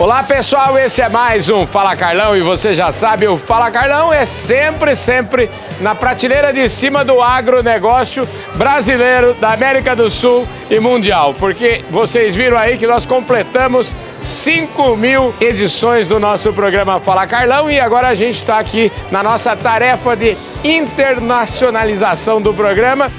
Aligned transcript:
Olá 0.00 0.22
pessoal, 0.22 0.78
esse 0.78 1.02
é 1.02 1.10
mais 1.10 1.50
um 1.50 1.66
Fala 1.66 1.94
Carlão 1.94 2.34
e 2.34 2.40
você 2.40 2.72
já 2.72 2.90
sabe, 2.90 3.28
o 3.28 3.36
Fala 3.36 3.70
Carlão 3.70 4.10
é 4.10 4.24
sempre, 4.24 4.96
sempre 4.96 5.50
na 5.78 5.94
prateleira 5.94 6.54
de 6.54 6.66
cima 6.70 7.04
do 7.04 7.20
agronegócio 7.20 8.26
brasileiro, 8.54 9.34
da 9.34 9.52
América 9.52 9.94
do 9.94 10.08
Sul 10.08 10.48
e 10.70 10.80
mundial, 10.80 11.34
porque 11.34 11.84
vocês 11.90 12.34
viram 12.34 12.56
aí 12.56 12.78
que 12.78 12.86
nós 12.86 13.04
completamos 13.04 13.94
5 14.24 14.96
mil 14.96 15.34
edições 15.38 16.08
do 16.08 16.18
nosso 16.18 16.50
programa 16.54 16.98
Fala 16.98 17.26
Carlão 17.26 17.70
e 17.70 17.78
agora 17.78 18.08
a 18.08 18.14
gente 18.14 18.36
está 18.36 18.58
aqui 18.58 18.90
na 19.10 19.22
nossa 19.22 19.54
tarefa 19.54 20.16
de 20.16 20.34
internacionalização 20.64 22.40
do 22.40 22.54
programa. 22.54 23.12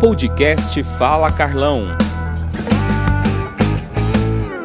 Podcast 0.00 0.80
Fala 0.84 1.32
Carlão. 1.32 2.11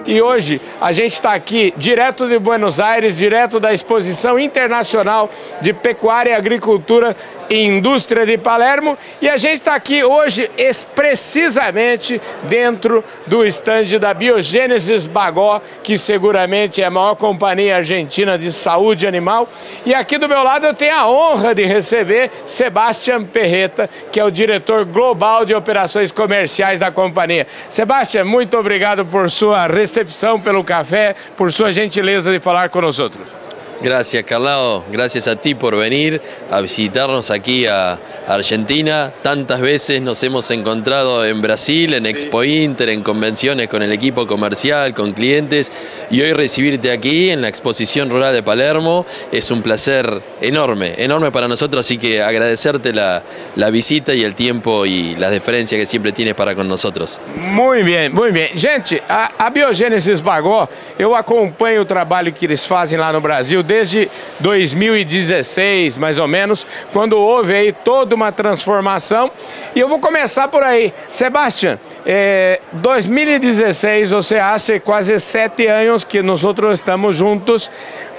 E 0.07 0.21
hoje 0.21 0.61
a 0.79 0.93
gente 0.93 1.11
está 1.11 1.33
aqui 1.33 1.73
direto 1.75 2.29
de 2.29 2.39
Buenos 2.39 2.79
Aires, 2.79 3.17
direto 3.17 3.59
da 3.59 3.73
Exposição 3.73 4.39
Internacional 4.39 5.29
de 5.59 5.73
Pecuária 5.73 6.29
e 6.29 6.33
Agricultura 6.33 7.13
Indústria 7.49 8.25
de 8.25 8.37
Palermo 8.37 8.97
e 9.21 9.29
a 9.29 9.37
gente 9.37 9.59
está 9.59 9.75
aqui 9.75 10.03
hoje 10.03 10.49
precisamente 10.95 12.21
dentro 12.43 13.03
do 13.25 13.45
estande 13.45 13.97
da 13.97 14.13
Biogênesis 14.13 15.07
Bagó, 15.07 15.61
que 15.83 15.97
seguramente 15.97 16.81
é 16.81 16.85
a 16.85 16.89
maior 16.89 17.15
companhia 17.15 17.77
argentina 17.77 18.37
de 18.37 18.51
saúde 18.51 19.07
animal. 19.07 19.49
E 19.85 19.93
aqui 19.93 20.17
do 20.17 20.27
meu 20.27 20.43
lado 20.43 20.65
eu 20.65 20.73
tenho 20.73 20.95
a 20.95 21.09
honra 21.09 21.55
de 21.55 21.63
receber 21.63 22.31
Sebastião 22.45 23.23
Perreta, 23.23 23.89
que 24.11 24.19
é 24.19 24.23
o 24.23 24.31
diretor 24.31 24.85
global 24.85 25.45
de 25.45 25.53
operações 25.53 26.11
comerciais 26.11 26.79
da 26.79 26.91
companhia. 26.91 27.47
Sebastião, 27.69 28.25
muito 28.25 28.57
obrigado 28.57 29.05
por 29.05 29.29
sua 29.29 29.67
recepção, 29.67 30.39
pelo 30.39 30.63
café, 30.63 31.15
por 31.35 31.51
sua 31.51 31.71
gentileza 31.71 32.31
de 32.31 32.39
falar 32.39 32.69
outros. 32.99 33.46
Gracias, 33.79 34.23
Carlao. 34.23 34.83
Gracias 34.91 35.27
a 35.27 35.35
ti 35.35 35.53
por 35.53 35.77
venir 35.77 36.19
a 36.49 36.61
visitarnos 36.61 37.29
aquí 37.29 37.67
a 37.67 37.99
Argentina. 38.27 39.13
Tantas 39.21 39.61
veces 39.61 40.01
nos 40.01 40.21
hemos 40.23 40.49
encontrado 40.49 41.23
en 41.23 41.41
Brasil, 41.41 41.93
en 41.93 42.07
Expo 42.07 42.43
Inter, 42.43 42.89
en 42.89 43.03
convenciones 43.03 43.67
con 43.67 43.83
el 43.83 43.91
equipo 43.91 44.25
comercial, 44.25 44.95
con 44.95 45.13
clientes. 45.13 45.71
Y 46.09 46.21
hoy 46.21 46.33
recibirte 46.33 46.91
aquí 46.91 47.29
en 47.29 47.41
la 47.41 47.49
exposición 47.49 48.09
rural 48.09 48.33
de 48.33 48.41
Palermo 48.41 49.05
es 49.31 49.51
un 49.51 49.61
placer 49.61 50.21
enorme, 50.41 50.95
enorme 50.97 51.31
para 51.31 51.47
nosotros. 51.47 51.85
Así 51.85 51.99
que 51.99 52.23
agradecerte 52.23 52.93
la, 52.93 53.23
visita 53.71 54.13
y 54.13 54.23
el 54.23 54.33
tiempo 54.33 54.87
y 54.87 55.15
la 55.17 55.29
deferencia 55.29 55.77
que 55.77 55.85
siempre 55.85 56.11
tienes 56.11 56.33
para 56.33 56.55
con 56.55 56.67
nosotros. 56.67 57.19
Muy 57.35 57.83
bien, 57.83 58.11
muy 58.11 58.31
bien. 58.31 58.49
Gente, 58.55 59.03
a, 59.07 59.31
a 59.37 59.49
Biogênesis 59.51 60.21
Bagó, 60.21 60.67
eu 60.97 61.15
acompanho 61.15 61.81
o 61.81 61.85
trabalho 61.85 62.33
que 62.33 62.45
eles 62.45 62.65
fazem 62.65 62.97
lá 62.97 63.13
no 63.13 63.21
Brasil 63.21 63.61
desde 63.67 64.09
2016, 64.39 65.97
mais 65.97 66.17
ou 66.17 66.27
menos, 66.27 66.65
quando 66.93 67.17
houve 67.17 67.53
aí 67.53 67.71
toda 67.71 68.15
uma 68.15 68.31
transformação. 68.31 69.29
E 69.75 69.79
eu 69.79 69.87
vou 69.87 69.99
começar 69.99 70.47
por 70.47 70.63
aí. 70.63 70.93
Sebastião, 71.11 71.77
eh, 72.05 72.61
2016, 72.71 74.11
você 74.11 74.39
há 74.39 74.55
quase 74.83 75.19
sete 75.19 75.67
anos 75.67 76.03
que 76.03 76.23
nós 76.23 76.41
estamos 76.73 77.15
juntos. 77.15 77.69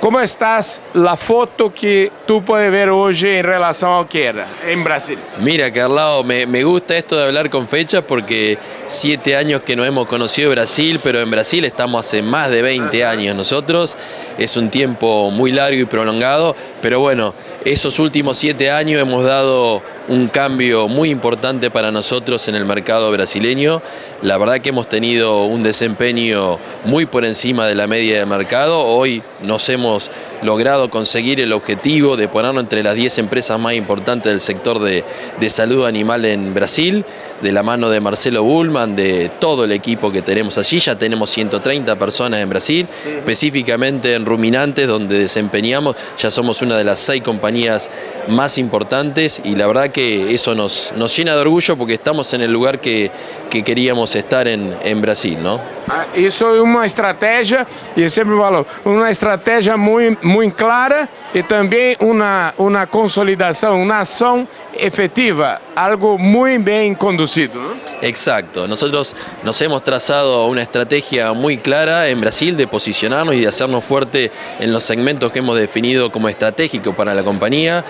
¿Cómo 0.00 0.20
estás? 0.20 0.80
La 0.94 1.16
foto 1.16 1.74
que 1.74 2.12
tú 2.24 2.44
puedes 2.44 2.70
ver 2.70 2.88
hoy 2.88 3.18
en 3.24 3.42
relación 3.42 3.90
a 3.90 4.06
era 4.16 4.46
en 4.64 4.84
Brasil. 4.84 5.18
Mira, 5.40 5.72
Carlao, 5.72 6.22
me, 6.22 6.46
me, 6.46 6.62
gusta 6.62 6.96
esto 6.96 7.16
de 7.16 7.24
hablar 7.24 7.50
con 7.50 7.66
fechas 7.66 8.04
porque 8.06 8.58
siete 8.86 9.34
años 9.34 9.62
que 9.62 9.74
no 9.74 9.84
hemos 9.84 10.06
conocido 10.06 10.52
Brasil, 10.52 11.00
pero 11.02 11.20
en 11.20 11.28
Brasil 11.28 11.64
estamos 11.64 12.06
hace 12.06 12.22
más 12.22 12.48
de 12.48 12.62
20 12.62 13.04
años 13.04 13.34
nosotros. 13.34 13.96
Es 14.38 14.56
un 14.56 14.70
tiempo 14.70 15.32
muy 15.32 15.50
largo 15.50 15.80
y 15.80 15.84
prolongado, 15.84 16.54
pero 16.80 17.00
bueno, 17.00 17.34
esos 17.64 17.98
últimos 17.98 18.38
siete 18.38 18.70
años 18.70 19.02
hemos 19.02 19.24
dado 19.24 19.82
un 20.08 20.28
cambio 20.28 20.88
muy 20.88 21.10
importante 21.10 21.70
para 21.70 21.90
nosotros 21.90 22.48
en 22.48 22.54
el 22.54 22.64
mercado 22.64 23.10
brasileño. 23.10 23.82
La 24.22 24.38
verdad 24.38 24.60
que 24.60 24.70
hemos 24.70 24.88
tenido 24.88 25.44
un 25.44 25.62
desempeño 25.62 26.58
muy 26.84 27.06
por 27.06 27.24
encima 27.24 27.66
de 27.66 27.74
la 27.74 27.86
media 27.86 28.18
de 28.18 28.26
mercado. 28.26 28.80
Hoy 28.80 29.22
nos 29.42 29.68
hemos 29.68 30.10
logrado 30.42 30.90
conseguir 30.90 31.40
el 31.40 31.52
objetivo 31.52 32.16
de 32.16 32.28
ponernos 32.28 32.62
entre 32.62 32.82
las 32.82 32.94
10 32.94 33.18
empresas 33.18 33.58
más 33.58 33.74
importantes 33.74 34.30
del 34.30 34.40
sector 34.40 34.78
de, 34.78 35.04
de 35.40 35.50
salud 35.50 35.86
animal 35.86 36.24
en 36.24 36.54
Brasil 36.54 37.04
de 37.40 37.52
la 37.52 37.62
mano 37.62 37.90
de 37.90 38.00
Marcelo 38.00 38.42
Bullman, 38.42 38.96
de 38.96 39.30
todo 39.38 39.64
el 39.64 39.72
equipo 39.72 40.10
que 40.10 40.22
tenemos 40.22 40.58
allí. 40.58 40.80
Ya 40.80 40.98
tenemos 40.98 41.30
130 41.30 41.96
personas 41.96 42.40
en 42.40 42.48
Brasil, 42.48 42.86
específicamente 43.06 44.14
en 44.14 44.26
ruminantes, 44.26 44.88
donde 44.88 45.18
desempeñamos, 45.18 45.96
ya 46.18 46.30
somos 46.30 46.62
una 46.62 46.76
de 46.76 46.84
las 46.84 47.00
seis 47.00 47.22
compañías 47.22 47.90
más 48.28 48.58
importantes 48.58 49.40
y 49.44 49.54
la 49.54 49.66
verdad 49.66 49.90
que 49.90 50.34
eso 50.34 50.54
nos, 50.54 50.92
nos 50.96 51.16
llena 51.16 51.34
de 51.34 51.40
orgullo 51.40 51.76
porque 51.76 51.94
estamos 51.94 52.32
en 52.34 52.42
el 52.42 52.52
lugar 52.52 52.80
que, 52.80 53.10
que 53.48 53.62
queríamos 53.62 54.14
estar 54.14 54.46
en, 54.46 54.76
en 54.82 55.00
Brasil, 55.00 55.38
¿no? 55.42 55.60
Ah, 55.90 56.06
isso 56.14 56.44
é 56.44 56.60
uma 56.60 56.84
estratégia, 56.84 57.66
e 57.96 58.02
eu 58.02 58.10
sempre 58.10 58.36
falo, 58.36 58.66
uma 58.84 59.10
estratégia 59.10 59.74
muito, 59.76 60.26
muito 60.26 60.54
clara 60.54 61.08
e 61.34 61.42
também 61.42 61.96
uma, 61.98 62.52
uma 62.58 62.86
consolidação, 62.86 63.80
uma 63.82 64.00
ação 64.00 64.46
efetiva, 64.74 65.60
algo 65.74 66.18
muy 66.18 66.58
bien 66.58 66.94
conducido. 66.94 67.58
¿no? 67.58 67.74
Exacto, 68.02 68.68
nosotros 68.68 69.16
nos 69.42 69.60
hemos 69.62 69.82
trazado 69.82 70.46
una 70.46 70.60
estrategia 70.60 71.32
muy 71.32 71.56
clara 71.56 72.08
en 72.08 72.20
Brasil 72.20 72.54
de 72.56 72.66
posicionarnos 72.66 73.34
y 73.34 73.40
de 73.40 73.48
hacernos 73.48 73.82
fuerte 73.82 74.30
en 74.60 74.72
los 74.72 74.84
segmentos 74.84 75.32
que 75.32 75.38
hemos 75.38 75.56
definido 75.56 76.12
como 76.12 76.28
estratégicos 76.28 76.94
para 76.94 77.14
la 77.14 77.22
compañía 77.22 77.82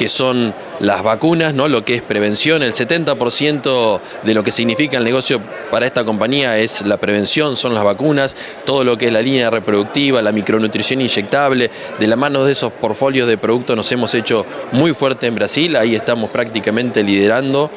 que 0.00 0.08
son 0.08 0.54
las 0.80 1.02
vacunas, 1.02 1.52
¿no? 1.52 1.68
lo 1.68 1.84
que 1.84 1.94
es 1.94 2.00
prevención. 2.00 2.62
El 2.62 2.72
70% 2.72 4.00
de 4.22 4.32
lo 4.32 4.42
que 4.42 4.50
significa 4.50 4.96
el 4.96 5.04
negocio 5.04 5.42
para 5.70 5.84
esta 5.84 6.04
compañía 6.06 6.56
es 6.56 6.80
la 6.86 6.96
prevención, 6.96 7.54
son 7.54 7.74
las 7.74 7.84
vacunas, 7.84 8.34
todo 8.64 8.82
lo 8.82 8.96
que 8.96 9.08
es 9.08 9.12
la 9.12 9.20
línea 9.20 9.50
reproductiva, 9.50 10.22
la 10.22 10.32
micronutrición 10.32 11.02
inyectable. 11.02 11.70
De 11.98 12.06
la 12.06 12.16
mano 12.16 12.46
de 12.46 12.52
esos 12.52 12.72
portfolios 12.72 13.26
de 13.26 13.36
productos 13.36 13.76
nos 13.76 13.92
hemos 13.92 14.14
hecho 14.14 14.46
muy 14.72 14.94
fuerte 14.94 15.26
en 15.26 15.34
Brasil, 15.34 15.76
ahí 15.76 15.94
estamos 15.94 16.30
prácticamente 16.30 17.02
liderando 17.02 17.70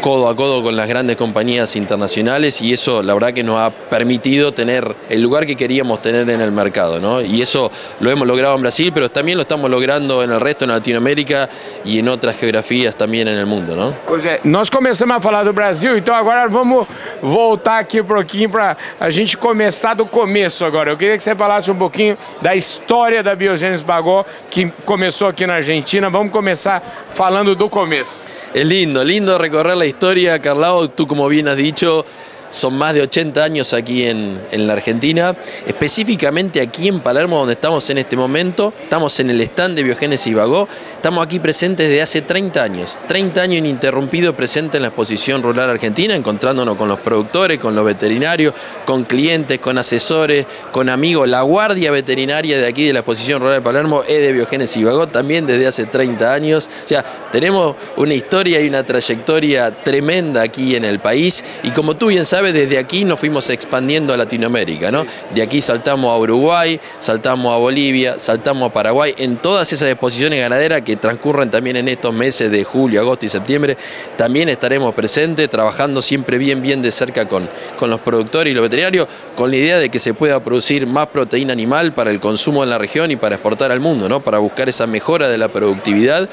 codo 0.00 0.28
a 0.28 0.36
codo 0.36 0.62
con 0.62 0.76
las 0.76 0.88
grandes 0.88 1.16
compañías 1.16 1.76
internacionales 1.76 2.60
y 2.62 2.72
eso 2.72 3.02
la 3.02 3.14
verdad 3.14 3.32
que 3.32 3.42
nos 3.42 3.58
ha 3.58 3.70
permitido 3.70 4.52
tener 4.52 4.94
el 5.08 5.22
lugar 5.22 5.46
que 5.46 5.56
queríamos 5.56 6.02
tener 6.02 6.28
en 6.28 6.40
el 6.40 6.52
mercado. 6.52 6.98
¿no? 7.00 7.20
Y 7.20 7.42
eso 7.42 7.70
lo 8.00 8.10
hemos 8.10 8.26
logrado 8.26 8.56
en 8.56 8.62
Brasil, 8.62 8.90
pero 8.92 9.10
también 9.10 9.36
lo 9.38 9.42
estamos 9.42 9.70
logrando 9.70 10.22
en 10.22 10.32
el 10.32 10.40
resto 10.40 10.66
de 10.66 10.72
Latinoamérica 10.72 11.48
y 11.84 11.98
en 11.98 12.08
otras 12.08 12.36
geografías 12.36 12.96
también 12.96 13.28
en 13.28 13.38
el 13.38 13.46
mundo. 13.46 13.76
¿no? 13.76 13.94
Pois 14.06 14.24
é, 14.24 14.40
nós 14.44 14.70
começamos 14.70 15.16
a 15.16 15.20
falar 15.20 15.44
do 15.44 15.52
Brasil, 15.52 15.96
então 15.96 16.14
agora 16.14 16.46
vamos 16.48 16.86
voltar 17.20 17.78
aqui 17.78 18.00
um 18.00 18.04
pouquinho 18.04 18.50
para 18.50 18.76
a 18.98 19.10
gente 19.10 19.36
começar 19.36 19.94
do 19.94 20.06
começo 20.06 20.64
agora. 20.64 20.90
Eu 20.90 20.96
queria 20.96 21.16
que 21.16 21.22
você 21.22 21.34
falasse 21.34 21.70
um 21.70 21.76
pouquinho 21.76 22.16
da 22.40 22.54
história 22.54 23.22
da 23.22 23.34
Biogênesis 23.34 23.82
Bagó, 23.82 24.24
que 24.50 24.70
começou 24.84 25.28
aqui 25.28 25.46
na 25.46 25.54
Argentina. 25.54 26.10
Vamos 26.10 26.32
começar 26.32 26.82
falando 27.14 27.54
do 27.54 27.68
começo. 27.68 28.31
Es 28.54 28.66
lindo, 28.66 29.02
lindo 29.02 29.38
recorrer 29.38 29.78
la 29.78 29.86
historia, 29.86 30.38
Carlao, 30.42 30.90
tú 30.90 31.06
como 31.06 31.26
bien 31.26 31.48
has 31.48 31.56
dicho, 31.56 32.04
son 32.52 32.74
más 32.74 32.92
de 32.92 33.00
80 33.00 33.42
años 33.42 33.72
aquí 33.72 34.04
en, 34.04 34.38
la 34.52 34.74
Argentina, 34.74 35.34
específicamente 35.66 36.60
aquí 36.60 36.86
en 36.86 37.00
Palermo, 37.00 37.38
donde 37.38 37.54
estamos 37.54 37.88
en 37.88 37.96
este 37.98 38.14
momento. 38.14 38.74
Estamos 38.82 39.18
en 39.20 39.30
el 39.30 39.40
stand 39.40 39.74
de 39.74 39.82
Biogénesis 39.82 40.34
Vagó. 40.34 40.68
Estamos 40.94 41.24
aquí 41.24 41.40
presentes 41.40 41.88
desde 41.88 42.02
hace 42.02 42.22
30 42.22 42.62
años, 42.62 42.96
30 43.08 43.40
años 43.40 43.58
ininterrumpido 43.58 44.34
presente 44.36 44.76
en 44.76 44.82
la 44.82 44.88
exposición 44.88 45.42
rural 45.42 45.70
argentina, 45.70 46.14
encontrándonos 46.14 46.76
con 46.76 46.88
los 46.88 47.00
productores, 47.00 47.58
con 47.58 47.74
los 47.74 47.84
veterinarios, 47.84 48.54
con 48.84 49.04
clientes, 49.04 49.58
con 49.58 49.78
asesores, 49.78 50.46
con 50.70 50.90
amigos. 50.90 51.26
La 51.28 51.40
guardia 51.42 51.90
veterinaria 51.90 52.58
de 52.58 52.66
aquí 52.66 52.86
de 52.86 52.92
la 52.92 53.00
exposición 53.00 53.40
rural 53.40 53.56
de 53.56 53.62
Palermo 53.62 54.04
es 54.06 54.20
de 54.20 54.32
Biogénesis 54.32 54.84
Vagó 54.84 55.08
también 55.08 55.46
desde 55.46 55.66
hace 55.66 55.86
30 55.86 56.32
años. 56.32 56.68
O 56.84 56.88
sea, 56.88 57.02
tenemos 57.32 57.76
una 57.96 58.14
historia 58.14 58.60
y 58.60 58.68
una 58.68 58.84
trayectoria 58.84 59.70
tremenda 59.82 60.42
aquí 60.42 60.76
en 60.76 60.84
el 60.84 61.00
país 61.00 61.42
y 61.62 61.70
como 61.70 61.96
tú 61.96 62.08
bien 62.08 62.26
sabes, 62.26 62.41
desde 62.50 62.78
aquí 62.78 63.04
nos 63.04 63.20
fuimos 63.20 63.48
expandiendo 63.50 64.12
a 64.12 64.16
Latinoamérica, 64.16 64.90
¿no? 64.90 65.06
De 65.34 65.42
aquí 65.42 65.62
saltamos 65.62 66.10
a 66.10 66.16
Uruguay, 66.16 66.80
saltamos 66.98 67.52
a 67.52 67.58
Bolivia, 67.58 68.18
saltamos 68.18 68.70
a 68.70 68.72
Paraguay, 68.72 69.14
en 69.18 69.36
todas 69.36 69.72
esas 69.72 69.90
exposiciones 69.90 70.40
ganaderas 70.40 70.82
que 70.82 70.96
transcurren 70.96 71.50
también 71.50 71.76
en 71.76 71.88
estos 71.88 72.14
meses 72.14 72.50
de 72.50 72.64
julio, 72.64 73.00
agosto 73.00 73.26
y 73.26 73.28
septiembre, 73.28 73.76
también 74.16 74.48
estaremos 74.48 74.94
presentes, 74.94 75.48
trabajando 75.50 76.00
siempre 76.00 76.38
bien, 76.38 76.62
bien 76.62 76.82
de 76.82 76.90
cerca 76.90 77.28
con, 77.28 77.48
con 77.78 77.90
los 77.90 78.00
productores 78.00 78.50
y 78.50 78.54
los 78.54 78.62
veterinarios, 78.62 79.06
con 79.36 79.50
la 79.50 79.56
idea 79.56 79.78
de 79.78 79.90
que 79.90 79.98
se 79.98 80.14
pueda 80.14 80.42
producir 80.42 80.86
más 80.86 81.08
proteína 81.08 81.52
animal 81.52 81.92
para 81.92 82.10
el 82.10 82.18
consumo 82.18 82.64
en 82.64 82.70
la 82.70 82.78
región 82.78 83.10
y 83.10 83.16
para 83.16 83.34
exportar 83.34 83.70
al 83.70 83.80
mundo, 83.80 84.08
¿no? 84.08 84.20
Para 84.20 84.38
buscar 84.38 84.68
esa 84.68 84.86
mejora 84.86 85.28
de 85.28 85.38
la 85.38 85.48
productividad 85.48 86.28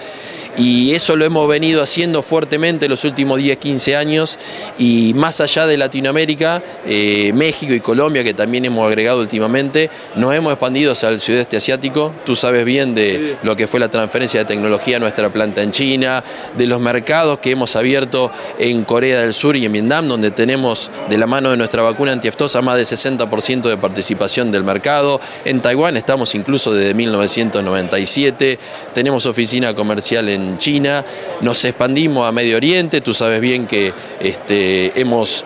Y 0.57 0.93
eso 0.93 1.15
lo 1.15 1.23
hemos 1.25 1.47
venido 1.47 1.81
haciendo 1.81 2.21
fuertemente 2.21 2.89
los 2.89 3.05
últimos 3.05 3.37
10, 3.37 3.57
15 3.57 3.95
años 3.95 4.37
y 4.77 5.13
más 5.15 5.39
allá 5.39 5.65
de 5.65 5.77
Latinoamérica, 5.77 6.61
eh, 6.85 7.31
México 7.33 7.73
y 7.73 7.79
Colombia, 7.79 8.23
que 8.23 8.33
también 8.33 8.65
hemos 8.65 8.85
agregado 8.85 9.19
últimamente, 9.19 9.89
nos 10.15 10.33
hemos 10.33 10.51
expandido 10.51 10.91
hacia 10.91 11.09
el 11.09 11.19
sudeste 11.19 11.57
asiático. 11.57 12.13
Tú 12.25 12.35
sabes 12.35 12.65
bien 12.65 12.93
de 12.93 13.37
lo 13.43 13.55
que 13.55 13.67
fue 13.67 13.79
la 13.79 13.89
transferencia 13.89 14.41
de 14.41 14.45
tecnología 14.45 14.97
a 14.97 14.99
nuestra 14.99 15.29
planta 15.29 15.61
en 15.61 15.71
China, 15.71 16.23
de 16.57 16.67
los 16.67 16.81
mercados 16.81 17.39
que 17.39 17.51
hemos 17.51 17.75
abierto 17.75 18.31
en 18.57 18.83
Corea 18.83 19.21
del 19.21 19.33
Sur 19.33 19.55
y 19.55 19.65
en 19.65 19.71
Vietnam, 19.71 20.07
donde 20.07 20.31
tenemos 20.31 20.91
de 21.09 21.17
la 21.17 21.27
mano 21.27 21.51
de 21.51 21.57
nuestra 21.57 21.83
vacuna 21.83 22.11
antiaftosa 22.11 22.61
más 22.61 22.75
del 22.75 22.85
60% 22.85 23.69
de 23.69 23.77
participación 23.77 24.51
del 24.51 24.63
mercado. 24.63 25.21
En 25.45 25.61
Taiwán 25.61 25.95
estamos 25.97 26.35
incluso 26.35 26.73
desde 26.73 26.93
1997, 26.93 28.59
tenemos 28.93 29.25
oficina 29.25 29.73
comercial 29.73 30.27
en 30.29 30.38
China, 30.57 31.05
nos 31.41 31.63
expandimos 31.65 32.27
a 32.27 32.31
Medio 32.31 32.57
Oriente, 32.57 33.01
tú 33.01 33.13
sabes 33.13 33.41
bien 33.41 33.67
que 33.67 33.93
este, 34.19 34.99
hemos 34.99 35.43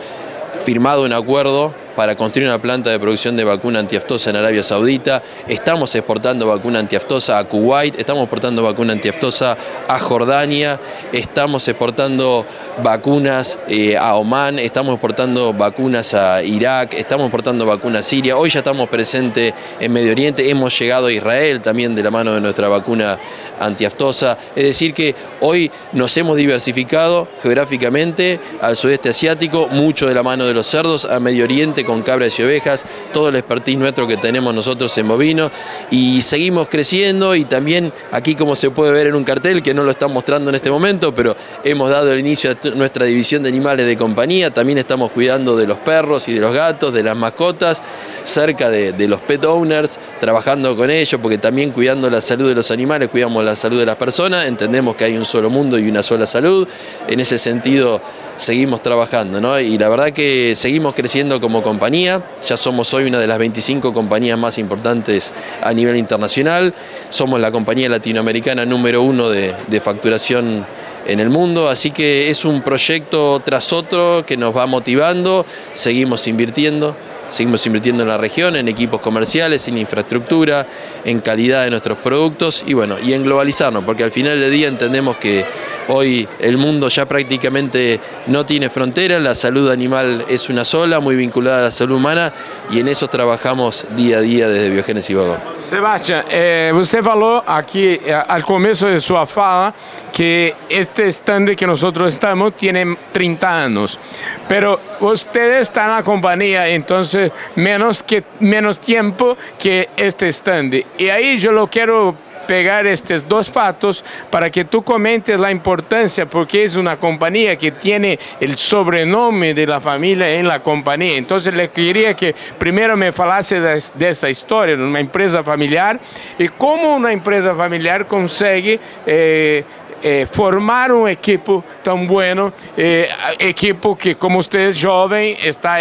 firmado 0.62 1.04
un 1.04 1.14
acuerdo 1.14 1.74
para 1.96 2.16
construir 2.16 2.48
una 2.48 2.60
planta 2.60 2.90
de 2.90 3.00
producción 3.00 3.36
de 3.36 3.44
vacuna 3.44 3.80
antiaftosa 3.80 4.30
en 4.30 4.38
Arabia 4.38 4.64
Saudita. 4.64 5.22
Estamos 5.48 5.94
exportando 5.96 6.48
vacuna 6.48 6.80
antiaftosa 6.80 7.38
a 7.38 7.44
Kuwait, 7.46 8.00
estamos 8.00 8.24
exportando 8.24 8.64
vacuna 8.64 8.94
antiaftosa 8.94 9.58
a 9.88 10.00
Jordania, 10.00 10.80
estamos 11.12 11.68
exportando 11.68 12.46
vacunas 12.82 13.60
eh, 13.68 13.98
a 13.98 14.16
Oman, 14.16 14.60
estamos 14.60 14.94
exportando 14.94 15.54
vacunas 15.54 16.14
a 16.14 16.42
Irak, 16.44 16.94
estamos 16.94 17.26
exportando 17.26 17.66
vacunas 17.66 18.02
a 18.02 18.04
Siria. 18.04 18.38
Hoy 18.38 18.50
ya 18.50 18.60
estamos 18.60 18.90
presentes 18.90 19.54
en 19.80 19.92
Medio 19.92 20.12
Oriente, 20.12 20.50
hemos 20.50 20.78
llegado 20.78 21.08
a 21.08 21.12
Israel 21.12 21.62
también 21.62 21.96
de 21.96 22.04
la 22.04 22.12
mano 22.12 22.34
de 22.34 22.42
nuestra 22.42 22.68
vacuna 22.68 23.20
antiaftosa. 23.60 24.38
Es 24.56 24.64
decir 24.64 24.94
que 24.94 25.16
hoy 25.42 25.72
nos 25.92 26.16
hemos 26.18 26.38
diversificado 26.38 27.28
geográficamente 27.42 28.40
al 28.62 28.76
sudeste 28.76 29.10
asiático, 29.10 29.68
mucho 29.68 30.08
de 30.08 30.16
la 30.16 30.24
mano 30.24 30.46
de 30.46 30.54
los 30.54 30.68
cerdos, 30.68 31.06
a 31.06 31.20
Medio 31.20 31.44
Oriente 31.44 31.83
con 31.84 32.02
cabras 32.02 32.38
y 32.40 32.44
ovejas, 32.44 32.84
todo 33.12 33.30
el 33.30 33.36
expertise 33.36 33.78
nuestro 33.78 34.08
que 34.08 34.18
tenemos 34.18 34.54
nosotros 34.54 34.98
en 34.98 35.08
bovinos 35.08 35.52
y 35.92 36.22
seguimos 36.22 36.68
creciendo 36.68 37.36
y 37.36 37.46
también 37.46 37.94
aquí 38.12 38.36
como 38.36 38.56
se 38.56 38.70
puede 38.72 38.92
ver 38.92 39.08
en 39.08 39.16
un 39.16 39.24
cartel 39.24 39.62
que 39.62 39.74
no 39.74 39.84
lo 39.84 39.92
están 39.92 40.12
mostrando 40.12 40.50
en 40.50 40.56
este 40.56 40.72
momento, 40.72 41.14
pero 41.14 41.36
hemos 41.64 41.90
dado 41.90 42.12
el 42.14 42.20
inicio 42.20 42.52
a 42.52 42.68
nuestra 42.76 43.06
división 43.06 43.44
de 43.44 43.50
animales 43.50 43.86
de 43.86 43.98
compañía, 43.98 44.52
también 44.52 44.78
estamos 44.78 45.12
cuidando 45.12 45.56
de 45.56 45.68
los 45.68 45.78
perros 45.80 46.28
y 46.28 46.34
de 46.34 46.42
los 46.42 46.54
gatos, 46.54 46.94
de 46.94 47.04
las 47.04 47.16
mascotas, 47.16 47.82
cerca 48.24 48.70
de, 48.70 49.08
los 49.08 49.20
pet 49.22 49.44
owners, 49.46 50.00
trabajando 50.20 50.76
con 50.76 50.90
ellos 50.90 51.20
porque 51.22 51.38
también 51.38 51.72
cuidando 51.72 52.10
la 52.10 52.22
salud 52.22 52.50
de 52.50 52.56
los 52.56 52.72
animales, 52.72 53.10
cuidamos 53.10 53.44
la 53.44 53.56
salud 53.56 53.80
de 53.80 53.86
las 53.86 53.96
personas, 53.96 54.48
entendemos 54.48 54.96
que 54.96 55.06
hay 55.06 55.18
un 55.18 55.26
solo 55.26 55.50
mundo 55.50 55.78
y 55.78 55.90
una 55.90 56.04
sola 56.04 56.26
salud, 56.26 56.68
en 57.08 57.20
ese 57.20 57.38
sentido 57.38 58.02
seguimos 58.36 58.82
trabajando 58.82 59.40
¿no? 59.40 59.60
y 59.60 59.78
la 59.78 59.90
verdad 59.90 60.12
que 60.12 60.54
seguimos 60.56 60.96
creciendo 60.96 61.40
como 61.40 61.62
compañía, 61.62 62.24
ya 62.48 62.58
somos 62.58 62.94
hoy 62.94 63.06
una 63.06 63.20
de 63.20 63.28
las 63.28 63.38
25 63.38 63.94
compañías 63.94 64.38
más 64.38 64.58
importantes 64.58 65.34
a 65.62 65.74
nivel 65.74 65.98
internacional, 65.98 66.74
somos 67.10 67.40
la 67.40 67.52
compañía 67.52 67.90
latinoamericana 67.90 68.66
número 68.66 69.02
uno 69.02 69.30
de 69.30 69.82
facturación 69.84 70.66
en 71.06 71.20
el 71.20 71.30
mundo, 71.30 71.70
así 71.70 71.92
que 71.92 72.30
es 72.30 72.46
un 72.46 72.62
proyecto 72.62 73.42
tras 73.44 73.74
otro 73.74 74.24
que 74.26 74.38
nos 74.38 74.56
va 74.56 74.66
motivando, 74.68 75.46
seguimos 75.74 76.28
invirtiendo, 76.28 76.96
seguimos 77.34 77.66
invirtiendo 77.66 78.04
en 78.04 78.10
la 78.10 78.18
región, 78.18 78.56
en 78.56 78.68
equipos 78.68 79.02
comerciales, 79.02 79.68
en 79.68 79.78
infraestructura, 79.78 80.68
en 81.04 81.20
calidad 81.20 81.64
de 81.64 81.72
nuestros 81.72 81.98
productos 81.98 82.64
y 82.66 82.74
bueno, 82.74 82.98
y 83.04 83.14
en 83.14 83.24
globalizarnos, 83.24 83.84
porque 83.84 84.04
al 84.04 84.12
final 84.12 84.40
del 84.40 84.52
día 84.52 84.68
entendemos 84.68 85.18
que 85.18 85.44
Hoy 85.90 86.28
el 86.40 86.58
mundo 86.58 86.88
ya 86.88 87.06
prácticamente 87.06 88.00
no 88.28 88.46
tiene 88.46 88.70
fronteras, 88.70 89.22
la 89.22 89.36
salud 89.36 89.70
animal 89.70 90.26
es 90.30 90.50
una 90.50 90.64
sola, 90.64 91.02
muy 91.02 91.16
vinculada 91.16 91.60
a 91.60 91.64
la 91.64 91.72
salud 91.72 91.98
humana 91.98 92.32
y 92.72 92.80
en 92.80 92.88
eso 92.88 93.08
trabajamos 93.08 93.86
día 93.96 94.20
a 94.20 94.22
día 94.22 94.48
desde 94.48 94.70
Biogénesis 94.70 95.16
Vago. 95.16 95.38
Sebastián, 95.58 96.24
eh, 96.30 96.72
usted 96.74 97.04
falou 97.04 97.44
aquí 97.46 98.00
eh, 98.02 98.14
al 98.14 98.44
comienzo 98.44 98.88
de 98.88 99.02
su 99.02 99.14
fala 99.26 99.74
que 100.12 100.56
este 100.70 101.08
stand 101.08 101.56
que 101.56 101.68
nosotros 101.68 102.14
estamos 102.14 102.56
tiene 102.56 102.98
30 103.12 103.64
años, 103.64 104.00
pero 104.48 104.80
usted 105.02 105.60
está 105.60 105.86
en 105.86 105.92
la 105.92 106.04
compañía 106.04 106.68
entonces 106.70 107.23
menos, 107.56 108.04
que, 108.04 108.24
menos 108.40 108.80
tiempo 108.80 109.38
que 109.58 109.90
este 109.98 110.28
stand. 110.30 110.84
Y 110.98 111.10
ahí 111.10 111.38
yo 111.38 111.52
lo 111.52 111.68
quiero 111.68 112.16
pegar 112.46 112.86
estes 112.86 113.28
dois 113.28 113.50
fatos 113.50 114.04
para 114.30 114.50
que 114.50 114.66
tu 114.66 114.84
comentes 114.84 115.40
a 115.42 115.52
importância, 115.52 116.26
porque 116.26 116.66
é 116.66 116.80
uma 116.80 116.98
companhia 116.98 117.56
que 117.56 117.72
tem 117.72 118.18
o 118.42 118.58
sobrenome 118.58 119.54
de 119.54 119.66
la 119.66 119.80
família 119.80 120.30
em 120.36 120.44
la 120.44 120.60
companhia. 120.60 121.18
Então, 121.18 121.38
le 121.38 121.68
queria 121.70 122.14
que 122.14 122.36
primeiro 122.60 122.96
me 122.98 123.12
falasse 123.12 123.56
dessa 123.96 124.30
história, 124.30 124.76
uma 124.76 125.00
empresa 125.00 125.44
familiar, 125.44 126.00
e 126.38 126.50
como 126.50 126.96
uma 126.96 127.14
empresa 127.14 127.56
familiar 127.56 128.06
consegue 128.06 128.80
eh, 129.08 129.64
eh, 130.04 130.28
formar 130.30 130.92
um 130.92 131.08
equipo 131.08 131.64
tão 131.82 132.06
bueno, 132.06 132.52
eh, 132.78 133.10
equipo 133.40 133.96
que 133.96 134.16
como 134.16 134.40
usted 134.40 134.70
es 134.70 134.84
joven, 134.84 135.38
está 135.42 135.78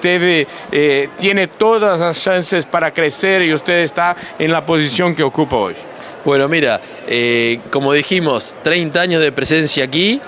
teve, 0.00 0.48
eh, 0.72 1.08
tiene 1.16 1.46
todas 1.46 2.00
as 2.00 2.20
chances 2.20 2.64
para 2.64 2.90
crescer 2.90 3.40
e 3.42 3.54
usted 3.54 3.84
está 3.84 4.16
em 4.38 4.48
la 4.48 4.62
posição 4.62 5.14
que 5.14 5.22
ocupa 5.22 5.54
hoje. 5.54 5.80
Bueno, 6.24 6.48
mira, 6.48 6.80
como 7.70 7.92
dijimos, 7.92 8.54
30 8.62 9.00
años 9.00 9.22
de 9.22 9.32
presencia 9.32 9.84
aquí, 9.84 10.20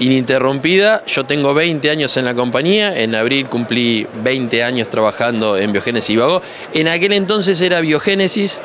ininterrumpida. 0.00 1.04
Yo 1.06 1.24
tengo 1.24 1.54
20 1.54 1.88
años 1.90 2.16
en 2.16 2.24
la 2.24 2.34
compañía, 2.34 2.98
en 2.98 3.14
abril 3.14 3.46
cumplí 3.46 4.06
20 4.22 4.64
años 4.64 4.88
trabajando 4.88 5.56
en 5.56 5.72
Biogénesis 5.72 6.18
Vago. 6.18 6.42
En 6.74 6.88
aquel 6.88 7.12
entonces 7.12 7.60
era 7.60 7.80
Biogénesis, 7.80 8.60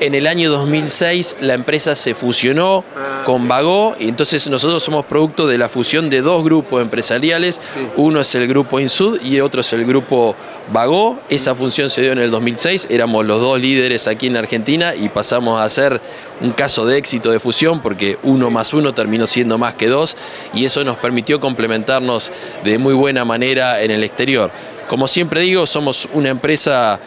en 0.00 0.14
el 0.14 0.26
año 0.26 0.50
2006 0.50 1.38
la 1.40 1.54
empresa 1.54 1.96
se 1.96 2.14
fusionó 2.14 2.84
ah, 2.96 3.22
con 3.24 3.48
Vago 3.48 3.96
y 3.98 4.08
entonces 4.08 4.48
nosotros 4.48 4.82
somos 4.82 5.06
producto 5.06 5.46
de 5.46 5.58
la 5.58 5.68
fusión 5.68 6.10
de 6.10 6.22
dos 6.22 6.44
grupos 6.44 6.82
empresariales. 6.82 7.60
Uno 7.96 8.20
es 8.20 8.34
el 8.34 8.46
grupo 8.46 8.80
Insud 8.80 9.20
y 9.22 9.40
otro 9.40 9.60
es 9.60 9.72
el 9.72 9.84
grupo 9.84 10.36
Vago. 10.72 11.18
Esa 11.28 11.54
función 11.54 11.90
se 11.90 12.02
dio 12.02 12.12
en 12.12 12.18
el 12.18 12.30
2006, 12.30 12.88
éramos 12.90 13.26
los 13.26 13.40
dos 13.40 13.60
líderes 13.60 14.06
aquí 14.06 14.28
en 14.28 14.36
Argentina 14.36 14.94
y 14.94 15.08
pasamos 15.08 15.60
a 15.60 15.68
ser 15.68 16.00
un 16.40 16.52
caso 16.52 16.86
de 16.86 16.96
éxito 16.96 17.30
de 17.30 17.40
fusión 17.40 17.80
porque 17.80 18.18
uno 18.22 18.50
más 18.50 18.72
uno 18.72 18.94
terminó 18.94 19.26
siendo 19.26 19.58
más 19.58 19.74
que 19.74 19.88
dos 19.88 20.16
y 20.54 20.64
eso 20.64 20.84
nos 20.84 20.96
permitió 20.98 21.40
complementarnos 21.40 22.30
de 22.64 22.78
muy 22.78 22.94
buena 22.94 23.24
manera 23.24 23.82
en 23.82 23.90
el 23.90 24.04
exterior. 24.04 24.50
Como 24.88 25.06
siempre 25.06 25.42
digo, 25.42 25.66
somos 25.66 26.08
una 26.14 26.30
empresa 26.30 26.98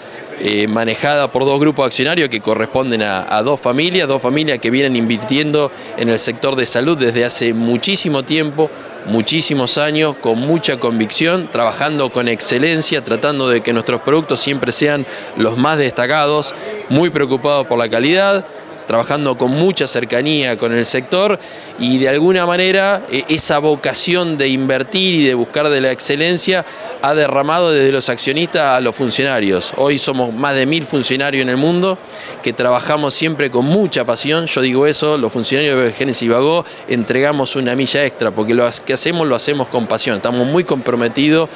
eh, 0.44 0.68
manejada 0.68 1.32
por 1.32 1.46
dos 1.46 1.60
grupos 1.60 1.86
accionarios 1.86 2.28
que 2.30 2.42
corresponden 2.42 3.04
a, 3.04 3.44
dos 3.44 3.60
familias, 3.60 4.08
dos 4.08 4.20
familias 4.20 4.58
que 4.58 4.72
vienen 4.72 4.96
invirtiendo 4.96 5.72
en 5.98 6.10
el 6.10 6.18
sector 6.18 6.56
de 6.56 6.66
salud 6.66 6.98
desde 6.98 7.24
hace 7.24 7.54
muchísimo 7.54 8.24
tiempo, 8.24 8.68
muchísimos 9.06 9.78
años, 9.78 10.16
con 10.20 10.40
mucha 10.40 10.80
convicción, 10.80 11.48
trabajando 11.52 12.10
con 12.12 12.28
excelencia, 12.28 13.04
tratando 13.04 13.50
de 13.50 13.62
que 13.62 13.72
nuestros 13.72 14.02
productos 14.02 14.40
siempre 14.40 14.72
sean 14.72 15.06
los 15.38 15.60
más 15.60 15.78
destacados, 15.78 16.56
muy 16.90 17.12
preocupados 17.12 17.68
por 17.68 17.78
la 17.78 17.88
calidad, 17.88 18.44
trabajando 18.92 19.38
con 19.38 19.52
mucha 19.52 19.88
cercanía 19.88 20.58
con 20.58 20.74
el 20.74 20.86
sector 20.86 21.40
y 21.80 21.98
de 21.98 22.10
alguna 22.10 22.46
manera 22.46 23.06
e, 23.10 23.24
esa 23.30 23.58
vocación 23.60 24.36
de 24.36 24.50
invertir 24.50 25.14
y 25.14 25.24
de 25.24 25.34
buscar 25.34 25.70
de 25.70 25.80
la 25.80 25.92
excelencia 25.92 26.66
ha 27.02 27.14
derramado 27.14 27.72
desde 27.72 27.94
los 27.94 28.10
accionistas 28.10 28.64
a 28.64 28.82
los 28.82 28.94
funcionarios. 28.94 29.72
Hoy 29.78 29.98
somos 29.98 30.34
más 30.34 30.56
de 30.56 30.66
mil 30.66 30.86
funcionarios 30.86 31.42
en 31.42 31.48
el 31.48 31.56
mundo 31.56 31.98
que 32.44 32.52
trabajamos 32.52 33.14
siempre 33.14 33.50
con 33.50 33.64
mucha 33.64 34.04
pasión. 34.04 34.46
Yo 34.48 34.60
digo 34.60 34.86
eso, 34.86 35.18
los 35.18 35.32
funcionarios 35.32 35.86
de 35.86 35.94
Genesis 35.94 36.30
Vago 36.30 36.66
entregamos 36.90 37.56
una 37.56 37.78
milla 37.78 38.04
extra 38.04 38.32
porque 38.32 38.54
lo 38.54 38.70
que 38.86 38.92
hacemos 38.92 39.26
lo 39.26 39.38
hacemos 39.38 39.70
con 39.70 39.88
pasión. 39.88 40.18
Estamos 40.18 40.46
muy 40.46 40.66
comprometidos 40.66 41.48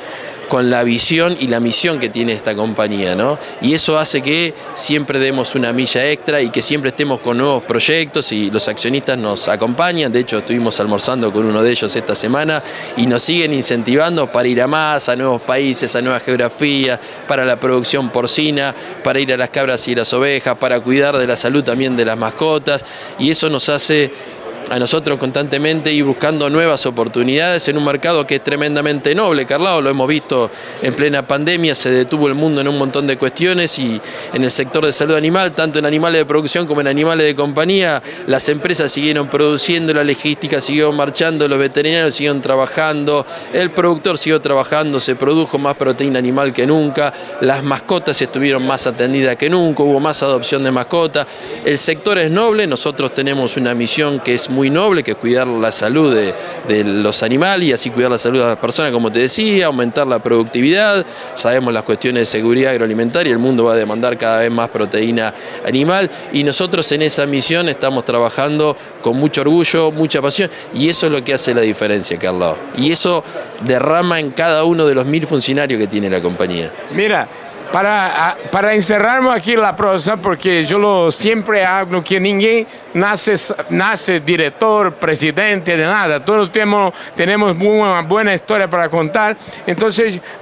con 0.50 0.70
la 0.70 0.84
visión 0.84 1.36
y 1.40 1.48
la 1.48 1.60
misión 1.60 2.00
que 2.00 2.10
tiene 2.10 2.34
esta 2.34 2.56
compañía, 2.56 3.16
¿no? 3.16 3.38
Y 3.62 3.74
eso 3.74 3.98
hace 3.98 4.22
que 4.22 4.54
siempre 4.76 5.20
demos 5.20 5.56
una 5.56 5.74
milla 5.74 6.10
extra 6.10 6.42
y 6.42 6.50
que 6.50 6.62
siempre 6.62 6.90
estemos 6.90 7.20
con 7.20 7.38
nuevos 7.38 7.64
proyectos 7.64 8.32
y 8.32 8.52
los 8.52 8.68
accionistas 8.68 9.18
nos 9.18 9.48
acompañan. 9.48 10.12
De 10.12 10.20
hecho, 10.20 10.40
estuvimos 10.40 10.80
almorzando 10.80 11.32
con 11.32 11.46
uno 11.46 11.62
de 11.62 11.72
ellos 11.72 11.96
esta 11.96 12.16
semana 12.16 12.62
y 12.98 13.08
nos 13.08 13.24
siguen 13.24 13.54
incentivando 13.54 14.32
para 14.32 14.48
ir 14.48 14.62
a 14.62 14.68
más, 14.68 15.10
a 15.10 15.16
nuevos 15.16 15.42
países, 15.42 15.96
a 15.96 16.02
nuevas 16.02 16.24
geografías, 16.24 17.00
para 17.28 17.46
la 17.46 17.58
producción 17.60 18.10
porcina, 18.10 18.74
para 19.04 19.20
ir 19.20 19.34
a 19.34 19.38
las 19.38 19.50
cabras 19.50 19.88
y 19.88 19.96
las 19.96 20.14
ovejas, 20.14 20.58
para 20.58 20.80
cuidar 20.80 21.18
de 21.18 21.28
la 21.28 21.38
salud 21.38 21.64
también 21.64 21.96
de 21.96 22.06
las 22.06 22.18
mascotas 22.18 22.84
y 23.20 23.32
eso 23.32 23.50
nos 23.50 23.70
hace 23.70 24.12
a 24.70 24.80
nosotros 24.80 25.20
constantemente 25.20 25.94
ir 25.94 26.04
buscando 26.04 26.50
nuevas 26.50 26.86
oportunidades 26.86 27.68
en 27.68 27.78
un 27.78 27.86
mercado 27.86 28.26
que 28.26 28.36
es 28.36 28.44
tremendamente 28.44 29.14
noble, 29.14 29.46
Carlao, 29.46 29.82
lo 29.82 29.90
hemos 29.90 30.08
visto 30.08 30.50
en 30.82 30.94
plena 30.94 31.28
pandemia, 31.28 31.76
se 31.76 31.92
detuvo 31.92 32.28
el 32.28 32.34
mundo 32.34 32.62
en 32.62 32.68
un 32.68 32.78
montón 32.78 33.06
de 33.06 33.18
cuestiones 33.18 33.78
y 33.80 34.02
en 34.34 34.44
el 34.44 34.52
sector 34.52 34.86
de 34.86 34.92
salud 34.92 35.16
animal, 35.16 35.52
tanto 35.54 35.80
en 35.80 35.86
animales 35.86 36.20
de 36.20 36.26
producción 36.26 36.66
como 36.66 36.82
en 36.82 36.88
animales 36.88 37.26
de 37.28 37.36
compañía, 37.36 38.02
las 38.28 38.50
empresas 38.50 38.92
siguieron 38.92 39.28
produciendo, 39.28 39.94
la 39.94 40.04
logística 40.04 40.60
siguió 40.62 40.92
marchando, 40.92 41.48
los 41.48 41.60
veterinarios 41.60 42.16
siguieron 42.16 42.42
trabajando, 42.42 43.26
el 43.54 43.72
productor 43.72 44.18
siguió 44.18 44.42
trabajando, 44.42 45.00
se 45.00 45.16
produjo 45.16 45.58
más 45.58 45.76
proteína 45.76 46.20
animal 46.20 46.54
que 46.54 46.66
nunca, 46.66 47.14
las 47.42 47.64
mascotas 47.64 48.22
estuvieron 48.22 48.66
más 48.66 48.88
atendidas 48.88 49.36
que 49.36 49.50
nunca, 49.50 49.84
hubo 49.84 50.00
más 50.00 50.24
adopción 50.24 50.64
de 50.64 50.72
mascotas, 50.72 51.28
el 51.64 51.78
sector 51.78 52.18
es 52.18 52.32
noble, 52.32 52.66
nosotros 52.66 53.14
tenemos 53.14 53.58
una 53.58 53.74
misión 53.74 54.20
que 54.20 54.34
es 54.34 54.50
muy 54.56 54.70
noble, 54.70 55.04
que 55.04 55.12
es 55.12 55.18
cuidar 55.18 55.46
la 55.46 55.72
salud 55.72 56.16
de, 56.16 56.34
de 56.68 56.84
los 56.84 57.22
animales 57.22 57.70
y 57.70 57.74
así 57.74 57.90
cuidar 57.90 58.10
la 58.10 58.18
salud 58.18 58.40
de 58.40 58.48
las 58.48 58.58
personas, 58.58 58.92
como 58.92 59.12
te 59.12 59.20
decía, 59.20 59.68
aumentar 59.68 60.08
la 60.08 60.20
productividad, 60.20 61.06
sabemos 61.36 61.74
las 61.74 61.84
cuestiones 61.84 62.22
de 62.22 62.26
seguridad 62.26 62.72
agroalimentaria, 62.72 63.32
el 63.32 63.40
mundo 63.40 63.66
va 63.66 63.74
a 63.74 63.76
demandar 63.76 64.18
cada 64.18 64.40
vez 64.40 64.52
más 64.52 64.70
proteína 64.70 65.34
animal 65.66 66.10
y 66.32 66.44
nosotros 66.44 66.92
en 66.94 67.02
esa 67.02 67.26
misión 67.26 67.70
estamos 67.70 68.06
trabajando 68.06 68.76
con 69.02 69.18
mucho 69.18 69.42
orgullo, 69.42 69.92
mucha 69.92 70.22
pasión 70.22 70.50
y 70.74 70.90
eso 70.90 71.08
es 71.08 71.12
lo 71.12 71.24
que 71.24 71.34
hace 71.34 71.54
la 71.54 71.62
diferencia, 71.62 72.18
Carlos. 72.18 72.58
Y 72.78 72.92
eso 72.92 73.24
derrama 73.62 74.20
en 74.20 74.32
cada 74.32 74.64
uno 74.64 74.86
de 74.86 74.96
los 74.96 75.06
mil 75.06 75.28
funcionarios 75.28 75.80
que 75.80 75.88
tiene 75.88 76.10
la 76.10 76.22
compañía. 76.22 76.72
Mira, 76.92 77.28
para, 77.72 78.38
para 78.52 78.76
encerrarmos 78.76 79.34
aqui 79.34 79.56
a 79.56 79.74
prosa, 79.74 80.18
porque 80.18 80.66
eu 80.70 81.12
sempre 81.12 81.64
hablo 81.64 82.02
que 82.02 82.20
ninguém 82.20 82.66
nasce, 82.94 83.34
nasce 83.70 84.20
diretor, 84.20 84.92
presidente, 84.92 85.76
de 85.76 85.84
nada. 85.84 86.20
Todos 86.20 86.50
temos, 86.50 86.94
temos 87.16 87.56
uma 87.58 88.02
boa 88.02 88.34
história 88.34 88.68
para 88.68 88.90
contar. 88.90 89.38
Então, 89.68 89.90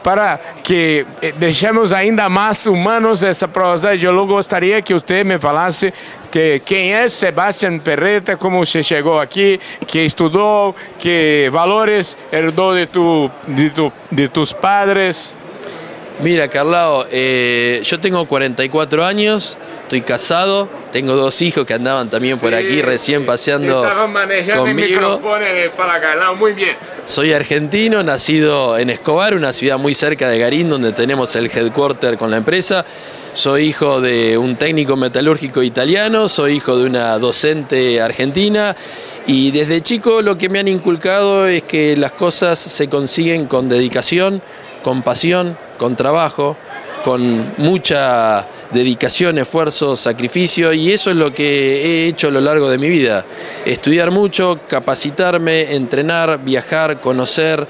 para 0.04 0.40
que 0.64 1.06
eh, 1.22 1.34
deixemos 1.36 1.92
ainda 1.94 2.30
mais 2.30 2.66
humanos 2.66 3.24
essa 3.24 3.48
prosa, 3.48 3.96
eu 3.96 4.28
gostaria 4.28 4.82
que 4.82 4.94
você 4.94 5.24
me 5.24 5.38
falasse 5.40 5.94
que 6.32 6.60
quem 6.66 6.94
é 6.94 7.08
Sebastián 7.08 7.78
Perreta, 7.78 8.36
como 8.36 8.66
você 8.66 8.82
chegou 8.82 9.20
aqui, 9.20 9.60
que 9.86 10.00
estudou, 10.00 10.76
que 10.98 11.48
valores 11.52 12.18
herdou 12.32 12.74
de, 12.74 12.88
tu, 12.88 13.30
de, 13.48 13.70
tu, 13.70 13.94
de 14.12 14.28
tus 14.28 14.52
padres. 14.52 15.36
Mira, 16.22 16.48
Carlao, 16.48 17.06
eh, 17.12 17.82
yo 17.84 18.00
tengo 18.00 18.26
44 18.28 19.06
años, 19.06 19.58
estoy 19.82 20.02
casado, 20.02 20.70
tengo 20.92 21.16
dos 21.16 21.42
hijos 21.42 21.66
que 21.66 21.74
andaban 21.74 22.10
también 22.10 22.40
por 22.40 22.54
aquí 22.54 22.82
recién 22.82 23.26
paseando 23.26 23.84
conmigo. 24.56 25.22
para 25.76 26.00
Carlao, 26.00 26.36
muy 26.36 26.54
bien. 26.54 26.76
Soy 27.06 27.34
argentino, 27.34 28.04
nacido 28.04 28.78
en 28.78 28.90
Escobar, 28.90 29.34
una 29.34 29.54
ciudad 29.54 29.78
muy 29.78 29.96
cerca 29.96 30.30
de 30.30 30.40
Garín, 30.40 30.70
donde 30.70 30.94
tenemos 30.94 31.36
el 31.36 31.48
headquarter 31.48 32.18
con 32.18 32.32
la 32.32 32.38
empresa. 32.38 32.86
Soy 33.34 33.64
hijo 33.64 34.00
de 34.00 34.38
un 34.38 34.56
técnico 34.58 34.96
metalúrgico 34.96 35.64
italiano, 35.64 36.30
soy 36.30 36.54
hijo 36.54 36.78
de 36.78 36.86
una 36.86 37.18
docente 37.18 38.00
argentina 38.00 38.76
y 39.26 39.50
desde 39.50 39.82
chico 39.82 40.22
lo 40.22 40.38
que 40.38 40.50
me 40.50 40.60
han 40.60 40.68
inculcado 40.68 41.48
es 41.48 41.64
que 41.64 41.98
las 41.98 42.12
cosas 42.12 42.60
se 42.60 42.90
consiguen 42.90 43.48
con 43.48 43.70
dedicación, 43.70 44.44
con 44.84 45.02
pasión, 45.02 45.58
con 45.78 45.96
trabajo, 45.96 46.58
con 47.04 47.54
mucha 47.58 48.48
dedicación, 48.72 49.38
esfuerzo, 49.38 49.96
sacrificio 49.96 50.74
y 50.74 50.92
eso 50.92 51.12
es 51.12 51.18
lo 51.18 51.34
que 51.34 51.84
he 51.84 52.08
hecho 52.08 52.30
a 52.30 52.32
lo 52.32 52.42
largo 52.42 52.70
de 52.70 52.78
mi 52.78 52.90
vida. 52.90 53.26
Estudiar 53.66 54.12
mucho, 54.12 54.62
capacitarme, 54.68 55.76
entrenar, 55.76 56.44
viajar, 56.44 57.02
conocer, 57.02 57.68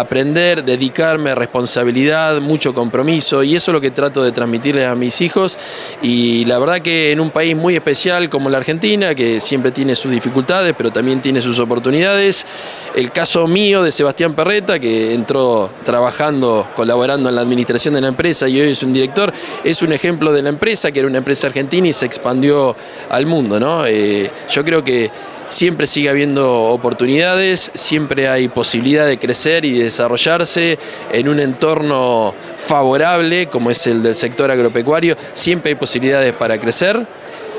aprender, 0.00 0.64
dedicarme, 0.64 1.34
responsabilidad, 1.34 2.40
mucho 2.40 2.74
compromiso 2.74 3.42
y 3.42 3.56
eso 3.56 3.70
es 3.70 3.72
lo 3.72 3.80
que 3.80 3.90
trato 3.90 4.22
de 4.22 4.32
transmitirle 4.32 4.84
a 4.84 4.94
mis 4.94 5.20
hijos 5.22 5.56
y 6.02 6.44
la 6.44 6.58
verdad 6.58 6.82
que 6.82 7.12
en 7.12 7.20
un 7.20 7.30
país 7.30 7.56
muy 7.56 7.76
especial 7.76 8.28
como 8.28 8.50
la 8.50 8.58
Argentina, 8.58 9.14
que 9.14 9.40
siempre 9.40 9.70
tiene 9.70 9.96
sus 9.96 10.10
dificultades 10.10 10.74
pero 10.76 10.90
también 10.90 11.22
tiene 11.22 11.40
sus 11.40 11.58
oportunidades, 11.60 12.46
el 12.94 13.10
caso 13.10 13.46
mío 13.46 13.82
de 13.82 13.90
Sebastián 13.90 14.34
Perreta, 14.34 14.78
que 14.78 15.14
entró 15.14 15.70
trabajando, 15.84 16.68
colaborando 16.76 17.28
en 17.28 17.34
la 17.34 17.40
administración 17.40 17.94
de 17.94 18.02
la 18.02 18.08
empresa 18.08 18.48
y 18.48 18.60
hoy 18.60 18.72
es 18.72 18.82
un 18.82 18.92
director, 18.92 19.32
es 19.64 19.80
un 19.80 19.92
ejemplo 19.92 20.32
de 20.32 20.42
la 20.42 20.50
empresa, 20.50 20.92
que 20.92 20.98
era 20.98 21.08
una 21.08 21.18
empresa 21.18 21.46
argentina 21.46 21.88
y 21.88 21.92
se 21.92 22.04
expandió 22.06 22.76
al 23.08 23.26
mundo. 23.26 23.58
¿no? 23.58 23.86
Eh, 23.86 24.30
yo 24.50 24.64
creo 24.64 24.84
que 24.84 25.10
siempre 25.48 25.86
sigue 25.86 26.08
habiendo 26.08 26.64
oportunidades, 26.64 27.70
siempre 27.74 28.28
hay 28.28 28.48
posibilidad 28.48 29.06
de 29.06 29.18
crecer 29.18 29.64
y 29.64 29.78
desarrollarse 29.78 30.78
en 31.12 31.28
un 31.28 31.40
entorno 31.40 32.34
favorable 32.56 33.46
como 33.46 33.70
es 33.70 33.86
el 33.86 34.02
del 34.02 34.14
sector 34.14 34.50
agropecuario, 34.50 35.16
siempre 35.34 35.70
hay 35.70 35.74
posibilidades 35.76 36.32
para 36.32 36.58
crecer 36.58 37.06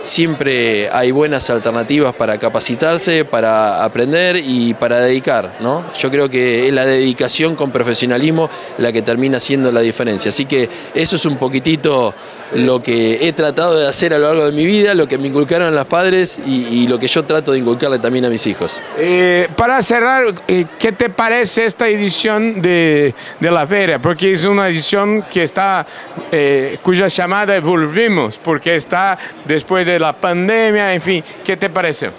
siempre 0.07 0.89
hay 0.91 1.11
buenas 1.11 1.49
alternativas 1.49 2.13
para 2.13 2.37
capacitarse, 2.37 3.25
para 3.25 3.83
aprender 3.83 4.37
y 4.37 4.73
para 4.73 5.01
dedicar. 5.01 5.55
¿no? 5.59 5.93
Yo 5.93 6.09
creo 6.09 6.29
que 6.29 6.67
es 6.67 6.73
la 6.73 6.85
dedicación 6.85 7.55
con 7.55 7.71
profesionalismo 7.71 8.49
la 8.77 8.91
que 8.91 9.01
termina 9.01 9.39
siendo 9.39 9.71
la 9.71 9.81
diferencia. 9.81 10.29
Así 10.29 10.45
que 10.45 10.69
eso 10.93 11.15
es 11.17 11.25
un 11.25 11.37
poquitito 11.37 12.13
lo 12.53 12.81
que 12.81 13.27
he 13.27 13.33
tratado 13.33 13.77
de 13.77 13.87
hacer 13.87 14.13
a 14.13 14.17
lo 14.17 14.27
largo 14.27 14.45
de 14.45 14.51
mi 14.53 14.65
vida, 14.65 14.93
lo 14.93 15.07
que 15.07 15.17
me 15.17 15.27
inculcaron 15.27 15.75
los 15.75 15.85
padres 15.85 16.39
y, 16.45 16.87
lo 16.87 16.97
que 16.97 17.07
yo 17.07 17.25
trato 17.25 17.51
de 17.51 17.59
inculcarle 17.59 17.99
también 17.99 18.23
a 18.25 18.29
mis 18.29 18.47
hijos. 18.47 18.79
Eh, 18.97 19.49
para 19.57 19.83
cerrar, 19.83 20.33
eh, 20.47 20.65
¿qué 20.79 20.93
te 20.93 21.09
parece 21.09 21.65
esta 21.65 21.89
edición 21.89 22.61
de, 22.61 23.13
la 23.41 23.67
feria? 23.67 23.99
Porque 23.99 24.31
es 24.31 24.45
una 24.45 24.69
edición 24.69 25.23
que 25.23 25.43
está, 25.43 25.85
eh, 26.31 26.77
cuya 26.81 27.07
llamada 27.07 27.59
volvimos, 27.59 28.39
porque 28.41 28.75
está 28.75 29.17
después 29.45 29.85
de 29.85 29.96
la 29.99 30.13
pandemia, 30.13 30.93
en 30.93 31.01
fin, 31.01 31.23
¿qué 31.43 31.57
te 31.57 31.69
parece? 31.69 32.11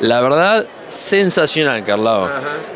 La 0.00 0.20
verdad, 0.20 0.66
sensacional, 0.88 1.84
Carlao. 1.84 2.28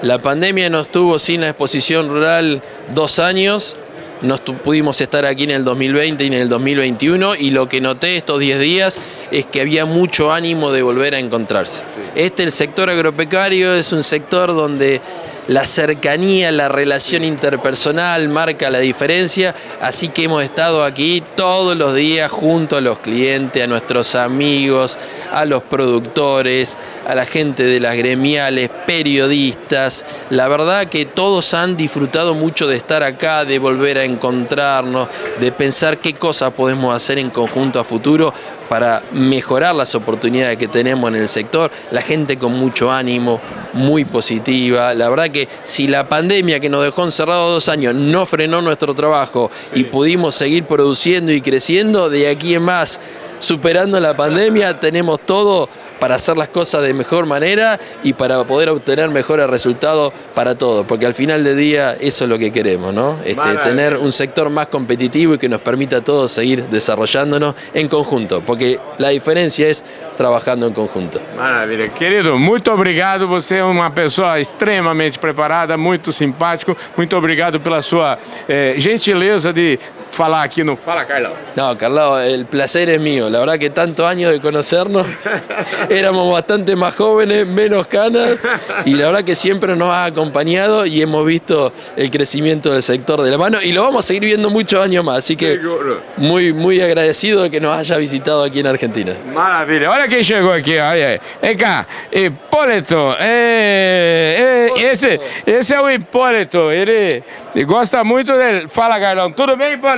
La 0.02 0.18
pandemia 0.18 0.70
nos 0.70 0.88
tuvo 0.90 1.18
sin 1.18 1.40
la 1.40 1.48
exposición 1.48 2.08
rural 2.08 2.62
dos 2.92 3.18
años. 3.18 3.76
Nos 4.22 4.40
pudimos 4.40 5.00
estar 5.00 5.24
aquí 5.24 5.44
en 5.44 5.50
el 5.50 5.64
2020 5.64 6.24
y 6.24 6.26
en 6.26 6.32
el 6.34 6.48
2021 6.48 7.36
y 7.36 7.50
lo 7.50 7.68
que 7.68 7.80
noté 7.80 8.16
estos 8.16 8.40
10 8.40 8.60
días 8.60 9.00
es 9.30 9.46
que 9.46 9.60
había 9.60 9.84
mucho 9.84 10.32
ánimo 10.32 10.72
de 10.72 10.82
volver 10.82 11.14
a 11.14 11.18
encontrarse. 11.18 11.84
Este, 12.14 12.42
el 12.42 12.52
sector 12.52 12.90
agropecuario, 12.90 13.74
es 13.74 13.92
un 13.92 14.02
sector 14.02 14.48
donde 14.54 15.00
la 15.48 15.64
cercanía, 15.64 16.52
la 16.52 16.68
relación 16.68 17.24
interpersonal 17.24 18.28
marca 18.28 18.68
la 18.68 18.80
diferencia, 18.80 19.54
así 19.80 20.08
que 20.08 20.24
hemos 20.24 20.44
estado 20.44 20.84
aquí 20.84 21.22
todos 21.36 21.74
los 21.74 21.94
días 21.94 22.30
junto 22.30 22.76
a 22.76 22.82
los 22.82 22.98
clientes, 22.98 23.64
a 23.64 23.66
nuestros 23.66 24.14
amigos, 24.14 24.98
a 25.32 25.46
los 25.46 25.62
productores, 25.62 26.76
a 27.06 27.14
la 27.14 27.24
gente 27.24 27.64
de 27.64 27.80
las 27.80 27.96
gremiales, 27.96 28.68
periodistas. 28.86 30.04
La 30.28 30.48
verdad 30.48 30.88
que 30.88 31.06
todos 31.06 31.54
han 31.54 31.78
disfrutado 31.78 32.34
mucho 32.34 32.66
de 32.66 32.76
estar 32.76 33.02
acá, 33.02 33.46
de 33.46 33.58
volver 33.58 33.96
a 33.96 34.04
encontrarnos, 34.08 35.08
de 35.40 35.52
pensar 35.52 35.98
qué 35.98 36.14
cosas 36.14 36.52
podemos 36.52 36.94
hacer 36.94 37.18
en 37.18 37.30
conjunto 37.30 37.78
a 37.78 37.84
futuro 37.84 38.32
para 38.68 39.02
mejorar 39.12 39.74
las 39.74 39.94
oportunidades 39.94 40.58
que 40.58 40.68
tenemos 40.68 41.08
en 41.10 41.16
el 41.16 41.28
sector, 41.28 41.70
la 41.90 42.02
gente 42.02 42.36
con 42.36 42.52
mucho 42.52 42.92
ánimo, 42.92 43.40
muy 43.72 44.04
positiva. 44.04 44.92
La 44.94 45.08
verdad 45.08 45.30
que 45.30 45.48
si 45.64 45.86
la 45.86 46.08
pandemia 46.08 46.60
que 46.60 46.68
nos 46.68 46.84
dejó 46.84 47.04
encerrados 47.04 47.52
dos 47.52 47.68
años 47.68 47.94
no 47.94 48.26
frenó 48.26 48.60
nuestro 48.60 48.94
trabajo 48.94 49.50
y 49.74 49.84
pudimos 49.84 50.34
seguir 50.34 50.64
produciendo 50.64 51.32
y 51.32 51.40
creciendo, 51.40 52.10
de 52.10 52.28
aquí 52.28 52.54
en 52.54 52.62
más, 52.62 53.00
superando 53.38 53.98
la 54.00 54.16
pandemia, 54.16 54.80
tenemos 54.80 55.20
todo 55.20 55.68
para 55.98 56.16
hacer 56.16 56.36
las 56.36 56.48
cosas 56.48 56.82
de 56.82 56.94
mejor 56.94 57.26
manera 57.26 57.78
y 58.02 58.12
para 58.12 58.42
poder 58.44 58.70
obtener 58.70 59.10
mejores 59.10 59.48
resultados 59.48 60.12
para 60.34 60.56
todos, 60.56 60.86
porque 60.86 61.06
al 61.06 61.14
final 61.14 61.44
del 61.44 61.56
día 61.56 61.96
eso 62.00 62.24
es 62.24 62.30
lo 62.30 62.38
que 62.38 62.52
queremos, 62.52 62.94
¿no? 62.94 63.18
Este, 63.24 63.56
tener 63.64 63.96
un 63.96 64.12
sector 64.12 64.50
más 64.50 64.68
competitivo 64.68 65.34
y 65.34 65.38
que 65.38 65.48
nos 65.48 65.60
permita 65.60 65.98
a 65.98 66.00
todos 66.00 66.32
seguir 66.32 66.66
desarrollándonos 66.66 67.54
en 67.74 67.88
conjunto, 67.88 68.42
porque 68.44 68.78
la 68.98 69.08
diferencia 69.08 69.68
es 69.68 69.84
trabajando 70.16 70.66
en 70.66 70.72
conjunto. 70.72 71.20
Maravilha. 71.36 71.88
Querido, 71.90 72.38
muito 72.38 72.72
obrigado. 72.72 73.28
Você 73.28 73.56
é 73.56 73.64
uma 73.64 73.90
pessoa 73.90 74.40
extremamente 74.40 75.18
preparada, 75.18 75.76
muito 75.76 76.12
simpático. 76.12 76.76
Muito 76.96 77.16
obrigado 77.16 77.60
pela 77.60 77.82
sua 77.82 78.18
eh, 78.48 78.74
gentileza 78.78 79.52
de 79.52 79.78
falar 80.10 80.42
aqui 80.42 80.64
no 80.64 80.76
Fala 80.76 81.04
Carlão. 81.04 81.32
No, 81.56 81.76
Carlos, 81.76 82.22
el 82.22 82.46
placer 82.46 82.88
es 82.88 83.00
mío. 83.00 83.28
La 83.30 83.40
verdad 83.40 83.58
que 83.58 83.70
tantos 83.70 84.06
años 84.06 84.32
de 84.32 84.40
conocernos, 84.40 85.06
éramos 85.90 86.32
bastante 86.32 86.74
más 86.76 86.94
jóvenes, 86.94 87.46
menos 87.46 87.86
canas, 87.86 88.36
y 88.84 88.94
la 88.94 89.06
verdad 89.06 89.24
que 89.24 89.34
siempre 89.34 89.76
nos 89.76 89.90
ha 89.90 90.06
acompañado 90.06 90.86
y 90.86 91.02
hemos 91.02 91.24
visto 91.24 91.72
el 91.96 92.10
crecimiento 92.10 92.72
del 92.72 92.82
sector 92.82 93.22
de 93.22 93.30
la 93.30 93.38
mano 93.38 93.58
y 93.62 93.72
lo 93.72 93.82
vamos 93.82 94.04
a 94.04 94.08
seguir 94.08 94.24
viendo 94.24 94.50
muchos 94.50 94.82
años 94.82 95.04
más. 95.04 95.18
Así 95.18 95.36
que 95.36 95.56
Seguro. 95.56 96.00
muy, 96.16 96.52
muy 96.52 96.80
agradecido 96.80 97.42
de 97.42 97.50
que 97.50 97.60
nos 97.60 97.76
haya 97.76 97.96
visitado 97.98 98.42
aquí 98.44 98.60
en 98.60 98.66
Argentina. 98.66 99.14
Maravilha. 99.32 99.90
Olha 99.90 100.08
quem 100.08 100.22
chegou 100.22 100.52
aqui, 100.52 100.78
olha 100.78 101.08
aí. 101.08 101.20
Vem 101.42 101.56
cá, 101.56 101.86
Hipólito. 102.12 103.16
É, 103.20 104.70
é, 104.76 104.82
esse, 104.90 105.20
esse 105.46 105.74
é 105.74 105.80
o 105.80 105.90
Hipólito. 105.90 106.70
Ele, 106.70 107.22
ele 107.54 107.64
gosta 107.64 108.02
muito 108.04 108.32
dele. 108.32 108.68
Fala, 108.68 108.98
Carlão. 108.98 109.32
Tudo 109.32 109.56
bem, 109.56 109.74
Hipólito? 109.74 109.97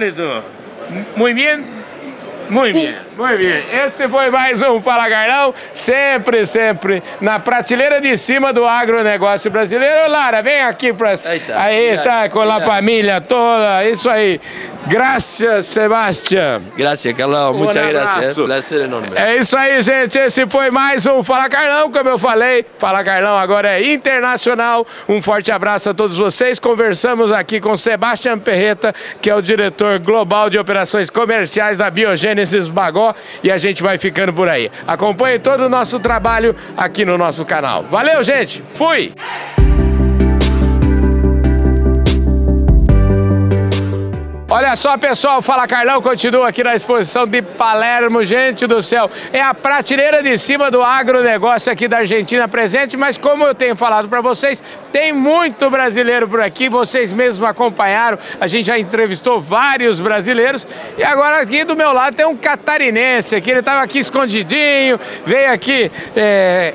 Muito 1.16 1.34
bem? 1.36 1.64
Muito 2.48 2.74
bem, 2.74 2.94
muito 3.20 3.38
bem. 3.38 3.62
Esse 3.84 4.08
foi 4.08 4.30
mais 4.30 4.62
um 4.62 4.80
Fala 4.80 5.08
Carlão, 5.08 5.54
sempre, 5.74 6.46
sempre 6.46 7.02
na 7.20 7.38
prateleira 7.38 8.00
de 8.00 8.16
cima 8.16 8.52
do 8.52 8.64
agronegócio 8.64 9.50
brasileiro. 9.50 10.10
Lara, 10.10 10.42
vem 10.42 10.62
aqui 10.62 10.92
para 10.92 11.10
Aí 11.56 11.98
tá. 11.98 12.28
Com 12.30 12.40
a 12.40 12.60
família 12.60 13.20
toda, 13.20 13.84
isso 13.84 14.08
aí. 14.08 14.40
Graças, 14.86 15.66
Sebastião. 15.66 16.62
Gracias, 16.76 17.14
Carlos. 17.14 17.56
Muchas 17.56 17.86
gracias. 17.86 18.16
abrazo. 18.16 18.40
eh. 18.40 18.44
Placer 18.46 18.80
enorme. 18.80 19.08
É 19.14 19.36
isso 19.36 19.56
aí, 19.56 19.80
gente. 19.82 20.18
Esse 20.18 20.46
foi 20.46 20.70
mais 20.70 21.06
um 21.06 21.22
Fala 21.22 21.48
Carlão, 21.48 21.92
como 21.92 22.08
eu 22.08 22.18
falei. 22.18 22.64
Fala 22.78 23.04
Carlão 23.04 23.36
agora 23.36 23.78
é 23.78 23.92
internacional. 23.92 24.86
Um 25.08 25.20
forte 25.20 25.52
abraço 25.52 25.90
a 25.90 25.94
todos 25.94 26.16
vocês. 26.16 26.58
Conversamos 26.58 27.30
aqui 27.30 27.60
com 27.60 27.76
Sebastião 27.76 28.38
Perreta, 28.38 28.94
que 29.20 29.28
é 29.28 29.34
o 29.34 29.42
diretor 29.42 29.98
global 29.98 30.48
de 30.48 30.58
operações 30.58 31.10
comerciais 31.10 31.78
da 31.78 31.90
Biogênesis 31.90 32.66
Bagó. 32.66 33.09
E 33.42 33.50
a 33.50 33.58
gente 33.58 33.82
vai 33.82 33.98
ficando 33.98 34.32
por 34.32 34.48
aí. 34.48 34.70
Acompanhe 34.86 35.38
todo 35.38 35.64
o 35.64 35.68
nosso 35.68 35.98
trabalho 36.00 36.54
aqui 36.76 37.04
no 37.04 37.16
nosso 37.16 37.44
canal. 37.44 37.84
Valeu, 37.90 38.22
gente. 38.22 38.62
Fui! 38.74 39.12
Olha 44.52 44.74
só, 44.74 44.98
pessoal, 44.98 45.40
Fala 45.40 45.64
Carlão 45.68 46.02
continua 46.02 46.48
aqui 46.48 46.64
na 46.64 46.74
exposição 46.74 47.24
de 47.24 47.40
Palermo, 47.40 48.24
gente 48.24 48.66
do 48.66 48.82
céu. 48.82 49.08
É 49.32 49.40
a 49.40 49.54
prateleira 49.54 50.24
de 50.24 50.36
cima 50.36 50.72
do 50.72 50.82
agronegócio 50.82 51.70
aqui 51.70 51.86
da 51.86 51.98
Argentina 51.98 52.48
presente, 52.48 52.96
mas 52.96 53.16
como 53.16 53.44
eu 53.44 53.54
tenho 53.54 53.76
falado 53.76 54.08
para 54.08 54.20
vocês, 54.20 54.60
tem 54.90 55.12
muito 55.12 55.70
brasileiro 55.70 56.26
por 56.26 56.40
aqui, 56.40 56.68
vocês 56.68 57.12
mesmos 57.12 57.48
acompanharam, 57.48 58.18
a 58.40 58.48
gente 58.48 58.66
já 58.66 58.76
entrevistou 58.76 59.40
vários 59.40 60.00
brasileiros 60.00 60.66
e 60.98 61.04
agora 61.04 61.40
aqui 61.42 61.62
do 61.62 61.76
meu 61.76 61.92
lado 61.92 62.16
tem 62.16 62.26
um 62.26 62.36
catarinense 62.36 63.36
aqui, 63.36 63.52
ele 63.52 63.60
estava 63.60 63.84
aqui 63.84 64.00
escondidinho, 64.00 64.98
veio 65.24 65.52
aqui. 65.52 65.92
é, 66.16 66.74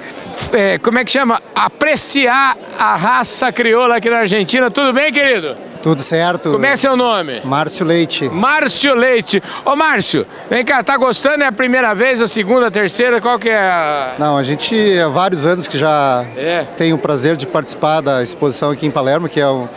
é, 0.53 0.77
como 0.77 0.98
é 0.98 1.03
que 1.03 1.12
chama? 1.12 1.41
Apreciar 1.53 2.55
a 2.79 2.96
raça 2.96 3.51
crioula 3.51 3.98
aqui 3.98 4.10
na 4.10 4.20
Argentina. 4.20 4.72
Tudo 4.72 4.94
bem, 4.94 5.12
querido? 5.12 5.75
Tudo 5.86 6.01
certo? 6.01 6.51
Como 6.54 6.65
é 6.65 6.75
seu 6.75 6.98
nome? 6.98 7.42
Márcio 7.46 7.86
Leite. 7.86 8.27
Márcio 8.27 8.96
Leite. 8.96 9.39
Ô 9.63 9.75
Márcio, 9.75 10.25
vem 10.50 10.65
cá, 10.65 10.82
tá 10.82 10.98
gostando? 10.98 11.44
É 11.44 11.46
a 11.46 11.51
primeira 11.51 11.94
vez, 11.94 12.20
a 12.20 12.27
segunda, 12.27 12.65
a 12.65 12.72
terceira? 12.72 13.22
Qual 13.22 13.38
que 13.38 13.50
é 13.50 13.56
a... 13.60 14.15
Não, 14.18 14.36
a 14.36 14.42
gente 14.42 14.75
há 14.98 15.08
vários 15.10 15.46
anos 15.46 15.68
que 15.68 15.77
já 15.77 16.25
É. 16.36 16.65
tem 16.75 16.92
o 16.92 16.98
prazer 16.98 17.38
de 17.38 17.46
participar 17.46 18.01
da 18.01 18.24
exposição 18.24 18.72
aqui 18.72 18.88
em 18.88 18.89
Palermo, 18.89 19.30
que 19.30 19.39
é 19.39 19.48
um, 19.48 19.68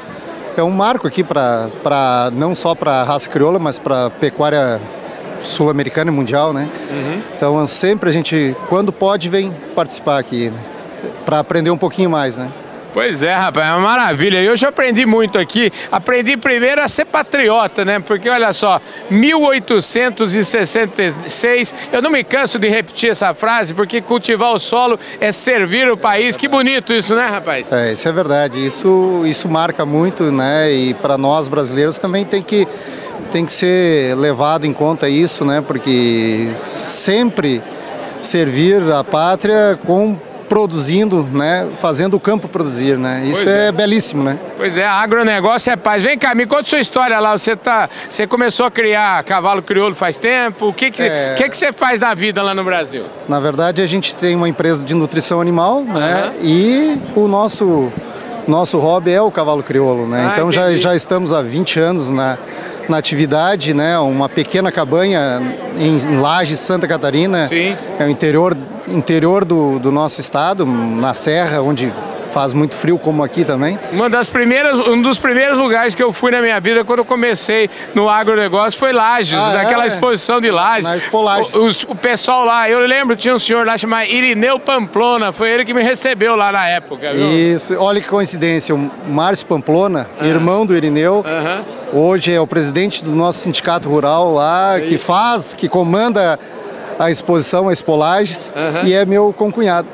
é 0.56 0.62
um 0.62 0.70
marco 0.70 1.06
aqui 1.06 1.22
para 1.22 2.30
não 2.32 2.54
só 2.54 2.74
para 2.74 3.02
a 3.02 3.04
raça 3.04 3.28
crioula, 3.28 3.58
mas 3.58 3.78
para 3.78 4.08
pecuária 4.08 4.80
sul-americana 5.42 6.10
e 6.10 6.14
mundial, 6.14 6.54
né? 6.54 6.70
Então 7.36 7.66
sempre 7.66 8.08
a 8.08 8.12
gente, 8.14 8.56
quando 8.70 8.90
pode, 8.94 9.28
vem 9.28 9.54
participar 9.74 10.16
aqui, 10.18 10.48
né? 10.48 10.58
para 11.26 11.38
aprender 11.38 11.70
um 11.70 11.76
pouquinho 11.76 12.08
mais, 12.08 12.38
né? 12.38 12.48
Pois 12.92 13.23
é, 13.23 13.33
rapaz, 13.35 13.68
é 13.68 13.73
uma 13.73 13.80
maravilha. 13.80 14.42
E 14.42 14.49
hoje 14.49 14.64
eu 14.64 14.71
aprendi 14.71 15.04
muito 15.04 15.38
aqui. 15.38 15.71
Aprendi 15.92 16.35
primeiro 16.37 16.83
a 16.83 16.88
ser 16.88 17.04
patriota, 17.04 17.85
né? 17.85 18.00
Porque 18.00 18.30
olha 18.30 18.52
só, 18.52 18.80
1866, 19.11 21.75
eu 21.92 22.00
não 22.00 22.11
me 22.11 22.23
canso 22.25 22.59
de 22.59 22.68
repetir 22.68 23.11
essa 23.11 23.35
frase, 23.35 23.75
porque 23.75 24.00
cultivar 24.00 24.52
o 24.52 24.59
solo 24.59 24.99
é 25.21 25.30
servir 25.33 25.88
o 25.90 25.97
país. 25.97 26.37
Que 26.37 26.49
bonito 26.49 26.92
isso, 26.92 27.14
né, 27.14 27.26
rapaz? 27.26 27.71
É, 27.71 27.92
isso 27.92 28.09
é 28.09 28.12
verdade. 28.12 28.66
Isso, 28.66 29.23
isso 29.26 29.49
marca 29.49 29.85
muito, 29.85 30.33
né? 30.33 30.73
E 30.73 30.95
para 30.95 31.18
nós 31.18 31.47
brasileiros 31.47 31.99
também 31.99 32.25
tem 32.25 32.42
que, 32.42 32.66
tem 33.30 33.45
que 33.45 33.52
ser 33.52 34.16
levado 34.16 34.66
em 34.66 34.73
conta 34.73 35.11
isso, 35.11 35.45
né? 35.45 35.61
Porque 35.61 36.49
sempre 36.57 37.62
servir 38.23 38.80
a 38.92 39.04
pátria 39.04 39.78
com 39.85 40.18
produzindo, 40.48 41.22
né? 41.32 41.68
Fazendo 41.80 42.14
o 42.14 42.20
campo 42.20 42.48
produzir, 42.48 42.96
né? 42.98 43.22
Isso 43.24 43.44
Pois 43.44 43.54
é. 43.56 43.68
é. 43.68 43.72
belíssimo, 43.72 44.24
né? 44.24 44.38
Pois 44.56 44.78
é, 44.78 44.86
agronegócio 44.86 45.70
é 45.72 45.76
paz. 45.76 46.02
Vem 46.02 46.18
cá, 46.18 46.34
me 46.34 46.46
conta 46.46 46.64
sua 46.64 46.80
história 46.80 47.18
lá. 47.20 47.36
Você, 47.36 47.54
tá, 47.54 47.88
você 48.08 48.26
começou 48.26 48.66
a 48.66 48.70
criar 48.70 49.22
cavalo 49.24 49.62
crioulo 49.62 49.94
faz 49.94 50.16
tempo. 50.18 50.68
O 50.68 50.72
que, 50.72 50.90
que, 50.90 51.02
É. 51.02 51.34
que, 51.36 51.48
que 51.48 51.56
você 51.56 51.72
faz 51.72 52.00
da 52.00 52.14
vida 52.14 52.42
lá 52.42 52.54
no 52.54 52.64
Brasil? 52.64 53.04
Na 53.28 53.38
verdade, 53.38 53.82
a 53.82 53.87
gente 53.87 54.16
tem 54.16 54.34
uma 54.34 54.48
empresa 54.48 54.84
de 54.84 54.94
nutrição 54.94 55.40
animal, 55.40 55.82
né? 55.82 56.32
E 56.42 56.98
o 57.14 57.28
nosso 57.28 57.92
nosso 58.46 58.78
hobby 58.78 59.12
é 59.12 59.20
o 59.20 59.30
cavalo 59.30 59.62
crioulo, 59.62 60.08
né? 60.08 60.28
Ah, 60.28 60.32
então 60.32 60.50
já, 60.50 60.62
entendi. 60.68 60.80
já 60.80 60.96
estamos 60.96 61.34
há 61.34 61.42
20 61.42 61.78
anos 61.78 62.08
na, 62.08 62.38
na 62.88 62.96
atividade, 62.96 63.74
né? 63.74 63.98
Uma 63.98 64.26
pequena 64.26 64.72
cabanha 64.72 65.42
em, 65.78 66.16
Lages, 66.16 66.58
Santa 66.58 66.88
Catarina. 66.88 67.46
Sim. 67.46 67.76
É 67.98 68.04
o 68.04 68.08
interior 68.08 68.56
interior 68.92 69.44
do, 69.44 69.79
do 69.79 69.90
nosso 69.92 70.20
estado, 70.20 70.64
na 70.66 71.14
serra, 71.14 71.61
onde 71.62 71.92
faz 72.31 72.53
muito 72.53 72.74
frio 72.77 72.98
como 72.98 73.24
aqui 73.24 73.42
também. 73.42 73.79
Uma 73.90 74.09
das 74.11 74.29
primeiras, 74.29 74.79
um 74.87 75.01
dos 75.01 75.18
primeiros 75.18 75.57
lugares 75.57 75.94
que 75.94 76.03
eu 76.03 76.12
fui 76.12 76.31
na 76.31 76.42
minha 76.42 76.61
vida 76.61 76.85
quando 76.85 76.98
eu 76.98 77.05
comecei 77.05 77.70
no 77.94 78.07
agronegócio 78.09 78.79
foi 78.79 78.92
Lages, 78.92 79.33
Ah, 79.40 79.55
naquela 79.55 79.85
é? 79.85 79.87
exposição 79.87 80.38
de 80.38 80.51
Lages. 80.51 80.85
Na 80.85 80.94
Expo 80.96 81.22
Lages. 81.22 81.55
O, 81.55 81.64
os- 81.66 81.83
o 81.85 81.94
pessoal 81.94 82.44
lá, 82.44 82.68
eu 82.68 82.81
lembro, 82.87 83.16
tinha 83.16 83.35
um 83.35 83.38
senhor 83.38 83.66
lá 83.66 83.79
chamado 83.79 84.07
Irineu 84.11 84.61
Pamplona, 84.61 85.33
foi 85.33 85.48
ele 85.51 85.64
que 85.64 85.72
me 85.72 85.83
recebeu 85.83 86.37
lá 86.37 86.53
na 86.53 86.68
época, 86.68 87.12
viu? 87.14 87.27
Isso, 87.33 87.74
olha 87.79 87.98
que 87.98 88.07
coincidência, 88.09 88.74
o 88.74 88.90
Márcio 89.09 89.46
Pamplona, 89.46 90.07
irmão 90.20 90.66
do 90.66 90.77
Irineu, 90.77 91.24
hoje 91.94 92.31
é 92.35 92.38
o 92.40 92.46
presidente 92.46 93.03
do 93.03 93.11
nosso 93.12 93.38
sindicato 93.38 93.88
rural 93.88 94.35
lá, 94.35 94.79
que 94.81 94.98
faz, 94.98 95.55
que 95.55 95.66
comanda 95.66 96.38
a 96.98 97.11
exposição, 97.11 97.68
a 97.68 97.72
Expolages, 97.72 98.52
e 98.84 98.92
é 98.92 99.06
meu 99.06 99.32
concunhado. 99.32 99.88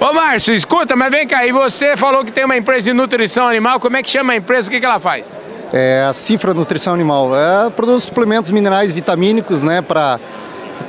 Ô 0.00 0.12
Márcio, 0.12 0.54
escuta, 0.54 0.96
mas 0.96 1.10
vem 1.10 1.26
cá, 1.26 1.46
e 1.46 1.52
você 1.52 1.96
falou 1.96 2.24
que 2.24 2.32
tem 2.32 2.44
uma 2.44 2.56
empresa 2.56 2.84
de 2.84 2.92
nutrição 2.92 3.46
animal, 3.46 3.78
como 3.78 3.96
é 3.96 4.02
que 4.02 4.10
chama 4.10 4.32
a 4.32 4.36
empresa, 4.36 4.68
o 4.68 4.70
que, 4.70 4.80
que 4.80 4.86
ela 4.86 4.98
faz? 4.98 5.38
É 5.72 6.06
a 6.08 6.12
Cifra 6.12 6.54
Nutrição 6.54 6.94
Animal. 6.94 7.30
É, 7.36 7.68
produz 7.70 8.04
suplementos 8.04 8.52
minerais 8.52 8.92
vitamínicos, 8.92 9.64
né, 9.64 9.82
para 9.82 10.20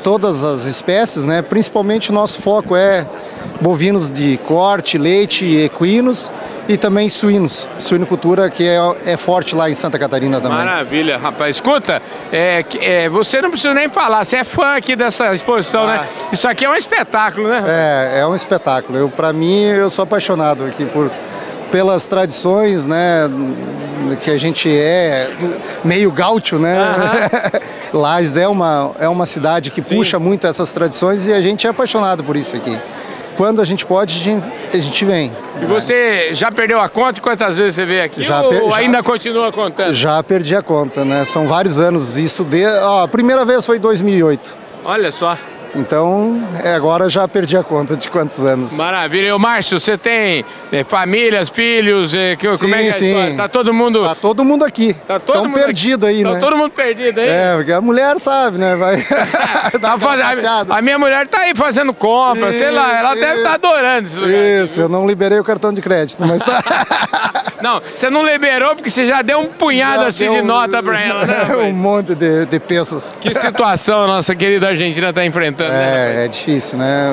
todas 0.03 0.43
as 0.43 0.65
espécies, 0.65 1.23
né? 1.23 1.41
Principalmente 1.41 2.11
o 2.11 2.13
nosso 2.13 2.39
foco 2.39 2.75
é 2.75 3.05
bovinos 3.61 4.11
de 4.11 4.37
corte, 4.37 4.97
leite, 4.97 5.57
equinos 5.57 6.31
e 6.67 6.77
também 6.77 7.09
suínos. 7.09 7.67
Suinocultura 7.79 8.49
que 8.49 8.63
é, 8.63 8.79
é 9.05 9.17
forte 9.17 9.55
lá 9.55 9.69
em 9.69 9.73
Santa 9.73 9.97
Catarina 9.97 10.41
também. 10.41 10.57
Maravilha, 10.57 11.17
rapaz. 11.17 11.55
Escuta, 11.55 12.01
é, 12.31 12.65
é, 12.79 13.09
você 13.09 13.41
não 13.41 13.49
precisa 13.49 13.73
nem 13.73 13.89
falar, 13.89 14.25
você 14.25 14.37
é 14.37 14.43
fã 14.43 14.75
aqui 14.75 14.95
dessa 14.95 15.33
exposição, 15.33 15.87
né? 15.87 16.07
Isso 16.31 16.47
aqui 16.47 16.65
é 16.65 16.69
um 16.69 16.75
espetáculo, 16.75 17.47
né? 17.47 17.63
É, 17.67 18.19
é 18.21 18.27
um 18.27 18.35
espetáculo. 18.35 18.97
Eu, 18.97 19.09
para 19.09 19.31
mim, 19.31 19.63
eu 19.63 19.89
sou 19.89 20.03
apaixonado 20.03 20.65
aqui 20.65 20.85
por 20.85 21.11
pelas 21.71 22.05
tradições, 22.05 22.85
né, 22.85 23.29
que 24.23 24.29
a 24.29 24.37
gente 24.37 24.69
é 24.69 25.29
meio 25.83 26.11
gaúcho, 26.11 26.57
né? 26.57 26.77
Lages 27.91 28.37
é 28.37 28.47
uma 28.47 28.91
é 28.99 29.09
uma 29.09 29.25
cidade 29.25 29.71
que 29.71 29.81
puxa 29.81 30.19
muito 30.19 30.47
essas 30.47 30.71
tradições 30.71 31.27
e 31.27 31.33
a 31.33 31.41
gente 31.41 31.65
é 31.65 31.69
apaixonado 31.69 32.23
por 32.23 32.37
isso 32.37 32.55
aqui. 32.55 32.79
Quando 33.37 33.61
a 33.61 33.65
gente 33.65 33.85
pode, 33.85 34.13
a 34.73 34.77
gente, 34.77 35.03
vem. 35.05 35.35
E 35.61 35.65
você 35.65 36.29
já 36.33 36.51
perdeu 36.51 36.79
a 36.79 36.87
conta 36.87 37.19
quantas 37.21 37.57
vezes 37.57 37.75
você 37.75 37.85
veio 37.85 38.03
aqui? 38.03 38.23
Já 38.23 38.41
ou 38.41 38.71
já- 38.71 38.77
ainda 38.77 39.03
continua 39.03 39.51
contando? 39.51 39.93
Já 39.93 40.21
perdi 40.23 40.55
a 40.55 40.61
conta, 40.61 41.03
né? 41.03 41.25
São 41.25 41.47
vários 41.47 41.77
anos 41.79 42.17
isso 42.17 42.43
de, 42.45 42.65
ó, 42.65 43.03
a 43.03 43.07
primeira 43.07 43.43
vez 43.43 43.65
foi 43.65 43.77
em 43.77 43.79
2008. 43.79 44.55
Olha 44.85 45.11
só. 45.11 45.37
Então, 45.75 46.41
é, 46.63 46.73
agora 46.73 47.09
já 47.09 47.27
perdi 47.27 47.57
a 47.57 47.63
conta 47.63 47.95
de 47.95 48.09
quantos 48.09 48.43
anos. 48.45 48.73
Maravilha. 48.77 49.27
E 49.27 49.31
o 49.31 49.39
Márcio, 49.39 49.79
você 49.79 49.97
tem 49.97 50.45
é, 50.71 50.83
famílias, 50.83 51.49
filhos? 51.49 52.13
É, 52.13 52.35
que, 52.35 52.49
Sim, 52.51 52.57
como 52.57 52.75
é 52.75 52.81
que 52.83 52.87
é 52.87 52.91
sim. 52.93 53.35
Tá 53.35 53.47
todo 53.49 53.73
mundo. 53.73 54.03
Tá 54.05 54.15
todo 54.15 54.43
mundo 54.45 54.63
aqui. 54.63 54.93
Tá 55.07 55.19
todo 55.19 55.33
Tão 55.35 55.45
mundo 55.45 55.55
perdido 55.55 56.05
aí, 56.05 56.23
tá 56.23 56.31
né? 56.33 56.39
todo 56.39 56.55
mundo 56.57 56.71
perdido 56.71 57.19
aí. 57.19 57.27
É, 57.27 57.53
porque 57.55 57.71
a 57.73 57.81
mulher 57.81 58.19
sabe, 58.19 58.57
né? 58.57 58.75
Vai 58.75 59.03
Tá 59.81 59.97
fazendo- 59.97 60.71
a, 60.73 60.81
minha 60.81 60.97
mulher 60.97 61.27
tá 61.27 61.41
aí 61.41 61.53
fazendo 61.55 61.93
compra, 61.93 62.53
sei 62.53 62.71
lá, 62.71 62.97
ela 62.97 63.11
Isso, 63.13 63.21
deve 63.21 63.37
estar 63.39 63.55
isso. 63.57 63.67
adorando 63.67 64.07
esse 64.07 64.19
lugar. 64.19 64.63
Isso, 64.63 64.81
eu 64.81 64.89
não 64.89 65.05
liberei 65.07 65.39
o 65.39 65.43
cartão 65.43 65.73
de 65.73 65.81
crédito, 65.81 66.25
mas 66.25 66.41
tá. 66.41 66.63
Não, 67.61 67.81
você 67.95 68.11
não 68.11 68.23
liberou 68.23 68.75
porque 68.75 68.89
você 68.91 69.07
já 69.07 69.23
deu 69.23 69.39
um 69.39 69.45
punhado 69.47 70.03
Já 70.03 70.07
assim 70.09 70.29
de 70.29 70.41
um- 70.41 70.45
nota 70.45 70.83
pra 70.83 71.01
ela, 71.01 71.25
né? 71.25 71.55
um 71.65 71.71
monte 71.73 72.13
de, 72.13 72.45
de 72.45 72.59
pesos. 72.59 73.11
Que 73.19 73.33
situação 73.33 74.03
a 74.03 74.07
nossa 74.07 74.35
querida 74.35 74.67
Argentina 74.67 75.11
tá 75.11 75.25
enfrentando, 75.25 75.64
né? 75.69 75.85
rapaz? 75.85 76.17
É, 76.17 76.25
é 76.25 76.27
difícil, 76.27 76.77
né? 76.79 77.11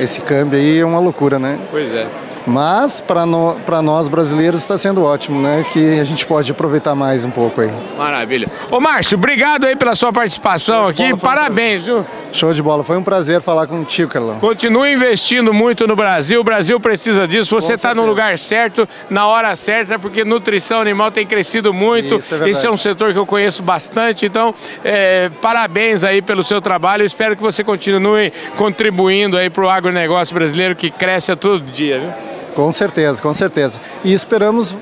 Esse 0.00 0.20
câmbio 0.20 0.58
aí 0.58 0.78
é 0.78 0.84
uma 0.84 0.98
loucura, 0.98 1.38
né? 1.38 1.58
Pois 1.70 1.94
é. 1.94 2.06
Mas 2.46 3.00
para 3.00 3.26
no, 3.26 3.56
pra 3.66 3.82
nós 3.82 4.08
brasileiros 4.08 4.60
está 4.62 4.78
sendo 4.78 5.02
ótimo, 5.02 5.42
né? 5.42 5.64
Que 5.72 5.98
a 5.98 6.04
gente 6.04 6.24
pode 6.24 6.50
aproveitar 6.52 6.94
mais 6.94 7.24
um 7.24 7.30
pouco 7.30 7.60
aí. 7.60 7.72
Maravilha. 7.98 8.48
Ô, 8.70 8.78
Márcio, 8.78 9.18
obrigado 9.18 9.64
aí 9.64 9.74
pela 9.74 9.96
sua 9.96 10.12
participação 10.12 10.86
aqui. 10.86 11.02
bola, 11.02 11.08
foi 11.08 11.16
um 11.16 11.18
Parabéns, 11.18 11.84
viu? 11.84 12.06
Show 12.32 12.52
de 12.52 12.62
bola. 12.62 12.84
Foi 12.84 12.96
um 12.96 13.02
prazer 13.02 13.40
falar 13.40 13.66
contigo, 13.66 14.10
Carlão. 14.10 14.38
Continue 14.38 14.92
investindo 14.92 15.52
muito 15.52 15.86
no 15.86 15.96
Brasil. 15.96 16.40
O 16.40 16.44
Brasil 16.44 16.78
precisa 16.78 17.26
disso. 17.26 17.54
Você 17.54 17.72
está 17.72 17.94
no 17.94 18.06
lugar 18.06 18.38
certo, 18.38 18.88
na 19.10 19.26
hora 19.26 19.56
certa, 19.56 19.98
porque 19.98 20.24
nutrição 20.24 20.80
animal 20.80 21.10
tem 21.10 21.26
crescido 21.26 21.74
muito. 21.74 22.16
Isso 22.16 22.34
é. 22.34 22.48
Esse 22.48 22.66
é 22.66 22.70
um 22.70 22.76
setor 22.76 23.12
que 23.12 23.18
eu 23.18 23.26
conheço 23.26 23.62
bastante. 23.62 24.24
Então, 24.24 24.54
é, 24.84 25.30
parabéns 25.42 26.04
aí 26.04 26.22
pelo 26.22 26.44
seu 26.44 26.60
trabalho. 26.60 27.02
Eu 27.02 27.06
espero 27.06 27.34
que 27.34 27.42
você 27.42 27.64
continue 27.64 28.32
contribuindo 28.56 29.36
aí 29.36 29.50
para 29.50 29.64
o 29.64 29.68
agronegócio 29.68 30.34
brasileiro 30.34 30.76
que 30.76 30.90
cresce 30.90 31.32
a 31.32 31.36
todo 31.36 31.60
dia. 31.60 31.98
Viu? 31.98 32.35
Com 32.56 32.72
certeza, 32.72 33.20
com 33.22 33.32
certeza. 33.34 33.78
E 34.02 34.12
esperamos 34.12 34.74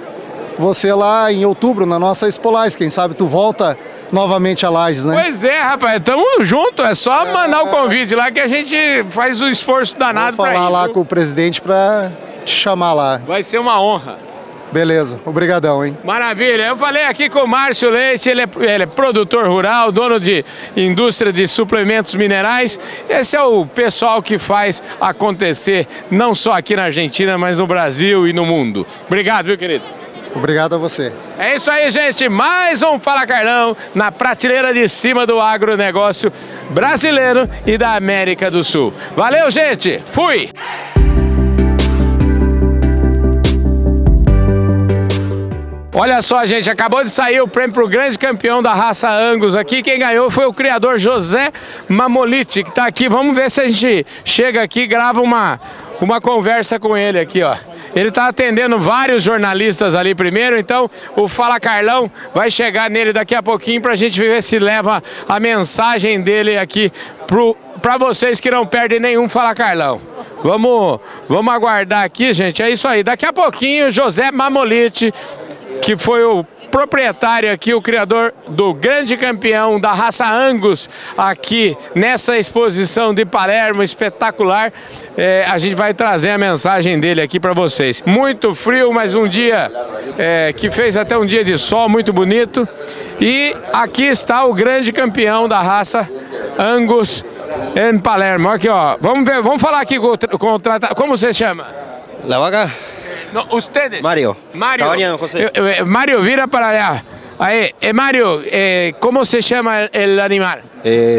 você 0.56 0.94
lá 0.94 1.32
em 1.32 1.44
outubro 1.44 1.84
na 1.84 1.98
nossa 1.98 2.28
Expo 2.28 2.50
Lages. 2.50 2.76
Quem 2.76 2.88
sabe 2.88 3.14
tu 3.14 3.26
volta 3.26 3.76
novamente 4.12 4.64
a 4.64 4.70
Lages, 4.70 5.04
né? 5.04 5.20
Pois 5.22 5.42
é, 5.42 5.58
rapaz, 5.60 6.00
tamo 6.04 6.24
junto. 6.40 6.82
É 6.82 6.94
só 6.94 7.26
mandar 7.26 7.64
o 7.64 7.66
convite 7.68 8.14
lá 8.14 8.30
que 8.30 8.38
a 8.38 8.46
gente 8.46 8.76
faz 9.10 9.42
o 9.42 9.48
esforço 9.48 9.96
Vou 9.98 10.06
danado 10.06 10.36
para 10.36 10.52
falar 10.52 10.68
ir. 10.68 10.72
lá 10.72 10.84
viu? 10.84 10.94
com 10.94 11.00
o 11.00 11.04
presidente 11.04 11.60
para 11.60 12.10
te 12.44 12.54
chamar 12.54 12.92
lá. 12.94 13.20
Vai 13.26 13.42
ser 13.42 13.58
uma 13.58 13.82
honra. 13.82 14.18
Beleza, 14.74 15.20
obrigadão, 15.24 15.84
hein? 15.84 15.96
Maravilha. 16.02 16.64
Eu 16.64 16.76
falei 16.76 17.04
aqui 17.04 17.28
com 17.28 17.38
o 17.38 17.46
Márcio 17.46 17.88
Leite, 17.88 18.28
ele 18.28 18.40
é, 18.40 18.48
ele 18.58 18.82
é 18.82 18.86
produtor 18.86 19.46
rural, 19.46 19.92
dono 19.92 20.18
de 20.18 20.44
indústria 20.76 21.32
de 21.32 21.46
suplementos 21.46 22.16
minerais. 22.16 22.80
Esse 23.08 23.36
é 23.36 23.42
o 23.44 23.64
pessoal 23.64 24.20
que 24.20 24.36
faz 24.36 24.82
acontecer, 25.00 25.86
não 26.10 26.34
só 26.34 26.54
aqui 26.54 26.74
na 26.74 26.86
Argentina, 26.86 27.38
mas 27.38 27.56
no 27.56 27.68
Brasil 27.68 28.26
e 28.26 28.32
no 28.32 28.44
mundo. 28.44 28.84
Obrigado, 29.06 29.46
viu, 29.46 29.56
querido? 29.56 29.84
Obrigado 30.34 30.74
a 30.74 30.78
você. 30.78 31.12
É 31.38 31.54
isso 31.54 31.70
aí, 31.70 31.88
gente. 31.92 32.28
Mais 32.28 32.82
um 32.82 32.98
Fala 32.98 33.24
Carlão 33.28 33.76
na 33.94 34.10
prateleira 34.10 34.74
de 34.74 34.88
cima 34.88 35.24
do 35.24 35.40
agronegócio 35.40 36.32
brasileiro 36.70 37.48
e 37.64 37.78
da 37.78 37.94
América 37.94 38.50
do 38.50 38.64
Sul. 38.64 38.92
Valeu, 39.14 39.48
gente. 39.52 40.02
Fui! 40.04 40.50
Olha 45.96 46.20
só, 46.22 46.44
gente, 46.44 46.68
acabou 46.68 47.04
de 47.04 47.10
sair 47.10 47.40
o 47.40 47.46
prêmio 47.46 47.72
para 47.72 47.84
o 47.84 47.88
grande 47.88 48.18
campeão 48.18 48.60
da 48.60 48.74
raça 48.74 49.08
Angus 49.08 49.54
aqui. 49.54 49.80
Quem 49.80 49.96
ganhou 49.96 50.28
foi 50.28 50.44
o 50.44 50.52
criador 50.52 50.98
José 50.98 51.52
Mamoliti, 51.88 52.64
que 52.64 52.70
está 52.70 52.86
aqui. 52.86 53.08
Vamos 53.08 53.32
ver 53.36 53.48
se 53.48 53.60
a 53.60 53.68
gente 53.68 54.04
chega 54.24 54.60
aqui 54.60 54.80
e 54.80 54.86
grava 54.88 55.20
uma, 55.20 55.60
uma 56.00 56.20
conversa 56.20 56.80
com 56.80 56.96
ele 56.96 57.20
aqui, 57.20 57.44
ó. 57.44 57.54
Ele 57.94 58.08
está 58.08 58.26
atendendo 58.26 58.76
vários 58.76 59.22
jornalistas 59.22 59.94
ali 59.94 60.16
primeiro, 60.16 60.58
então 60.58 60.90
o 61.14 61.28
Fala 61.28 61.60
Carlão 61.60 62.10
vai 62.34 62.50
chegar 62.50 62.90
nele 62.90 63.12
daqui 63.12 63.36
a 63.36 63.42
pouquinho 63.42 63.80
para 63.80 63.92
a 63.92 63.96
gente 63.96 64.18
ver 64.18 64.42
se 64.42 64.58
leva 64.58 65.00
a 65.28 65.38
mensagem 65.38 66.20
dele 66.20 66.58
aqui 66.58 66.92
para 67.80 67.96
vocês 67.98 68.40
que 68.40 68.50
não 68.50 68.66
perdem 68.66 68.98
nenhum 68.98 69.28
Fala 69.28 69.54
Carlão. 69.54 70.00
Vamos, 70.42 71.00
vamos 71.28 71.54
aguardar 71.54 72.04
aqui, 72.04 72.34
gente. 72.34 72.62
É 72.62 72.68
isso 72.68 72.86
aí. 72.86 73.02
Daqui 73.02 73.24
a 73.24 73.32
pouquinho, 73.32 73.90
José 73.90 74.30
Mamoliti 74.30 75.14
que 75.80 75.96
foi 75.96 76.24
o 76.24 76.44
proprietário 76.74 77.52
aqui, 77.52 77.72
o 77.72 77.80
criador 77.80 78.34
do 78.48 78.74
grande 78.74 79.16
campeão 79.16 79.78
da 79.78 79.92
raça 79.92 80.28
Angus 80.28 80.90
aqui 81.16 81.76
nessa 81.94 82.36
exposição 82.36 83.14
de 83.14 83.24
Palermo 83.24 83.80
espetacular. 83.80 84.72
É, 85.16 85.44
a 85.48 85.56
gente 85.56 85.76
vai 85.76 85.94
trazer 85.94 86.30
a 86.30 86.38
mensagem 86.38 86.98
dele 86.98 87.20
aqui 87.20 87.38
para 87.38 87.52
vocês. 87.52 88.02
Muito 88.04 88.56
frio, 88.56 88.92
mas 88.92 89.14
um 89.14 89.28
dia 89.28 89.70
é, 90.18 90.52
que 90.52 90.68
fez 90.68 90.96
até 90.96 91.16
um 91.16 91.24
dia 91.24 91.44
de 91.44 91.56
sol 91.58 91.88
muito 91.88 92.12
bonito. 92.12 92.68
E 93.20 93.54
aqui 93.72 94.02
está 94.02 94.44
o 94.44 94.52
grande 94.52 94.90
campeão 94.92 95.46
da 95.46 95.62
raça 95.62 96.10
Angus 96.58 97.24
em 97.76 97.98
Palermo. 98.00 98.48
Aqui, 98.48 98.68
ó. 98.68 98.96
Vamos 99.00 99.24
ver, 99.24 99.40
vamos 99.42 99.62
falar 99.62 99.80
aqui 99.80 99.98
com, 100.00 100.12
o 100.12 100.38
com 100.38 100.54
o 100.56 100.60
Como 100.96 101.16
você 101.16 101.32
chama? 101.32 101.66
La 102.24 102.40
vaca, 102.40 102.68
No, 103.34 103.46
ustedes. 103.50 104.00
Mario. 104.00 104.36
Mario. 104.54 105.18
José. 105.18 105.42
Eh, 105.42 105.50
eh, 105.80 105.82
Mario, 105.84 106.20
vira 106.20 106.46
para 106.46 106.68
allá. 106.68 107.04
Ahí. 107.38 107.74
Eh, 107.80 107.92
Mario, 107.92 108.40
eh, 108.44 108.94
¿cómo 109.00 109.24
se 109.24 109.40
llama 109.40 109.82
el, 109.82 109.90
el 109.92 110.20
animal? 110.20 110.62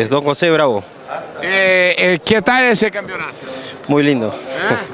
Don 0.09 0.23
José 0.23 0.49
Bravo. 0.49 0.81
¿Qué 1.41 2.41
tal 2.43 2.63
ese 2.65 2.89
campeonato? 2.89 3.33
Muy 3.87 4.01
lindo. 4.03 4.33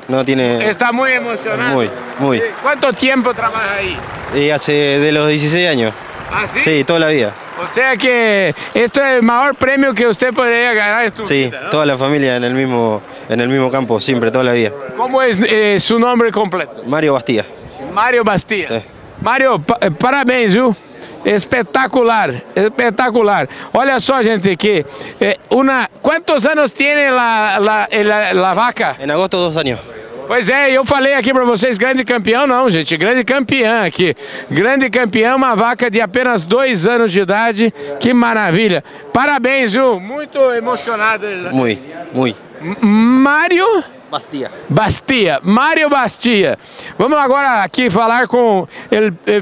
No 0.07 0.25
tiene. 0.25 0.67
Está 0.67 0.91
muy 0.91 1.12
emocionado. 1.13 1.75
Muy, 1.75 1.89
muy. 2.19 2.41
¿Cuánto 2.62 2.91
tiempo 2.91 3.34
trabaja 3.34 3.75
ahí? 3.75 3.97
Y 4.36 4.49
hace 4.49 4.73
de 4.73 5.12
los 5.12 5.27
16 5.27 5.69
años. 5.69 5.93
¿Ah, 6.34 6.45
sí? 6.51 6.60
Sí, 6.60 6.84
toda 6.84 6.99
la 6.99 7.07
vida. 7.10 7.34
O 7.63 7.67
sea 7.67 7.95
que 7.95 8.55
esto 8.73 9.01
es 9.03 9.17
el 9.17 9.21
mayor 9.23 9.53
premio 9.55 9.93
que 9.93 10.07
usted 10.07 10.34
podría 10.34 10.73
ganar 10.73 11.05
en 11.05 11.15
su 11.15 11.25
Sí, 11.25 11.43
vida, 11.43 11.62
¿no? 11.65 11.69
toda 11.69 11.86
la 11.86 11.95
familia 11.97 12.38
en 12.38 12.43
el 12.45 12.53
mismo, 12.55 13.01
en 13.31 13.39
el 13.41 13.47
mismo 13.49 13.71
campo, 13.71 13.99
siempre, 13.99 14.29
toda 14.29 14.43
la 14.43 14.53
vida. 14.53 14.71
¿Cómo 14.97 15.21
es 15.21 15.37
eh, 15.41 15.79
su 15.79 15.97
nombre 15.97 16.31
completo? 16.31 16.83
Mario 16.85 17.13
Bastía. 17.13 17.45
Mário 17.93 18.23
Bastia. 18.23 18.67
Sim. 18.67 18.81
Mário, 19.21 19.59
pa- 19.59 19.77
eh, 19.81 19.89
parabéns, 19.91 20.53
viu? 20.53 20.75
Espetacular, 21.23 22.43
espetacular. 22.55 23.47
Olha 23.73 23.99
só, 23.99 24.21
gente, 24.23 24.51
aqui. 24.51 24.83
eh, 25.19 25.37
una, 25.49 25.89
quantos 26.01 26.45
anos 26.45 26.71
tem 26.71 26.95
la, 27.11 27.57
la, 27.59 27.87
la, 27.91 28.33
la 28.33 28.53
vaca? 28.53 28.95
En 28.99 29.11
agosto, 29.11 29.37
dos 29.37 29.55
años. 29.57 29.79
Pois 30.27 30.47
é, 30.49 30.71
eu 30.71 30.85
falei 30.85 31.13
aqui 31.13 31.33
para 31.33 31.43
vocês, 31.43 31.77
grande 31.77 32.05
campeão 32.05 32.47
não, 32.47 32.69
gente, 32.69 32.95
grande 32.95 33.23
campeã 33.25 33.83
aqui. 33.83 34.15
Grande 34.49 34.89
campeão, 34.89 35.35
uma 35.35 35.55
vaca 35.55 35.89
de 35.91 35.99
apenas 35.99 36.45
dois 36.45 36.85
anos 36.85 37.11
de 37.11 37.19
idade, 37.21 37.73
que 37.99 38.13
maravilha. 38.13 38.81
Parabéns, 39.11 39.73
viu? 39.73 39.99
Muito 39.99 40.39
emocionado. 40.53 41.25
Muy, 41.51 41.77
muy. 42.13 42.33
Mário... 42.82 43.84
Bastía. 44.12 44.52
Bastia, 44.67 45.39
Mário 45.41 45.89
Bastia. 45.89 46.60
Vamos 46.97 47.17
agora 47.17 47.63
aqui 47.63 47.89
falar 47.89 48.28
com 48.28 48.63
o 48.63 48.67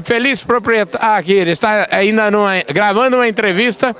feliz 0.04 0.44
proprietário. 0.44 1.04
Ah, 1.04 1.16
aqui, 1.16 1.32
ele 1.32 1.50
está 1.50 1.88
ainda 1.90 2.30
numa- 2.30 2.62
gravando 2.72 3.16
uma 3.16 3.26
entrevista. 3.26 3.96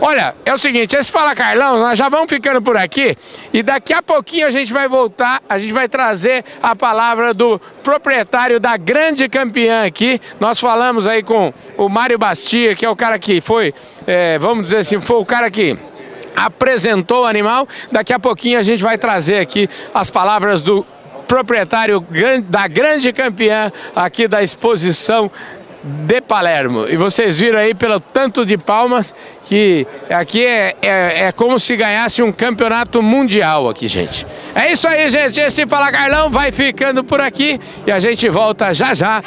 Olha, 0.00 0.36
é 0.44 0.52
o 0.54 0.58
seguinte, 0.58 0.94
esse 0.94 1.10
Fala 1.10 1.34
Carlão, 1.34 1.78
nós 1.80 1.98
já 1.98 2.08
vamos 2.08 2.26
ficando 2.28 2.62
por 2.62 2.76
aqui 2.76 3.16
e 3.52 3.60
daqui 3.62 3.92
a 3.92 4.02
pouquinho 4.02 4.46
a 4.46 4.50
gente 4.52 4.72
vai 4.72 4.88
voltar, 4.88 5.42
a 5.48 5.58
gente 5.58 5.72
vai 5.72 5.88
trazer 5.88 6.44
a 6.62 6.76
palavra 6.76 7.34
do 7.34 7.60
proprietário 7.82 8.60
da 8.60 8.76
grande 8.76 9.28
campeã 9.28 9.84
aqui. 9.84 10.20
Nós 10.38 10.60
falamos 10.60 11.08
aí 11.08 11.24
com 11.24 11.52
o 11.76 11.88
Mário 11.88 12.18
Bastia, 12.18 12.74
que 12.76 12.84
é 12.84 12.90
o 12.90 12.94
cara 12.94 13.18
que 13.18 13.40
foi, 13.40 13.74
é, 14.06 14.38
vamos 14.38 14.64
dizer 14.64 14.78
assim, 14.78 15.00
foi 15.00 15.16
o 15.16 15.24
cara 15.24 15.50
que 15.50 15.76
apresentou 16.34 17.22
o 17.22 17.26
animal. 17.26 17.68
Daqui 17.90 18.12
a 18.12 18.18
pouquinho 18.18 18.58
a 18.58 18.62
gente 18.62 18.82
vai 18.82 18.98
trazer 18.98 19.38
aqui 19.38 19.68
as 19.92 20.10
palavras 20.10 20.62
do 20.62 20.84
proprietário 21.26 22.04
da 22.48 22.66
grande 22.66 23.12
campeã 23.12 23.72
aqui 23.94 24.28
da 24.28 24.42
exposição 24.42 25.30
de 25.84 26.20
Palermo. 26.20 26.86
E 26.88 26.96
vocês 26.96 27.38
viram 27.38 27.58
aí 27.58 27.74
pelo 27.74 28.00
tanto 28.00 28.46
de 28.46 28.56
palmas 28.56 29.14
que 29.44 29.86
aqui 30.08 30.44
é, 30.44 30.74
é, 30.80 31.26
é 31.26 31.32
como 31.32 31.60
se 31.60 31.76
ganhasse 31.76 32.22
um 32.22 32.32
campeonato 32.32 33.02
mundial 33.02 33.68
aqui, 33.68 33.86
gente. 33.86 34.26
É 34.54 34.72
isso 34.72 34.88
aí, 34.88 35.08
gente. 35.10 35.40
Esse 35.40 35.66
Fala 35.66 35.92
Carlão 35.92 36.30
vai 36.30 36.50
ficando 36.50 37.04
por 37.04 37.20
aqui 37.20 37.60
e 37.86 37.92
a 37.92 38.00
gente 38.00 38.28
volta 38.30 38.72
já 38.72 38.94
já. 38.94 39.22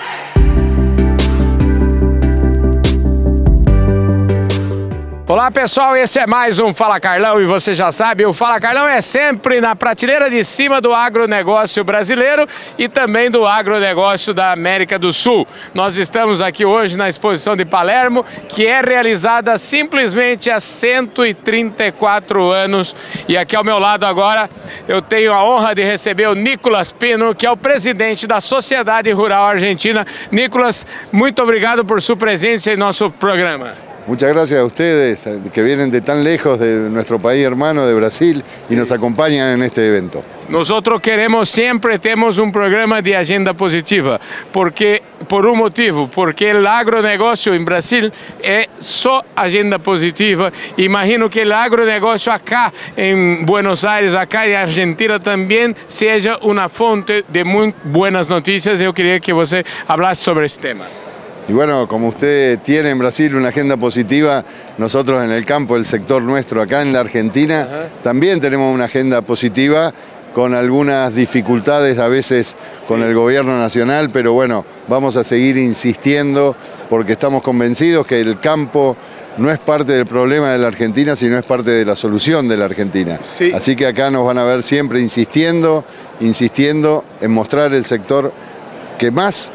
Olá 5.29 5.51
pessoal, 5.51 5.97
esse 5.97 6.17
é 6.19 6.25
mais 6.25 6.57
um 6.57 6.73
Fala 6.73 7.01
Carlão 7.01 7.41
e 7.41 7.45
você 7.45 7.73
já 7.73 7.91
sabe, 7.91 8.25
o 8.25 8.31
Fala 8.31 8.61
Carlão 8.61 8.87
é 8.87 9.01
sempre 9.01 9.59
na 9.59 9.75
prateleira 9.75 10.29
de 10.29 10.41
cima 10.41 10.79
do 10.79 10.93
agronegócio 10.93 11.83
brasileiro 11.83 12.47
e 12.77 12.87
também 12.87 13.29
do 13.29 13.45
agronegócio 13.45 14.33
da 14.33 14.53
América 14.53 14.97
do 14.97 15.11
Sul. 15.11 15.45
Nós 15.73 15.97
estamos 15.97 16.39
aqui 16.39 16.63
hoje 16.63 16.95
na 16.95 17.09
exposição 17.09 17.57
de 17.57 17.65
Palermo, 17.65 18.23
que 18.47 18.65
é 18.65 18.79
realizada 18.79 19.59
simplesmente 19.59 20.49
há 20.49 20.61
134 20.61 22.49
anos. 22.49 22.95
E 23.27 23.37
aqui 23.37 23.53
ao 23.53 23.65
meu 23.65 23.79
lado 23.79 24.05
agora 24.05 24.49
eu 24.87 25.01
tenho 25.01 25.33
a 25.33 25.43
honra 25.43 25.75
de 25.75 25.83
receber 25.83 26.29
o 26.29 26.35
Nicolas 26.35 26.93
Pino, 26.93 27.35
que 27.35 27.45
é 27.45 27.51
o 27.51 27.57
presidente 27.57 28.25
da 28.25 28.39
Sociedade 28.39 29.11
Rural 29.11 29.43
Argentina. 29.43 30.07
Nicolas, 30.31 30.85
muito 31.11 31.43
obrigado 31.43 31.83
por 31.83 32.01
sua 32.01 32.15
presença 32.15 32.71
em 32.71 32.77
nosso 32.77 33.11
programa. 33.11 33.86
Muchas 34.07 34.29
gracias 34.29 34.61
a 34.61 34.63
ustedes 34.63 35.27
que 35.51 35.61
vienen 35.61 35.91
de 35.91 35.99
tan 35.99 36.23
lejos 36.23 36.57
de 36.57 36.89
nuestro 36.89 37.19
país 37.19 37.45
hermano 37.45 37.85
de 37.85 37.93
Brasil 37.93 38.41
y 38.69 38.75
nos 38.75 38.89
acompañan 38.93 39.49
en 39.49 39.63
este 39.63 39.85
evento. 39.85 40.23
Nosotros 40.47 41.01
queremos 41.01 41.49
siempre, 41.49 41.99
tenemos 41.99 42.37
un 42.37 42.49
programa 42.49 43.01
de 43.01 43.17
agenda 43.17 43.53
positiva, 43.53 44.17
porque 44.53 45.03
por 45.27 45.45
un 45.45 45.57
motivo, 45.57 46.09
porque 46.09 46.51
el 46.51 46.65
agronegocio 46.65 47.53
en 47.53 47.65
Brasil 47.65 48.13
es 48.41 48.67
só 48.79 49.25
agenda 49.35 49.77
positiva. 49.77 50.53
Imagino 50.77 51.29
que 51.29 51.41
el 51.41 51.51
agronegocio 51.51 52.31
acá 52.31 52.71
en 52.95 53.45
Buenos 53.45 53.83
Aires, 53.83 54.15
acá 54.15 54.45
en 54.45 54.55
Argentina 54.55 55.19
también 55.19 55.75
sea 55.85 56.39
una 56.43 56.69
fuente 56.69 57.25
de 57.27 57.43
muy 57.43 57.73
buenas 57.83 58.29
noticias. 58.29 58.79
Yo 58.79 58.93
quería 58.93 59.19
que 59.19 59.33
usted 59.33 59.65
hablase 59.85 60.23
sobre 60.23 60.45
este 60.45 60.69
tema. 60.69 60.85
Y 61.47 61.53
bueno, 61.53 61.87
como 61.87 62.09
usted 62.09 62.59
tiene 62.59 62.89
en 62.89 62.99
Brasil 62.99 63.33
una 63.33 63.49
agenda 63.49 63.77
positiva, 63.77 64.43
nosotros 64.77 65.23
en 65.23 65.31
el 65.31 65.45
campo, 65.45 65.77
el 65.77 65.85
sector 65.85 66.21
nuestro 66.21 66.61
acá 66.61 66.81
en 66.81 66.91
la 66.91 66.99
Argentina, 66.99 67.89
también 68.03 68.41
tenemos 68.41 68.73
una 68.73 68.85
agenda 68.85 69.21
positiva 69.21 69.93
con 70.33 70.53
algunas 70.53 71.15
dificultades 71.15 71.99
a 71.99 72.09
veces 72.09 72.57
con 72.85 73.01
el 73.01 73.15
gobierno 73.15 73.57
nacional, 73.57 74.09
pero 74.11 74.33
bueno, 74.33 74.65
vamos 74.89 75.15
a 75.15 75.23
seguir 75.23 75.55
insistiendo 75.57 76.53
porque 76.89 77.13
estamos 77.13 77.41
convencidos 77.41 78.05
que 78.05 78.19
el 78.19 78.39
campo 78.41 78.97
no 79.37 79.49
es 79.49 79.59
parte 79.59 79.93
del 79.93 80.05
problema 80.05 80.51
de 80.51 80.57
la 80.57 80.67
Argentina, 80.67 81.15
sino 81.15 81.37
es 81.37 81.45
parte 81.45 81.71
de 81.71 81.85
la 81.85 81.95
solución 81.95 82.47
de 82.49 82.57
la 82.57 82.65
Argentina. 82.65 83.19
Así 83.53 83.75
que 83.75 83.87
acá 83.87 84.11
nos 84.11 84.25
van 84.25 84.37
a 84.37 84.43
ver 84.43 84.63
siempre 84.63 84.99
insistiendo, 84.99 85.85
insistiendo 86.19 87.05
en 87.21 87.31
mostrar 87.31 87.73
el 87.73 87.85
sector 87.85 88.33
que 88.97 89.11
más 89.11 89.53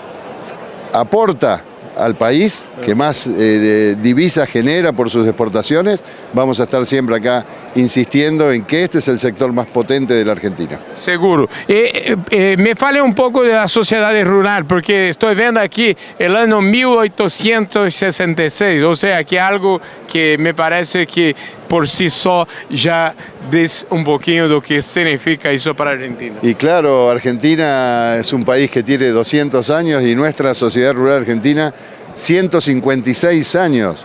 aporta 0.92 1.62
al 1.96 2.14
país, 2.14 2.66
que 2.84 2.94
más 2.94 3.26
eh, 3.26 3.96
divisas 4.00 4.48
genera 4.48 4.92
por 4.92 5.10
sus 5.10 5.26
exportaciones, 5.26 6.04
vamos 6.32 6.60
a 6.60 6.64
estar 6.64 6.86
siempre 6.86 7.16
acá 7.16 7.44
insistiendo 7.74 8.50
en 8.50 8.64
que 8.64 8.84
este 8.84 8.96
es 8.98 9.08
el 9.08 9.18
sector 9.18 9.52
más 9.52 9.66
potente 9.66 10.14
de 10.14 10.24
la 10.24 10.32
Argentina. 10.32 10.80
Seguro. 10.94 11.50
Eh, 11.68 12.16
eh, 12.30 12.56
me 12.58 12.74
fale 12.74 13.02
un 13.02 13.14
poco 13.14 13.42
de 13.42 13.52
la 13.52 13.68
sociedad 13.68 14.18
rural, 14.24 14.64
porque 14.64 15.10
estoy 15.10 15.34
viendo 15.34 15.60
aquí 15.60 15.94
el 16.18 16.34
año 16.36 16.60
1866, 16.60 18.82
o 18.82 18.96
sea, 18.96 19.24
que 19.24 19.40
algo 19.40 19.80
que 20.12 20.36
me 20.38 20.52
parece 20.52 21.06
que 21.06 21.34
por 21.66 21.88
sí 21.88 22.10
solo 22.10 22.46
ya 22.68 23.14
dice 23.50 23.86
un 23.88 24.04
poquito 24.04 24.42
de 24.42 24.48
lo 24.50 24.60
que 24.60 24.82
significa 24.82 25.50
eso 25.50 25.74
para 25.74 25.92
Argentina. 25.92 26.36
Y 26.42 26.54
claro, 26.54 27.08
Argentina 27.08 28.16
es 28.18 28.30
un 28.34 28.44
país 28.44 28.70
que 28.70 28.82
tiene 28.82 29.08
200 29.08 29.70
años 29.70 30.02
y 30.02 30.14
nuestra 30.14 30.52
sociedad 30.52 30.92
rural 30.92 31.20
argentina 31.20 31.72
156 32.14 33.56
años 33.56 34.04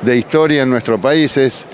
de 0.00 0.16
historia 0.16 0.62
en 0.62 0.70
nuestro 0.70 0.98
país. 0.98 1.36
Es 1.36 1.66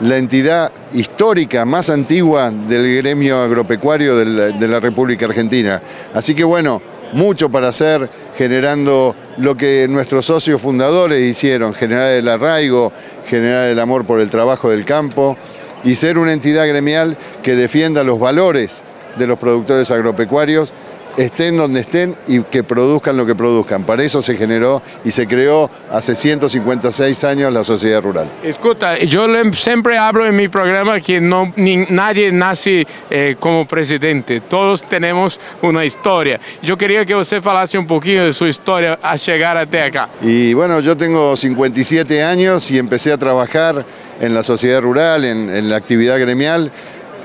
la 0.00 0.18
entidad 0.18 0.70
histórica 0.92 1.64
más 1.64 1.88
antigua 1.88 2.50
del 2.50 2.98
gremio 2.98 3.40
agropecuario 3.42 4.16
de 4.16 4.68
la, 4.68 4.80
República 4.80 5.24
Argentina. 5.24 5.80
Así 6.12 6.34
que 6.34 6.44
bueno, 6.44 6.82
mucho 7.12 7.48
para 7.48 7.68
hacer, 7.68 8.08
generando 8.36 9.14
lo 9.36 9.56
que 9.56 9.86
nuestros 9.88 10.26
socios 10.26 10.60
fundadores 10.60 11.22
hicieron, 11.24 11.74
generar 11.74 12.12
el 12.12 12.28
arraigo, 12.28 12.92
generar 13.26 13.68
el 13.68 13.78
amor 13.78 14.04
por 14.04 14.20
el 14.20 14.30
trabajo 14.30 14.70
del 14.70 14.84
campo 14.84 15.36
y 15.84 15.96
ser 15.96 16.18
una 16.18 16.32
entidad 16.32 16.66
gremial 16.66 17.16
que 17.42 17.54
defienda 17.54 18.02
los 18.04 18.18
valores 18.18 18.84
de 19.16 19.26
los 19.26 19.38
productores 19.38 19.90
agropecuarios 19.90 20.72
estén 21.16 21.56
donde 21.56 21.80
estén 21.80 22.16
y 22.26 22.40
que 22.42 22.62
produzcan 22.62 23.16
lo 23.16 23.26
que 23.26 23.34
produzcan. 23.34 23.84
Para 23.84 24.02
eso 24.02 24.22
se 24.22 24.36
generó 24.36 24.82
y 25.04 25.10
se 25.10 25.26
creó 25.26 25.70
hace 25.90 26.14
156 26.14 27.24
años 27.24 27.52
la 27.52 27.64
sociedad 27.64 28.02
rural. 28.02 28.30
Escuta, 28.42 28.98
yo 28.98 29.26
siempre 29.52 29.98
hablo 29.98 30.26
en 30.26 30.36
mi 30.36 30.48
programa 30.48 31.00
que 31.00 31.20
no, 31.20 31.52
nadie 31.56 32.32
nace 32.32 32.86
eh, 33.10 33.36
como 33.38 33.66
presidente, 33.66 34.40
todos 34.40 34.82
tenemos 34.82 35.38
una 35.60 35.84
historia. 35.84 36.40
Yo 36.62 36.76
quería 36.76 37.04
que 37.04 37.14
usted 37.14 37.42
falase 37.42 37.78
un 37.78 37.86
poquito 37.86 38.24
de 38.24 38.32
su 38.32 38.46
historia 38.46 38.98
a 39.02 39.16
llegar 39.16 39.56
hasta 39.56 39.84
acá. 39.84 40.08
Y 40.20 40.54
bueno, 40.54 40.80
yo 40.80 40.96
tengo 40.96 41.36
57 41.36 42.22
años 42.22 42.70
y 42.70 42.78
empecé 42.78 43.12
a 43.12 43.18
trabajar 43.18 43.84
en 44.20 44.34
la 44.34 44.42
sociedad 44.42 44.80
rural, 44.80 45.24
en, 45.24 45.54
en 45.54 45.68
la 45.68 45.76
actividad 45.76 46.18
gremial 46.18 46.70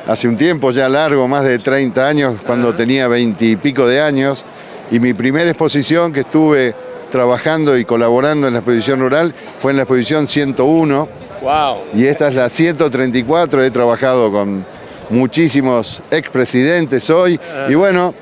hace 0.08 0.28
un 0.28 0.38
tiempo 0.38 0.72
ya 0.72 0.88
largo, 0.88 1.28
más 1.28 1.44
de 1.44 1.60
30 1.60 2.08
años, 2.08 2.36
cuando 2.46 2.74
tenía 2.74 3.08
20 3.08 3.46
y 3.46 3.56
pico 3.58 3.86
de 3.86 4.02
años, 4.02 4.46
y 4.90 5.00
mi 5.00 5.14
primera 5.14 5.50
exposición 5.50 6.14
que 6.14 6.22
estuve 6.22 6.74
trabajando 7.12 7.78
y 7.78 7.86
colaborando 7.86 8.48
en 8.48 8.54
la 8.54 8.60
exposición 8.60 9.00
rural 9.00 9.34
fue 9.60 9.72
en 9.72 9.78
la 9.78 9.84
exposición 9.84 10.28
101. 10.28 11.10
Wow. 11.42 11.78
Y 11.94 12.06
esta 12.06 12.30
es 12.30 12.36
la 12.36 12.50
134, 12.50 13.64
he 13.64 13.72
trabajado 13.72 14.32
con 14.32 14.66
muchísimos 15.10 16.02
expresidentes 16.10 17.10
hoy, 17.10 17.40
y 17.70 17.76
bueno, 17.76 18.14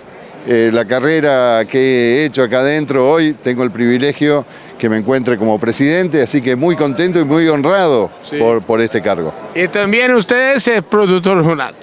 eh, 0.48 0.70
la 0.74 0.86
carrera 0.86 1.66
que 1.68 1.80
he 2.22 2.26
hecho 2.26 2.44
acá 2.44 2.60
adentro 2.60 3.10
hoy, 3.10 3.34
tengo 3.34 3.64
el 3.64 3.72
privilegio 3.72 4.46
que 4.78 4.90
me 4.90 4.98
encuentre 4.98 5.38
como 5.38 5.60
presidente, 5.60 6.22
así 6.22 6.42
que 6.42 6.56
muy 6.56 6.76
contento 6.76 7.20
y 7.20 7.24
muy 7.24 7.48
honrado 7.48 8.10
por, 8.38 8.62
por, 8.62 8.82
este 8.82 9.02
cargo. 9.02 9.34
Y 9.54 9.68
también 9.68 10.14
usted 10.14 10.56
es 10.56 10.70
productor 10.90 11.44
rural. 11.44 11.76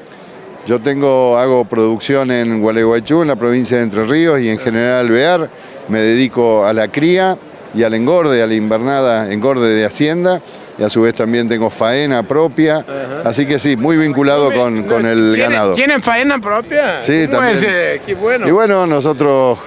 Yo 0.67 0.81
tengo, 0.81 1.37
hago 1.39 1.65
producción 1.65 2.31
en 2.31 2.61
Gualeguaychú, 2.61 3.23
en 3.23 3.29
la 3.29 3.37
provincia 3.37 3.79
de 3.79 3.83
Entre 3.83 4.05
Ríos 4.05 4.41
y 4.41 4.49
en 4.49 4.59
General 4.59 5.07
Alvear. 5.07 5.51
Me 5.89 5.99
dedico 5.99 6.65
a 6.65 6.73
la 6.73 6.89
cría 6.89 7.37
y 7.75 7.83
al 7.83 7.95
engorde, 7.95 8.43
a 8.43 8.47
la 8.47 8.55
invernada, 8.55 9.33
engorde 9.33 9.75
de 9.75 9.85
hacienda 9.85 10.41
y 10.79 10.83
a 10.83 10.89
su 10.89 11.03
vez 11.03 11.15
también 11.15 11.49
tengo 11.49 11.69
faena 11.71 12.23
propia, 12.23 12.85
así 13.25 13.47
que 13.47 13.59
sí, 13.59 13.77
muy 13.77 13.97
vinculado 13.97 14.53
con, 14.53 14.85
con 14.85 15.05
el 15.07 15.37
ganado. 15.37 15.75
¿Tienen 15.75 16.01
faena 16.01 16.39
propia? 16.39 17.01
Sí, 17.01 17.27
también. 17.29 17.59
Qué 18.07 18.15
bueno. 18.15 18.49
Y 18.49 18.51
bueno, 18.51 18.87
nosotros 18.87 19.59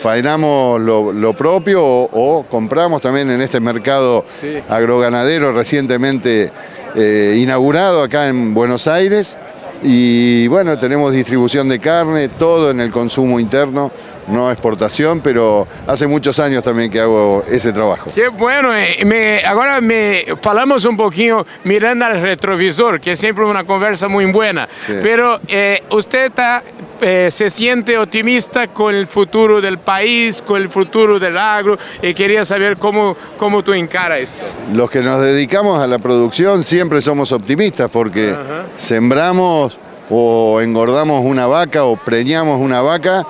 faenamos 0.00 0.80
lo, 0.80 1.34
propio 1.34 1.84
o, 1.84 2.46
compramos 2.48 3.02
también 3.02 3.30
en 3.30 3.42
este 3.42 3.60
mercado 3.60 4.24
agroganadero 4.66 5.52
recientemente 5.52 6.50
eh, 6.94 7.36
inaugurado 7.36 8.02
acá 8.02 8.28
en 8.28 8.54
Buenos 8.54 8.88
Aires. 8.88 9.36
Y 9.82 10.46
bueno, 10.48 10.78
tenemos 10.78 11.12
distribución 11.12 11.68
de 11.68 11.78
carne, 11.78 12.28
todo 12.28 12.70
en 12.70 12.80
el 12.80 12.90
consumo 12.90 13.38
interno, 13.38 13.92
no 14.30 14.50
exportación, 14.50 15.20
pero 15.20 15.66
hace 15.86 16.06
muchos 16.06 16.38
años 16.40 16.62
también 16.64 16.90
que 16.90 17.00
hago 17.00 17.44
ese 17.48 17.72
trabajo. 17.72 18.10
Qué 18.14 18.28
bueno, 18.28 18.74
eh, 18.74 19.04
me, 19.04 19.42
ahora 19.44 19.80
me 19.80 20.24
falamos 20.40 20.84
un 20.84 20.96
poquito 20.96 21.46
mirando 21.64 22.04
al 22.06 22.20
retrovisor, 22.20 23.00
que 23.00 23.12
es 23.12 23.20
siempre 23.20 23.44
una 23.44 23.64
conversa 23.64 24.08
muy 24.08 24.30
buena, 24.32 24.68
pero 25.02 25.40
eh, 25.48 25.82
usted 25.90 26.26
está 26.26 26.62
eh, 27.02 27.28
se 27.30 27.48
siente 27.48 27.96
optimista 27.96 28.68
con 28.68 28.94
el 28.94 29.06
futuro 29.06 29.60
del 29.60 29.78
país, 29.78 30.42
con 30.42 30.60
el 30.60 30.68
futuro 30.68 31.18
del 31.18 31.38
agro, 31.38 31.78
y 32.02 32.12
quería 32.12 32.44
saber 32.44 32.76
cómo, 32.76 33.16
cómo 33.38 33.62
tú 33.62 33.72
encaras 33.72 34.20
esto. 34.20 34.44
Los 34.74 34.90
que 34.90 35.00
nos 35.00 35.22
dedicamos 35.22 35.80
a 35.80 35.86
la 35.86 35.98
producción 35.98 36.62
siempre 36.62 37.00
somos 37.00 37.32
optimistas 37.32 37.90
porque 37.90 38.36
sembramos 38.76 39.78
o 40.10 40.60
engordamos 40.60 41.24
una 41.24 41.46
vaca 41.46 41.84
o 41.84 41.96
preñamos 41.96 42.60
una 42.60 42.82
vaca 42.82 43.24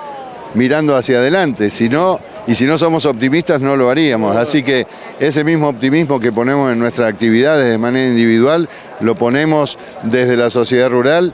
mirando 0.53 0.95
hacia 0.95 1.17
adelante, 1.17 1.69
si 1.69 1.89
no, 1.89 2.19
y 2.47 2.55
si 2.55 2.65
no 2.65 2.77
somos 2.77 3.05
optimistas 3.05 3.61
no 3.61 3.75
lo 3.75 3.89
haríamos. 3.89 4.35
Así 4.35 4.63
que 4.63 4.85
ese 5.19 5.43
mismo 5.43 5.67
optimismo 5.67 6.19
que 6.19 6.31
ponemos 6.31 6.71
en 6.71 6.79
nuestras 6.79 7.09
actividades 7.09 7.69
de 7.69 7.77
manera 7.77 8.07
individual, 8.07 8.69
lo 8.99 9.15
ponemos 9.15 9.77
desde 10.03 10.37
la 10.37 10.49
sociedad 10.49 10.89
rural 10.89 11.33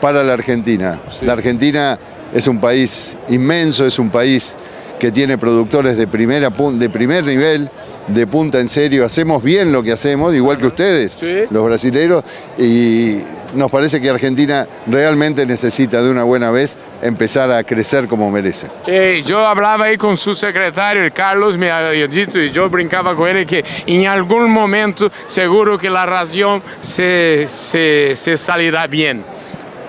para 0.00 0.22
la 0.22 0.34
Argentina. 0.34 1.00
La 1.22 1.32
Argentina 1.32 1.98
es 2.32 2.46
un 2.46 2.60
país 2.60 3.16
inmenso, 3.28 3.86
es 3.86 3.98
un 3.98 4.10
país 4.10 4.56
que 4.98 5.12
tiene 5.12 5.38
productores 5.38 5.96
de, 5.96 6.06
primera, 6.06 6.50
de 6.50 6.90
primer 6.90 7.24
nivel, 7.24 7.70
de 8.08 8.26
punta 8.26 8.58
en 8.58 8.68
serio, 8.68 9.04
hacemos 9.04 9.42
bien 9.42 9.70
lo 9.70 9.82
que 9.82 9.92
hacemos, 9.92 10.34
igual 10.34 10.58
que 10.58 10.66
ustedes, 10.66 11.18
los 11.50 11.64
brasileños, 11.64 12.24
y 12.58 13.18
nos 13.54 13.70
parece 13.70 14.00
que 14.00 14.10
Argentina 14.10 14.66
realmente 14.86 15.46
necesita 15.46 16.02
de 16.02 16.10
una 16.10 16.24
buena 16.24 16.50
vez 16.50 16.76
empezar 17.02 17.50
a 17.52 17.64
crecer 17.64 18.06
como 18.06 18.30
merece. 18.30 18.66
Eh, 18.86 19.22
yo 19.24 19.46
hablaba 19.46 19.86
ahí 19.86 19.96
con 19.96 20.16
su 20.16 20.34
secretario, 20.34 21.04
el 21.04 21.12
Carlos, 21.12 21.56
me 21.56 21.70
había 21.70 22.06
dicho, 22.06 22.38
y 22.38 22.50
yo 22.50 22.68
brincaba 22.68 23.14
con 23.14 23.28
él, 23.28 23.46
que 23.46 23.64
en 23.86 24.06
algún 24.06 24.50
momento 24.50 25.10
seguro 25.26 25.78
que 25.78 25.90
la 25.90 26.06
razón 26.06 26.62
se, 26.80 27.46
se, 27.48 28.14
se 28.16 28.36
salirá 28.36 28.86
bien. 28.86 29.24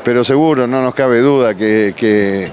Pero 0.03 0.23
seguro, 0.23 0.65
no 0.65 0.81
nos 0.81 0.93
cabe 0.95 1.19
duda 1.19 1.53
que, 1.55 1.93
que 1.95 2.49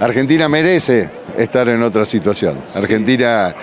Argentina 0.00 0.48
merece 0.48 1.10
estar 1.36 1.68
en 1.68 1.82
otra 1.82 2.04
situación. 2.04 2.58
Argentina 2.74 3.54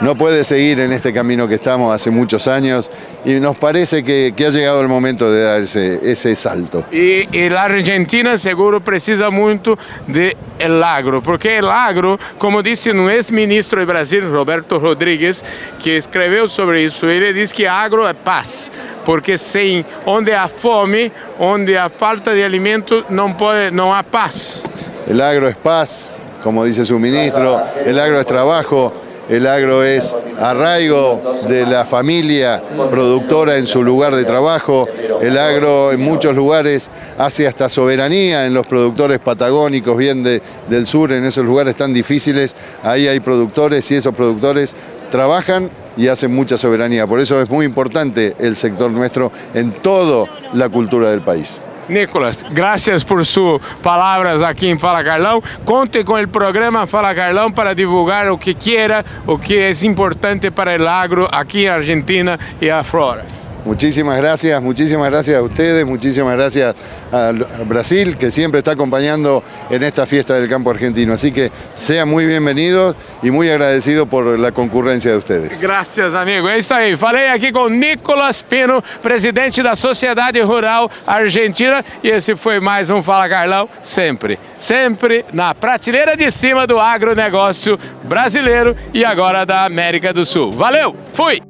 no 0.00 0.16
puede 0.16 0.44
seguir 0.44 0.80
en 0.80 0.92
este 0.92 1.12
camino 1.12 1.46
que 1.46 1.56
estamos 1.56 1.94
hace 1.94 2.10
muchos 2.10 2.48
años 2.48 2.90
y 3.24 3.34
nos 3.34 3.56
parece 3.56 4.02
que, 4.02 4.32
que 4.34 4.46
ha 4.46 4.48
llegado 4.48 4.80
el 4.80 4.88
momento 4.88 5.30
de 5.30 5.42
dar 5.42 5.62
ese, 5.62 6.00
ese 6.02 6.34
salto. 6.34 6.84
E, 6.90 7.28
e 7.32 7.50
la 7.50 7.64
Argentina 7.64 8.38
seguro 8.38 8.80
precisa 8.80 9.30
muito 9.30 9.78
de 10.06 10.36
el 10.58 10.82
agro, 10.82 11.22
porque 11.22 11.58
el 11.58 11.68
agro, 11.68 12.18
como 12.38 12.62
disse 12.62 12.90
um 12.92 13.08
ex-ministro 13.08 13.80
do 13.80 13.86
Brasil, 13.86 14.30
Roberto 14.30 14.78
Rodrigues, 14.78 15.42
que 15.78 15.96
escreveu 15.96 16.48
sobre 16.48 16.82
isso, 16.84 17.06
ele 17.06 17.32
diz 17.32 17.52
que 17.52 17.66
agro 17.66 18.06
é 18.06 18.12
paz, 18.12 18.70
porque 19.04 19.38
sem 19.38 19.84
onde 20.06 20.32
há 20.32 20.48
fome, 20.48 21.12
onde 21.38 21.76
há 21.76 21.88
falta 21.88 22.34
de 22.34 22.42
alimento, 22.42 23.04
não 23.08 23.32
pode, 23.32 23.70
não 23.70 23.92
há 23.92 24.02
paz. 24.02 24.62
El 25.08 25.20
agro 25.20 25.48
es 25.48 25.56
paz, 25.56 26.24
como 26.42 26.64
dice 26.64 26.84
su 26.84 26.98
ministro, 26.98 27.60
el 27.84 27.98
agro 27.98 28.20
es 28.20 28.26
trabajo, 28.26 28.92
el 29.30 29.46
agro 29.46 29.84
es 29.84 30.14
arraigo 30.38 31.22
de 31.48 31.64
la 31.64 31.84
familia 31.84 32.60
productora 32.90 33.56
en 33.56 33.66
su 33.66 33.82
lugar 33.82 34.14
de 34.14 34.24
trabajo, 34.24 34.86
el 35.22 35.38
agro 35.38 35.92
en 35.92 36.00
muchos 36.00 36.34
lugares 36.34 36.90
hace 37.16 37.46
hasta 37.46 37.68
soberanía 37.68 38.44
en 38.46 38.52
los 38.54 38.66
productores 38.66 39.20
patagónicos, 39.20 39.96
bien 39.96 40.22
de- 40.22 40.42
del 40.68 40.86
sur, 40.86 41.12
en 41.12 41.24
esos 41.24 41.44
lugares 41.44 41.76
tan 41.76 41.94
difíciles, 41.94 42.56
ahí 42.82 43.06
hay 43.06 43.20
productores 43.20 43.90
y 43.90 43.94
esos 43.96 44.14
productores 44.14 44.74
trabajan 45.10 45.70
y 45.96 46.08
hacen 46.08 46.32
mucha 46.32 46.56
soberanía. 46.56 47.06
Por 47.06 47.20
eso 47.20 47.40
es 47.40 47.48
muy 47.48 47.66
importante 47.66 48.34
el 48.38 48.56
sector 48.56 48.90
nuestro 48.90 49.30
en 49.54 49.72
toda 49.72 50.26
la 50.54 50.68
cultura 50.68 51.10
del 51.10 51.20
país. 51.22 51.60
Nicolas, 51.90 52.44
graças 52.50 53.04
por 53.04 53.26
suas 53.26 53.60
palavras 53.82 54.42
aqui 54.42 54.68
em 54.68 54.78
Fala 54.78 55.02
Carlão. 55.02 55.42
Conte 55.64 56.04
com 56.04 56.14
o 56.14 56.28
programa 56.28 56.86
Fala 56.86 57.14
Carlão 57.14 57.50
para 57.50 57.74
divulgar 57.74 58.30
o 58.30 58.38
que 58.38 58.54
quiera, 58.54 59.04
o 59.26 59.38
que 59.38 59.58
é 59.58 59.70
importante 59.84 60.50
para 60.50 60.80
o 60.80 60.88
agro 60.88 61.28
aqui 61.30 61.64
em 61.64 61.68
Argentina 61.68 62.38
e 62.60 62.70
afora. 62.70 63.24
Muchísimas 63.64 64.16
gracias, 64.18 64.62
muchísimas 64.62 65.10
gracias 65.10 65.36
a 65.36 65.42
ustedes, 65.42 65.86
muchísimas 65.86 66.34
gracias 66.34 66.74
a 67.12 67.32
Brasil, 67.64 68.16
que 68.16 68.30
siempre 68.30 68.58
está 68.58 68.72
acompañando 68.72 69.42
en 69.68 69.82
esta 69.82 70.06
fiesta 70.06 70.34
del 70.34 70.48
campo 70.48 70.70
argentino. 70.70 71.12
Así 71.12 71.30
que 71.30 71.50
sean 71.74 72.08
muy 72.08 72.26
bienvenidos 72.26 72.96
y 73.22 73.30
muy 73.30 73.50
agradecidos 73.50 74.08
por 74.08 74.38
la 74.38 74.52
concurrencia 74.52 75.10
de 75.10 75.16
ustedes. 75.18 75.60
Graças, 75.60 76.14
amigo. 76.14 76.48
É 76.48 76.58
isso 76.58 76.72
aí. 76.72 76.96
Falei 76.96 77.28
aqui 77.28 77.52
com 77.52 77.68
Nicolas 77.68 78.42
Pino, 78.42 78.82
presidente 79.02 79.62
da 79.62 79.76
Sociedade 79.76 80.40
Rural 80.40 80.90
Argentina. 81.06 81.84
E 82.02 82.08
esse 82.08 82.36
foi 82.36 82.60
mais 82.60 82.90
um 82.90 83.02
Fala 83.02 83.28
Carlão, 83.28 83.68
sempre, 83.82 84.38
sempre 84.58 85.24
na 85.32 85.54
prateleira 85.54 86.16
de 86.16 86.30
cima 86.30 86.66
do 86.66 86.78
agronegócio 86.78 87.78
brasileiro 88.04 88.74
e 88.94 89.04
agora 89.04 89.44
da 89.44 89.64
América 89.64 90.12
do 90.12 90.24
Sul. 90.24 90.50
Valeu, 90.52 90.96
fui! 91.12 91.42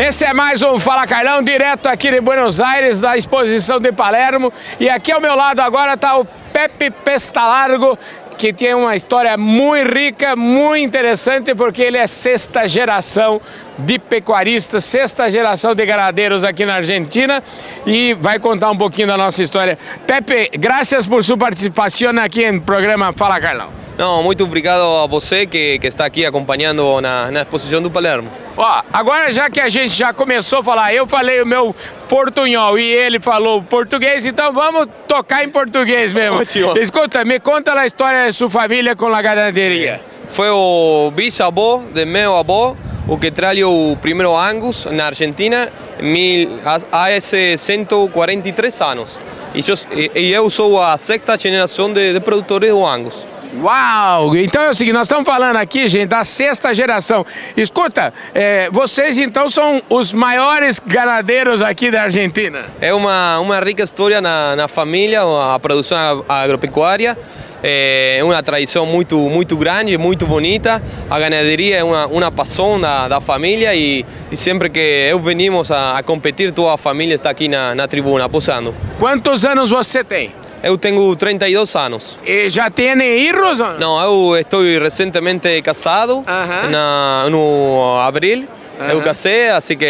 Esse 0.00 0.24
é 0.24 0.32
mais 0.32 0.62
um 0.62 0.78
Fala 0.78 1.08
Carlão, 1.08 1.42
direto 1.42 1.88
aqui 1.88 2.08
de 2.08 2.20
Buenos 2.20 2.60
Aires, 2.60 3.00
da 3.00 3.16
exposição 3.16 3.80
de 3.80 3.90
Palermo. 3.90 4.52
E 4.78 4.88
aqui 4.88 5.10
ao 5.10 5.20
meu 5.20 5.34
lado 5.34 5.58
agora 5.58 5.94
está 5.94 6.16
o 6.16 6.24
Pepe 6.24 6.88
Pestalargo, 6.88 7.98
que 8.38 8.52
tem 8.52 8.74
uma 8.74 8.94
história 8.94 9.36
muito 9.36 9.92
rica, 9.92 10.36
muito 10.36 10.86
interessante, 10.86 11.52
porque 11.52 11.82
ele 11.82 11.98
é 11.98 12.06
sexta 12.06 12.68
geração 12.68 13.40
de 13.78 13.98
pecuaristas, 13.98 14.84
sexta 14.84 15.30
geração 15.30 15.74
de 15.74 15.86
ganadeiros 15.86 16.42
aqui 16.42 16.66
na 16.66 16.74
Argentina 16.74 17.42
e 17.86 18.14
vai 18.14 18.38
contar 18.38 18.70
um 18.70 18.76
pouquinho 18.76 19.08
da 19.08 19.16
nossa 19.16 19.42
história. 19.42 19.78
Pepe, 20.06 20.50
graças 20.58 21.06
por 21.06 21.22
sua 21.22 21.36
participação 21.36 22.10
aqui 22.18 22.50
no 22.50 22.60
programa 22.60 23.12
Fala 23.12 23.40
Carlão. 23.40 23.68
Não, 23.96 24.22
muito 24.22 24.44
obrigado 24.44 24.80
a 24.80 25.06
você 25.06 25.44
que, 25.44 25.78
que 25.80 25.86
está 25.86 26.04
aqui 26.04 26.24
acompanhando 26.24 27.00
na, 27.00 27.32
na 27.32 27.40
exposição 27.42 27.82
do 27.82 27.90
Palermo. 27.90 28.30
Ó, 28.56 28.82
agora 28.92 29.30
já 29.32 29.50
que 29.50 29.60
a 29.60 29.68
gente 29.68 29.94
já 29.94 30.12
começou 30.12 30.60
a 30.60 30.62
falar, 30.62 30.94
eu 30.94 31.06
falei 31.06 31.42
o 31.42 31.46
meu 31.46 31.74
portunhol 32.08 32.78
e 32.78 32.84
ele 32.84 33.18
falou 33.18 33.60
português, 33.60 34.24
então 34.24 34.52
vamos 34.52 34.88
tocar 35.08 35.42
em 35.42 35.48
português 35.48 36.12
mesmo. 36.12 36.38
Ótimo. 36.38 36.78
Escuta, 36.78 37.24
me 37.24 37.40
conta 37.40 37.72
a 37.72 37.86
história 37.86 38.26
de 38.26 38.32
sua 38.34 38.48
família 38.48 38.94
com 38.94 39.06
a 39.06 39.22
ganaderia. 39.22 40.00
Foi 40.28 40.48
o 40.50 41.10
bisavô 41.12 41.82
de 41.92 42.04
meu 42.04 42.36
avô 42.36 42.76
o 43.08 43.18
que 43.18 43.30
traiu 43.30 43.72
o 43.72 43.96
primeiro 43.96 44.36
Angus 44.36 44.86
na 44.86 45.06
Argentina 45.06 45.68
mil, 46.00 46.60
há 46.64 46.78
há 46.92 47.12
esse 47.12 47.56
143 47.56 48.80
anos. 48.82 49.18
E 49.54 49.64
eu, 49.66 49.76
e 50.14 50.32
eu 50.32 50.50
sou 50.50 50.80
a 50.80 50.96
sexta 50.98 51.36
geração 51.36 51.92
de, 51.92 52.12
de 52.12 52.20
produtores 52.20 52.70
do 52.70 52.86
Angus. 52.86 53.26
Uau! 53.62 54.36
Então 54.36 54.62
é 54.62 54.70
o 54.70 54.74
seguinte, 54.74 54.92
nós 54.92 55.06
estamos 55.06 55.26
falando 55.26 55.56
aqui, 55.56 55.88
gente, 55.88 56.08
da 56.08 56.22
sexta 56.22 56.74
geração. 56.74 57.24
Escuta, 57.56 58.12
é, 58.34 58.68
vocês 58.70 59.16
então 59.16 59.48
são 59.48 59.82
os 59.88 60.12
maiores 60.12 60.78
ganadeiros 60.78 61.62
aqui 61.62 61.90
da 61.90 62.02
Argentina. 62.02 62.66
É 62.80 62.92
uma, 62.92 63.40
uma 63.40 63.58
rica 63.60 63.82
história 63.82 64.20
na, 64.20 64.54
na 64.54 64.68
família, 64.68 65.22
a 65.22 65.58
produção 65.58 66.24
agropecuária. 66.28 67.16
É 67.62 68.20
uma 68.22 68.42
tradição 68.42 68.86
muito, 68.86 69.18
muito 69.18 69.56
grande, 69.56 69.96
muito 69.98 70.26
bonita. 70.26 70.82
A 71.10 71.18
ganaderia 71.18 71.78
é 71.78 71.84
uma, 71.84 72.06
uma 72.06 72.30
paixão 72.30 72.80
da, 72.80 73.08
da 73.08 73.20
família 73.20 73.74
e, 73.74 74.04
e 74.30 74.36
sempre 74.36 74.68
que 74.70 75.08
eu 75.10 75.18
venimos 75.18 75.70
a, 75.70 75.98
a 75.98 76.02
competir, 76.02 76.52
toda 76.52 76.74
a 76.74 76.76
família 76.76 77.14
está 77.14 77.30
aqui 77.30 77.48
na, 77.48 77.74
na 77.74 77.88
tribuna, 77.88 78.24
aposando. 78.24 78.74
Quantos 78.98 79.44
anos 79.44 79.70
você 79.70 80.04
tem? 80.04 80.32
Eu 80.62 80.76
tenho 80.76 81.14
32 81.14 81.76
anos. 81.76 82.18
E 82.26 82.50
já 82.50 82.68
tem 82.68 82.92
hijos? 83.00 83.60
ou 83.60 83.78
Não, 83.78 84.00
eu 84.02 84.40
estou 84.40 84.62
recentemente 84.62 85.62
casado, 85.62 86.24
Aham. 86.26 86.68
na, 86.70 87.26
no 87.30 87.98
abril. 88.00 88.46
Eu 88.90 89.02
casei, 89.02 89.48
assim 89.48 89.76
que 89.76 89.86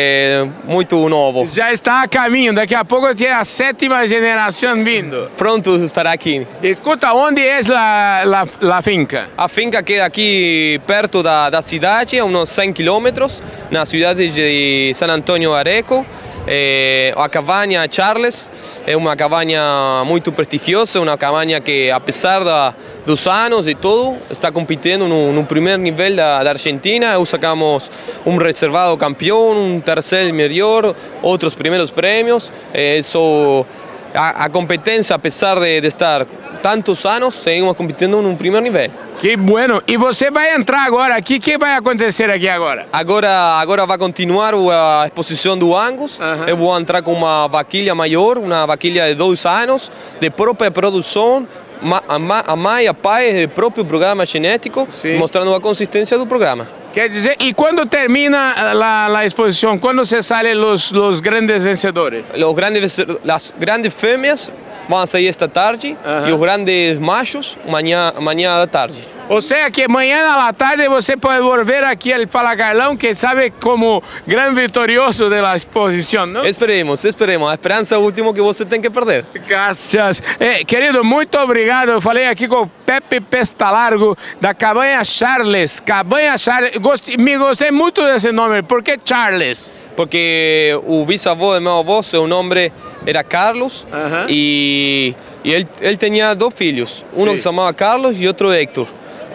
muito 0.65 1.09
novo. 1.09 1.47
Já 1.47 1.73
está 1.73 2.03
a 2.03 2.09
caminho, 2.09 2.55
daqui 2.55 2.75
a 2.75 2.85
pouco 2.85 3.15
tem 3.15 3.29
a 3.29 3.45
sétima 3.45 4.07
geração 4.09 4.83
vindo. 4.83 5.31
Pronto 5.37 5.77
estará 5.85 6.13
aqui. 6.13 6.47
Escuta, 6.63 7.13
onde 7.13 7.43
é 7.43 7.61
a, 7.75 8.83
finca? 8.83 9.29
A 9.37 9.49
finca 9.49 9.83
queda 9.83 10.07
aqui 10.07 10.81
perto 10.87 11.23
da, 11.23 11.51
da 11.51 11.61
cidade, 11.61 12.19
a 12.19 12.25
uns 12.25 12.51
100 12.51 12.73
quilômetros, 12.73 13.43
na 13.71 13.85
cidade 13.85 14.29
de 14.29 14.93
San 14.95 15.09
Antônio 15.09 15.53
Areco. 15.53 16.07
É, 16.51 17.13
a 17.15 17.29
cabanha 17.29 17.87
Charles 17.91 18.51
é 18.87 18.97
uma 18.97 19.15
cabanha 19.15 20.03
muito 20.07 20.33
prestigiosa, 20.33 20.99
uma 20.99 21.15
cabanha 21.19 21.61
que, 21.61 21.91
apesar 21.91 22.43
da, 22.43 22.75
dos 23.05 23.27
anos 23.27 23.67
e 23.67 23.75
tudo, 23.75 24.17
está 24.31 24.51
competindo 24.51 25.07
no, 25.07 25.31
no 25.31 25.45
primeiro 25.45 25.83
nível 25.83 26.17
da, 26.17 26.43
da 26.43 26.51
Argentina. 26.53 27.13
Eu 27.13 27.27
sacamos 27.27 27.91
um 28.25 28.39
reservado 28.39 28.97
campeão, 28.97 29.53
um 29.53 29.79
terceiro 29.79 30.33
melhor, 30.33 30.95
outros 31.21 31.55
primeiros 31.55 31.91
prêmios. 31.91 32.51
É, 32.73 32.99
sou 33.03 33.67
a, 34.15 34.45
a 34.45 34.49
competência, 34.49 35.15
apesar 35.15 35.59
de, 35.59 35.81
de 35.81 35.87
estar 35.87 36.27
tantos 36.63 37.05
anos, 37.05 37.35
seguimos 37.35 37.77
competindo 37.77 38.21
num 38.21 38.37
primeiro 38.37 38.65
nível. 38.65 38.91
Que 39.19 39.37
bueno. 39.37 39.83
E 39.87 39.97
você 39.97 40.31
vai 40.31 40.55
entrar 40.55 40.87
agora 40.87 41.17
aqui, 41.17 41.37
o 41.37 41.41
que 41.41 41.59
vai 41.59 41.75
acontecer 41.75 42.31
aqui 42.31 42.49
agora? 42.49 42.87
Agora, 42.93 43.29
agora 43.61 43.85
vai 43.85 43.99
continuar 43.99 44.55
a 44.55 45.07
exposição 45.07 45.59
do 45.59 45.77
Angus. 45.77 46.21
Aham. 46.21 46.47
Eu 46.47 46.57
vou 46.57 46.79
entrar 46.79 47.03
com 47.03 47.13
uma 47.13 47.49
vaquilha 47.49 47.95
maior, 47.95 48.39
uma 48.39 48.65
vaquilha 48.67 49.09
de 49.09 49.15
dois 49.15 49.45
anos, 49.45 49.91
de 50.21 50.31
própria 50.31 50.71
produção, 50.71 51.47
a 51.83 52.55
a 52.55 52.91
a 52.91 52.95
pai 52.95 53.47
do 53.47 53.49
próprio 53.51 53.85
programa 53.85 54.25
genético, 54.25 54.87
Sim. 54.91 55.17
mostrando 55.17 55.55
a 55.55 55.61
consistência 55.61 56.17
do 56.17 56.27
programa. 56.27 56.69
Quer 56.99 57.09
dizer, 57.09 57.37
e 57.39 57.55
quando 57.55 57.87
termina 57.87 58.55
a, 58.57 59.19
a 59.19 59.25
exposição? 59.25 59.79
Quando 59.79 60.05
se 60.05 60.21
salen 60.21 60.59
os, 60.59 60.91
os 60.91 61.21
grandes 61.21 61.63
vencedores? 61.63 62.27
Los 62.35 62.57
grandes, 62.57 62.99
las 63.25 63.55
grandes 63.57 63.95
fêmeas 63.95 64.51
vão 64.89 65.07
sair 65.07 65.29
esta 65.29 65.47
tarde 65.47 65.97
Aham. 66.05 66.29
e 66.29 66.33
os 66.33 66.41
grandes 66.41 66.99
machos 66.99 67.57
amanhã, 67.65 68.13
amanhã 68.17 68.59
da 68.59 68.67
tarde. 68.67 68.99
O 69.31 69.43
sea 69.43 69.71
que 69.71 69.87
mañana 69.89 70.35
a 70.35 70.39
la 70.47 70.53
tarde 70.55 70.89
você 70.89 71.15
pode 71.17 71.41
volver 71.41 71.85
aqui 71.85 72.13
al 72.15 72.27
Fala 72.29 72.57
Carlão, 72.57 72.97
que 72.97 73.15
sabe 73.15 73.51
como 73.61 74.03
gran 74.27 74.55
vitorioso 74.55 75.29
de 75.29 75.43
la 75.43 75.55
exposición, 75.55 76.33
¿no? 76.33 76.47
Esperemos, 76.47 77.05
esperemos. 77.05 77.51
A 77.51 77.53
esperança 77.55 77.95
é 77.95 77.99
o 77.99 78.01
último 78.01 78.33
que 78.33 78.41
você 78.41 78.65
tem 78.65 78.81
que 78.81 78.89
perder. 78.89 79.27
Graças. 79.47 80.23
Eh, 80.41 80.65
querido, 80.65 81.05
muito 81.05 81.37
obrigado. 81.39 81.91
Eu 81.91 82.01
falei 82.01 82.27
aqui 82.27 82.49
com 82.49 82.63
o 82.63 82.67
Pepe 82.87 83.21
Pestalargo, 83.21 84.17
da 84.41 84.55
Cabanha 84.55 85.05
Charles. 85.05 85.79
Cabanha 85.81 86.39
Charles. 86.39 86.77
Gost- 86.79 87.15
me 87.19 87.37
gostei 87.37 87.71
muito 87.71 88.03
desse 88.07 88.33
nome. 88.33 88.63
Por 88.63 88.83
que 88.83 88.99
Charles? 89.05 89.73
Porque 89.95 90.79
o 90.87 91.05
bisavô 91.05 91.55
do 91.55 91.61
meu 91.61 91.81
avô, 91.81 92.03
seu 92.03 92.27
nome 92.27 92.73
era 93.05 93.23
Carlos, 93.23 93.87
Aham. 93.93 94.27
e, 94.29 95.15
e 95.45 95.53
ele, 95.53 95.69
ele 95.83 95.97
tinha 95.99 96.35
dois 96.35 96.55
filhos. 96.55 97.05
Um 97.13 97.25
Sim. 97.25 97.31
que 97.33 97.37
se 97.37 97.43
chamava 97.43 97.75
Carlos 97.75 98.19
e 98.21 98.27
outro 98.27 98.51
Héctor. 98.53 98.87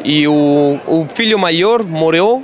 E 0.04 0.28
o, 0.28 0.80
o 0.86 1.08
filho 1.14 1.40
maior 1.40 1.84
morreu 1.84 2.44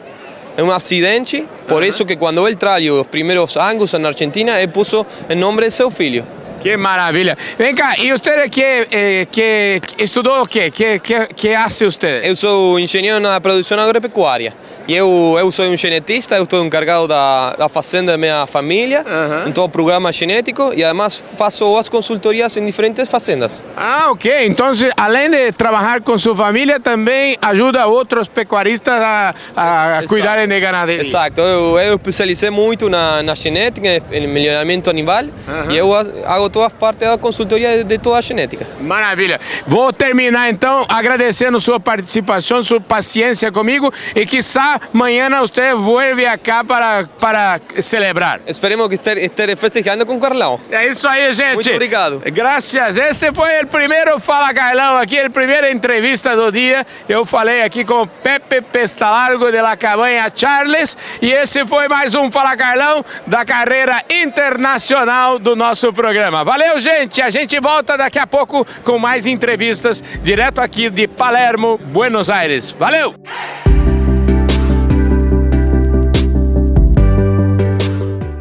em 0.57 0.61
um 0.63 0.71
acidente, 0.71 1.45
por 1.67 1.83
isso 1.83 2.05
que 2.05 2.15
quando 2.15 2.45
ele 2.45 2.55
traiu 2.55 3.01
os 3.01 3.07
primeiros 3.07 3.55
anos 3.57 3.93
na 3.93 4.09
Argentina, 4.09 4.57
ele 4.57 4.71
pôs 4.71 4.91
o 4.93 5.05
nome 5.37 5.61
de 5.61 5.71
seu 5.71 5.89
filho. 5.89 6.25
Que 6.61 6.75
maravilha. 6.75 7.37
Vem 7.57 7.73
cá, 7.73 7.95
e 7.97 8.11
você 8.11 8.49
que, 8.49 8.61
eh, 8.61 9.27
que 9.31 9.81
estudou 9.97 10.41
o 10.41 10.45
quê? 10.47 10.69
Que, 10.69 10.99
que, 10.99 11.27
que 11.27 11.55
hace 11.55 11.85
você? 11.85 12.21
Eu 12.23 12.35
sou 12.35 12.77
engenheiro 12.77 13.19
na 13.19 13.39
produção 13.39 13.79
agropecuária. 13.79 14.53
E 14.53 14.68
eu, 14.95 15.35
eu 15.39 15.51
sou 15.51 15.65
um 15.65 15.77
genetista, 15.77 16.35
eu 16.35 16.43
estou 16.43 16.63
encarregado 16.65 17.07
da, 17.07 17.55
da 17.57 17.69
fazenda 17.69 18.11
da 18.13 18.17
minha 18.17 18.45
família, 18.47 19.03
Aham. 19.05 19.49
em 19.49 19.51
todo 19.51 19.65
o 19.65 19.69
programa 19.69 20.11
genético, 20.11 20.71
e 20.75 20.83
además 20.83 21.21
faço 21.37 21.77
as 21.77 21.87
consultorias 21.89 22.55
em 22.57 22.65
diferentes 22.65 23.07
fazendas. 23.09 23.63
Ah, 23.75 24.07
ok. 24.11 24.47
Então, 24.47 24.71
além 24.97 25.29
de 25.29 25.51
trabalhar 25.51 26.01
com 26.01 26.17
sua 26.17 26.35
família, 26.35 26.79
também 26.79 27.37
ajuda 27.41 27.85
outros 27.87 28.27
pecuaristas 28.27 28.93
a, 29.01 29.33
a 29.55 30.03
cuidarem 30.07 30.47
de 30.47 30.59
ganaderia. 30.59 31.01
Exato, 31.01 31.39
eu, 31.41 31.77
eu 31.79 31.95
especializei 31.95 32.49
muito 32.49 32.89
na, 32.89 33.21
na 33.23 33.35
genética, 33.35 33.87
em 34.11 34.27
melhoramento 34.27 34.89
animal, 34.89 35.23
Aham. 35.47 35.71
e 35.71 35.77
eu 35.77 35.93
a- 35.93 36.05
hago 36.25 36.49
todas 36.49 36.73
parte 36.73 36.99
da 36.99 37.17
consultoria 37.17 37.83
de, 37.83 37.97
toda 37.97 38.17
a 38.17 38.21
genética. 38.21 38.65
Maravilha. 38.79 39.39
Vou 39.67 39.91
terminar 39.91 40.49
então 40.49 40.85
agradecendo 40.87 41.59
sua 41.59 41.79
participação, 41.79 42.63
sua 42.63 42.79
paciência 42.79 43.51
comigo 43.51 43.91
e 44.15 44.25
quizá 44.25 44.78
amanhã 44.93 45.29
você 45.39 45.73
vuelve 45.73 46.25
acá 46.25 46.63
para, 46.63 47.05
para 47.19 47.59
celebrar. 47.81 48.41
Esperemos 48.47 48.87
que 48.87 48.95
esté, 48.95 49.13
esté 49.19 49.55
festejando 49.55 50.05
com 50.05 50.19
Carlão. 50.19 50.59
É 50.71 50.87
isso 50.87 51.07
aí, 51.07 51.33
gente. 51.33 51.55
Muito 51.55 51.71
obrigado. 51.71 52.21
Graças. 52.31 52.97
Esse 52.97 53.33
foi 53.33 53.61
o 53.61 53.67
primeiro 53.67 54.19
Fala 54.19 54.53
Carlão 54.53 54.97
aqui, 54.97 55.19
a 55.19 55.29
primeira 55.29 55.71
entrevista 55.71 56.35
do 56.35 56.51
dia. 56.51 56.85
Eu 57.07 57.25
falei 57.25 57.63
aqui 57.63 57.83
com 57.83 58.05
Pepe 58.05 58.61
Pestalargo 58.61 59.51
de 59.51 59.61
la 59.61 59.75
Cabanha 59.77 60.31
Charles 60.33 60.97
e 61.21 61.31
esse 61.31 61.65
foi 61.65 61.87
mais 61.87 62.13
um 62.13 62.31
Fala 62.31 62.55
Carlão 62.55 63.03
da 63.25 63.45
carreira 63.45 64.03
internacional 64.09 65.39
do 65.39 65.55
nosso 65.55 65.91
programa. 65.93 66.43
Valeu, 66.43 66.79
gente. 66.79 67.21
A 67.21 67.29
gente 67.29 67.59
volta 67.59 67.97
daqui 67.97 68.19
a 68.19 68.27
pouco 68.27 68.65
com 68.83 68.97
mais 68.97 69.25
entrevistas 69.25 70.03
direto 70.23 70.59
aqui 70.59 70.89
de 70.89 71.07
Palermo, 71.07 71.77
Buenos 71.77 72.29
Aires. 72.29 72.71
Valeu! 72.71 73.15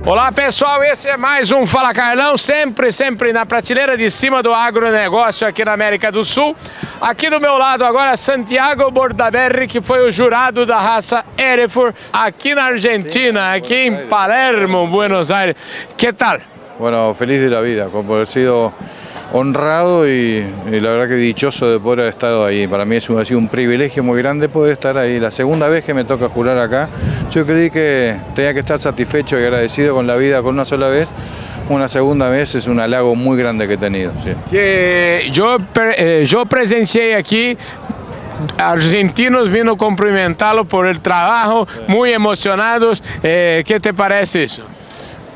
Olá 0.09 0.33
pessoal, 0.33 0.83
esse 0.83 1.07
é 1.07 1.19
mais 1.19 1.53
um 1.53 1.67
Fala 1.67 1.93
Carlão, 1.93 2.35
sempre, 2.39 2.91
sempre 2.91 3.31
na 3.31 3.45
prateleira 3.45 3.95
de 3.95 4.11
cima 4.11 4.43
do 4.43 4.55
agronegócio 4.55 5.47
aqui 5.47 5.63
na 5.67 5.75
América 5.75 6.11
do 6.11 6.25
Sul. 6.25 6.57
Aqui 6.99 7.29
do 7.29 7.39
meu 7.39 7.59
lado 7.59 7.85
agora 7.85 8.17
Santiago 8.17 8.91
Bordaberry, 8.91 9.69
que 9.69 9.83
foi 9.83 10.09
o 10.09 10.11
jurado 10.11 10.65
da 10.65 10.79
raça 10.79 11.27
Hereford 11.37 11.95
aqui 12.11 12.55
na 12.55 12.65
Argentina, 12.65 13.53
aqui 13.53 13.75
em 13.75 14.07
Palermo, 14.07 14.87
Buenos 14.87 15.31
Aires. 15.31 15.57
Que 15.95 16.11
tal? 16.11 16.39
Bueno, 16.79 17.13
feliz 17.13 17.43
de 17.43 17.51
la 17.51 17.61
vida, 17.61 17.91
sido 18.25 18.73
honrado 19.33 20.09
y, 20.09 20.43
la 20.71 20.91
verdad 20.91 21.09
que 21.09 21.15
dichoso 21.15 21.71
de 21.71 21.79
poder 21.79 22.01
haber 22.01 22.11
estado 22.11 22.45
ahí. 22.45 22.67
Para 22.67 22.85
mí 22.85 22.97
es 22.97 23.09
un, 23.11 23.23
un 23.37 23.49
privilegio 23.49 24.03
muy 24.03 24.19
grande 24.21 24.49
poder 24.49 24.73
estar 24.73 24.97
ahí. 24.97 25.21
La 25.21 25.31
segunda 25.31 25.69
vez 25.69 25.85
que 25.85 25.95
me 25.95 26.05
toca 26.05 26.29
jurar 26.29 26.59
acá, 26.59 26.89
yo 27.31 27.45
creí 27.45 27.71
que 27.71 28.17
tenía 28.35 28.55
que 28.55 28.61
estar 28.61 28.79
satisfecho 28.79 29.39
y 29.39 29.43
agradecido 29.43 29.95
con 29.95 30.07
la 30.07 30.17
vida 30.17 30.43
con 30.43 30.55
una 30.55 30.65
sola 30.65 30.89
vez. 30.89 31.09
Una 31.69 31.87
segunda 31.87 32.31
vez 32.31 32.55
es 32.55 32.67
un 32.67 32.81
halago 32.81 33.15
muy 33.15 33.37
grande 33.37 33.69
que 33.69 33.75
he 33.75 33.79
tenido. 33.79 34.13
Que 34.51 35.31
per- 35.75 35.95
eh, 35.99 36.25
eu 36.33 36.47
presenciei 36.47 37.13
aqui 37.13 37.59
argentinos 38.57 39.51
vindo 39.51 39.77
cumprimentá-lo 39.77 40.65
por 40.65 40.87
el 40.87 41.01
trabalho, 41.01 41.67
muito 41.87 42.15
emocionados. 42.15 43.03
Eh, 43.23 43.63
que 43.67 43.79
te 43.81 43.93
parece 43.93 44.45
isso? 44.45 44.63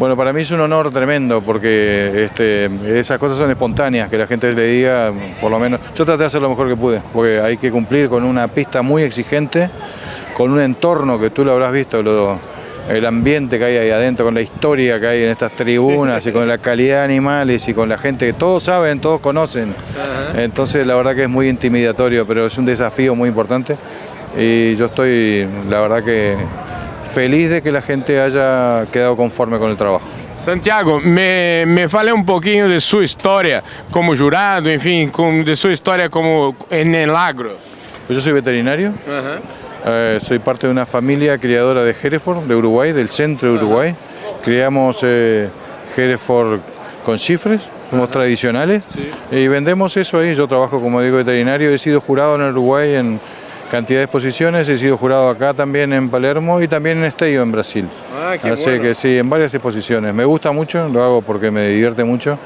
Bueno, 0.02 0.16
para 0.16 0.32
mí 0.32 0.40
es 0.40 0.50
un 0.50 0.58
honor 0.60 0.90
tremendo 0.90 1.42
porque 1.42 2.24
este, 2.24 2.68
esas 2.98 3.18
cosas 3.20 3.38
son 3.38 3.48
espontáneas, 3.52 4.10
que 4.10 4.18
la 4.18 4.26
gente 4.26 4.52
le 4.52 4.66
diga, 4.66 5.12
por 5.40 5.48
lo 5.48 5.60
menos, 5.60 5.78
yo 5.94 6.04
traté 6.04 6.22
de 6.22 6.26
hacer 6.26 6.42
lo 6.42 6.48
mejor 6.50 6.68
que 6.68 6.74
pude, 6.74 7.00
porque 7.12 7.38
hay 7.40 7.56
que 7.56 7.70
cumplir 7.70 8.08
con 8.08 8.24
una 8.24 8.48
pista 8.48 8.82
muy 8.82 9.02
exigente, 9.04 9.70
con 10.36 10.50
un 10.50 10.58
entorno 10.60 11.20
que 11.20 11.30
tú 11.30 11.44
lo 11.44 11.52
habrás 11.52 11.70
visto, 11.72 12.02
lo- 12.02 12.36
el 12.90 13.06
ambiente 13.06 13.60
que 13.60 13.64
hay 13.64 13.76
ahí 13.76 13.90
adentro, 13.90 14.24
con 14.24 14.34
la 14.34 14.40
historia 14.40 14.98
que 14.98 15.06
hay 15.06 15.22
en 15.22 15.30
estas 15.30 15.52
tribunas 15.52 16.26
y 16.26 16.32
con 16.32 16.48
la 16.48 16.58
calidad 16.58 16.96
de 16.98 17.04
animales 17.04 17.68
y 17.68 17.72
con 17.72 17.88
la 17.88 17.96
gente 17.96 18.26
que 18.26 18.32
todos 18.32 18.64
saben, 18.64 18.98
todos 19.00 19.20
conocen. 19.20 19.72
Entonces 20.36 20.84
la 20.84 20.96
verdad 20.96 21.14
que 21.14 21.22
es 21.22 21.28
muy 21.28 21.46
intimidatorio, 21.48 22.26
pero 22.26 22.44
es 22.46 22.58
un 22.58 22.64
desafío 22.66 23.14
muy 23.14 23.28
importante 23.28 23.76
y 24.36 24.74
yo 24.74 24.86
estoy, 24.86 25.46
la 25.70 25.80
verdad 25.80 26.02
que 26.02 26.34
feliz 27.12 27.50
de 27.50 27.62
que 27.62 27.70
la 27.70 27.82
gente 27.82 28.20
haya 28.20 28.86
quedado 28.90 29.16
conforme 29.16 29.58
con 29.58 29.70
el 29.70 29.76
trabajo. 29.76 30.06
Santiago, 30.36 30.98
me, 30.98 31.64
me 31.66 31.88
fale 31.88 32.12
um 32.12 32.24
pouquinho 32.24 32.68
de 32.68 32.80
sua 32.80 33.04
história 33.04 33.62
como 33.92 34.16
jurado, 34.16 34.68
enfim, 34.68 35.08
com, 35.08 35.44
de 35.44 35.54
sua 35.54 35.70
história 35.72 36.08
como 36.08 36.56
en 36.68 36.94
el 36.94 37.14
agro. 37.14 37.56
Pues 38.06 38.16
yo 38.16 38.20
soy 38.20 38.32
veterinario, 38.32 38.92
eh, 39.86 40.18
soy 40.20 40.40
parte 40.40 40.66
de 40.66 40.72
una 40.72 40.84
familia 40.84 41.38
criadora 41.38 41.84
de 41.84 41.94
Hereford, 41.94 42.48
de 42.48 42.56
Uruguay, 42.56 42.92
del 42.92 43.08
centro 43.08 43.52
de 43.52 43.58
Uruguay. 43.58 43.94
Criamos 44.42 44.98
eh, 45.02 45.48
Hereford 45.96 46.60
con 47.04 47.18
cifres, 47.18 47.60
somos 47.88 48.10
tradicionales 48.10 48.82
y 49.30 49.46
vendemos 49.46 49.96
eso 49.96 50.18
ahí. 50.18 50.34
Yo 50.34 50.48
trabajo 50.48 50.80
como 50.80 51.00
digo 51.00 51.18
veterinario, 51.18 51.70
he 51.70 51.78
sido 51.78 52.00
jurado 52.00 52.34
en 52.34 52.42
Uruguay 52.42 52.96
en 52.96 53.20
cantidad 53.72 54.00
de 54.00 54.04
exposiciones, 54.04 54.68
he 54.68 54.76
sido 54.76 54.98
jurado 54.98 55.30
acá 55.30 55.54
también 55.54 55.94
en 55.94 56.10
Palermo 56.10 56.60
y 56.60 56.68
también 56.68 56.98
en 56.98 57.04
Esteio 57.04 57.40
en 57.42 57.50
Brasil. 57.50 57.88
Ah, 58.14 58.34
qué 58.40 58.50
Así 58.50 58.64
bueno. 58.64 58.82
que 58.82 58.94
sí, 58.94 59.16
en 59.16 59.30
varias 59.30 59.54
exposiciones. 59.54 60.12
Me 60.12 60.26
gusta 60.26 60.52
mucho, 60.52 60.86
lo 60.88 61.02
hago 61.02 61.22
porque 61.22 61.50
me 61.50 61.68
divierte 61.68 62.04
mucho 62.04 62.38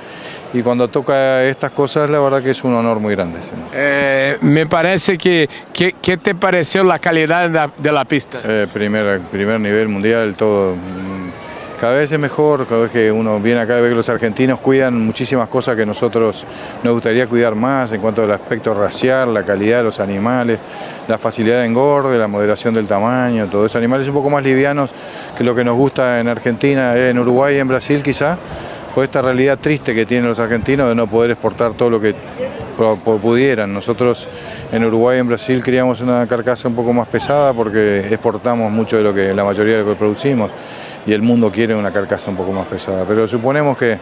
y 0.54 0.62
cuando 0.62 0.86
toca 0.88 1.42
estas 1.42 1.72
cosas 1.72 2.08
la 2.08 2.20
verdad 2.20 2.40
que 2.40 2.50
es 2.52 2.62
un 2.62 2.74
honor 2.74 3.00
muy 3.00 3.16
grande. 3.16 3.40
sí. 3.42 3.50
Eh, 3.74 4.38
me 4.40 4.66
parece 4.66 5.18
que, 5.18 5.48
que, 5.72 5.94
que 6.00 6.16
te 6.16 6.36
pareceu 6.36 6.84
la 6.84 7.00
calidad 7.00 7.50
da- 7.50 7.72
de 7.76 7.90
la 7.92 8.04
pista? 8.04 8.38
Eh, 8.44 8.68
primer, 8.72 9.20
primer 9.22 9.58
nivel 9.58 9.88
mundial, 9.88 10.36
todo. 10.36 10.76
Cada 11.80 11.98
vez 11.98 12.10
es 12.10 12.18
mejor, 12.18 12.66
cada 12.66 12.82
vez 12.82 12.90
que 12.90 13.12
uno 13.12 13.38
viene 13.38 13.60
acá 13.60 13.74
ve 13.76 13.90
que 13.90 13.94
los 13.94 14.08
argentinos 14.08 14.60
cuidan 14.60 14.98
muchísimas 15.04 15.46
cosas 15.48 15.76
que 15.76 15.84
nosotros 15.84 16.44
nos 16.82 16.94
gustaría 16.94 17.26
cuidar 17.26 17.54
más 17.54 17.92
en 17.92 18.00
cuanto 18.00 18.22
al 18.22 18.32
aspecto 18.32 18.72
racial, 18.72 19.34
la 19.34 19.42
calidad 19.42 19.78
de 19.78 19.84
los 19.84 20.00
animales, 20.00 20.58
la 21.06 21.18
facilidad 21.18 21.58
de 21.60 21.66
engorde, 21.66 22.16
la 22.18 22.28
moderación 22.28 22.72
del 22.72 22.86
tamaño, 22.86 23.46
todo 23.50 23.66
eso. 23.66 23.76
Animales 23.76 24.08
un 24.08 24.14
poco 24.14 24.30
más 24.30 24.42
livianos 24.42 24.90
que 25.36 25.44
lo 25.44 25.54
que 25.54 25.64
nos 25.64 25.76
gusta 25.76 26.18
en 26.18 26.28
Argentina, 26.28 26.96
en 26.96 27.18
Uruguay 27.18 27.56
y 27.56 27.58
en 27.58 27.68
Brasil 27.68 28.02
quizá, 28.02 28.38
por 28.94 29.04
esta 29.04 29.20
realidad 29.20 29.58
triste 29.60 29.94
que 29.94 30.06
tienen 30.06 30.26
los 30.30 30.40
argentinos 30.40 30.88
de 30.88 30.94
no 30.94 31.06
poder 31.06 31.32
exportar 31.32 31.72
todo 31.74 31.90
lo 31.90 32.00
que 32.00 32.14
pu- 32.78 32.98
pu- 33.04 33.20
pudieran. 33.20 33.74
Nosotros 33.74 34.26
en 34.72 34.82
Uruguay 34.82 35.18
y 35.18 35.20
en 35.20 35.28
Brasil 35.28 35.62
criamos 35.62 36.00
una 36.00 36.26
carcasa 36.26 36.68
un 36.68 36.74
poco 36.74 36.94
más 36.94 37.06
pesada 37.06 37.52
porque 37.52 37.98
exportamos 38.10 38.72
mucho 38.72 38.96
de 38.96 39.02
lo 39.02 39.12
que 39.14 39.34
la 39.34 39.44
mayoría 39.44 39.74
de 39.76 39.82
lo 39.82 39.90
que 39.90 39.96
producimos 39.96 40.50
y 41.06 41.12
el 41.12 41.22
mundo 41.22 41.50
quiere 41.52 41.74
una 41.74 41.92
carcasa 41.92 42.30
un 42.30 42.36
poco 42.36 42.52
más 42.52 42.66
pesada. 42.66 43.04
Pero 43.06 43.28
suponemos 43.28 43.78
que 43.78 43.98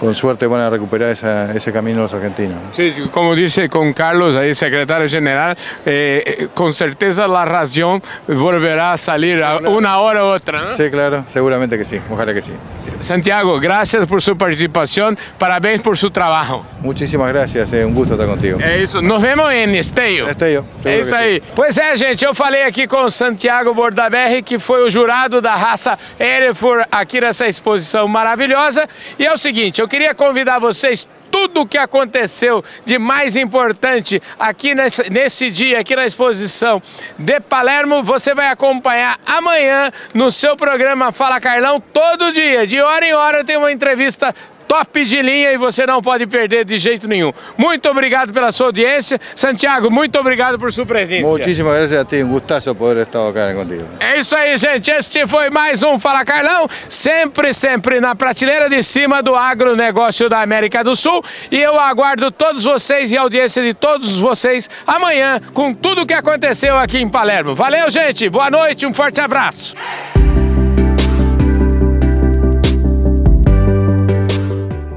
con 0.00 0.14
suerte 0.14 0.46
van 0.46 0.62
a 0.62 0.70
recuperar 0.70 1.10
esa- 1.10 1.52
ese 1.54 1.70
camino 1.72 2.00
los 2.00 2.14
argentinos. 2.14 2.56
Sí, 2.74 2.92
como 3.12 3.34
dice 3.34 3.68
con 3.68 3.92
Carlos, 3.92 4.34
ahí 4.34 4.54
secretario 4.54 5.06
general, 5.08 5.54
eh, 5.84 6.22
eh, 6.26 6.48
con 6.54 6.72
certeza 6.72 7.28
la 7.28 7.44
ración 7.44 8.02
volverá 8.26 8.94
a 8.94 8.96
salir 8.98 9.42
a 9.44 9.58
una 9.58 9.98
hora 9.98 10.24
u 10.24 10.28
otra. 10.28 10.62
¿no? 10.62 10.74
Sí, 10.74 10.90
claro, 10.90 11.24
seguramente 11.26 11.76
que 11.76 11.84
sí, 11.84 12.00
ojalá 12.10 12.32
que 12.32 12.40
sí. 12.40 12.52
Santiago, 13.00 13.60
gracias 13.60 14.06
por 14.06 14.20
su 14.22 14.36
participación, 14.36 15.18
parabéns 15.38 15.80
por 15.82 15.96
su 15.98 16.10
trabajo. 16.10 16.64
Muchísimas 16.80 17.28
gracias, 17.28 17.72
é 17.72 17.84
um 17.84 17.92
gosto 17.92 18.14
estar 18.14 18.26
contigo. 18.26 18.58
É 18.60 18.78
isso, 18.82 19.00
nos 19.02 19.20
vemos 19.22 19.52
em 19.52 19.76
Esteio. 19.76 20.28
Esteio, 20.30 20.64
É 20.84 20.98
isso 21.00 21.14
aí. 21.14 21.42
Pois 21.54 21.76
é, 21.78 21.94
gente, 21.96 22.24
eu 22.24 22.34
falei 22.34 22.62
aqui 22.64 22.86
com 22.86 23.04
o 23.04 23.10
Santiago 23.10 23.74
Bordaberry, 23.74 24.42
que 24.42 24.58
foi 24.58 24.82
o 24.86 24.90
jurado 24.90 25.40
da 25.42 25.54
raça 25.56 25.98
Hereford 26.18 26.86
aqui 26.90 27.20
nessa 27.20 27.46
exposição 27.46 28.08
maravilhosa. 28.08 28.88
E 29.18 29.26
é 29.26 29.32
o 29.32 29.36
seguinte, 29.38 29.80
eu 29.80 29.88
queria 29.90 30.14
convidar 30.14 30.60
vocês 30.60 31.04
tudo 31.32 31.62
o 31.62 31.66
que 31.66 31.76
aconteceu 31.76 32.64
de 32.84 32.98
mais 32.98 33.34
importante 33.34 34.22
aqui 34.38 34.74
nesse, 34.74 35.10
nesse 35.10 35.50
dia, 35.50 35.80
aqui 35.80 35.96
na 35.96 36.06
exposição 36.06 36.80
de 37.18 37.40
Palermo, 37.40 38.02
você 38.02 38.34
vai 38.34 38.48
acompanhar 38.48 39.18
amanhã 39.26 39.92
no 40.14 40.30
seu 40.30 40.56
programa 40.56 41.12
Fala 41.12 41.40
Carlão, 41.40 41.80
todo 41.80 42.32
dia, 42.32 42.66
de 42.66 42.80
hora 42.80 43.04
em 43.06 43.12
hora 43.12 43.44
tem 43.44 43.56
uma 43.56 43.72
entrevista 43.72 44.34
top 44.70 45.04
de 45.04 45.20
linha 45.20 45.50
e 45.52 45.58
você 45.58 45.84
não 45.84 46.00
pode 46.00 46.28
perder 46.28 46.64
de 46.64 46.78
jeito 46.78 47.08
nenhum. 47.08 47.32
Muito 47.58 47.90
obrigado 47.90 48.32
pela 48.32 48.52
sua 48.52 48.66
audiência. 48.66 49.20
Santiago, 49.34 49.90
muito 49.90 50.16
obrigado 50.16 50.60
por 50.60 50.72
sua 50.72 50.86
presença. 50.86 51.26
Muchísimas 51.26 51.74
gracias 51.74 52.00
a 52.00 52.04
ti, 52.04 52.22
un 52.22 52.30
gustazo 52.30 52.72
poder 52.76 53.02
estar 53.02 53.28
acá 53.28 53.52
contigo. 53.52 53.84
É 53.98 54.20
isso 54.20 54.36
aí, 54.36 54.56
gente. 54.56 54.88
Este 54.88 55.26
foi 55.26 55.50
mais 55.50 55.82
um 55.82 55.98
Fala 55.98 56.24
Carlão, 56.24 56.68
sempre, 56.88 57.52
sempre 57.52 57.98
na 58.00 58.14
prateleira 58.14 58.68
de 58.68 58.80
cima 58.84 59.20
do 59.20 59.34
agronegócio 59.34 60.28
da 60.28 60.40
América 60.40 60.84
do 60.84 60.94
Sul. 60.94 61.20
E 61.50 61.58
eu 61.58 61.76
aguardo 61.80 62.30
todos 62.30 62.62
vocês 62.62 63.10
e 63.10 63.16
a 63.16 63.22
audiência 63.22 63.64
de 63.64 63.74
todos 63.74 64.20
vocês 64.20 64.70
amanhã 64.86 65.40
com 65.52 65.74
tudo 65.74 66.02
o 66.02 66.06
que 66.06 66.14
aconteceu 66.14 66.78
aqui 66.78 66.98
em 66.98 67.08
Palermo. 67.08 67.56
Valeu, 67.56 67.90
gente. 67.90 68.28
Boa 68.28 68.48
noite, 68.48 68.86
um 68.86 68.94
forte 68.94 69.20
abraço. 69.20 69.74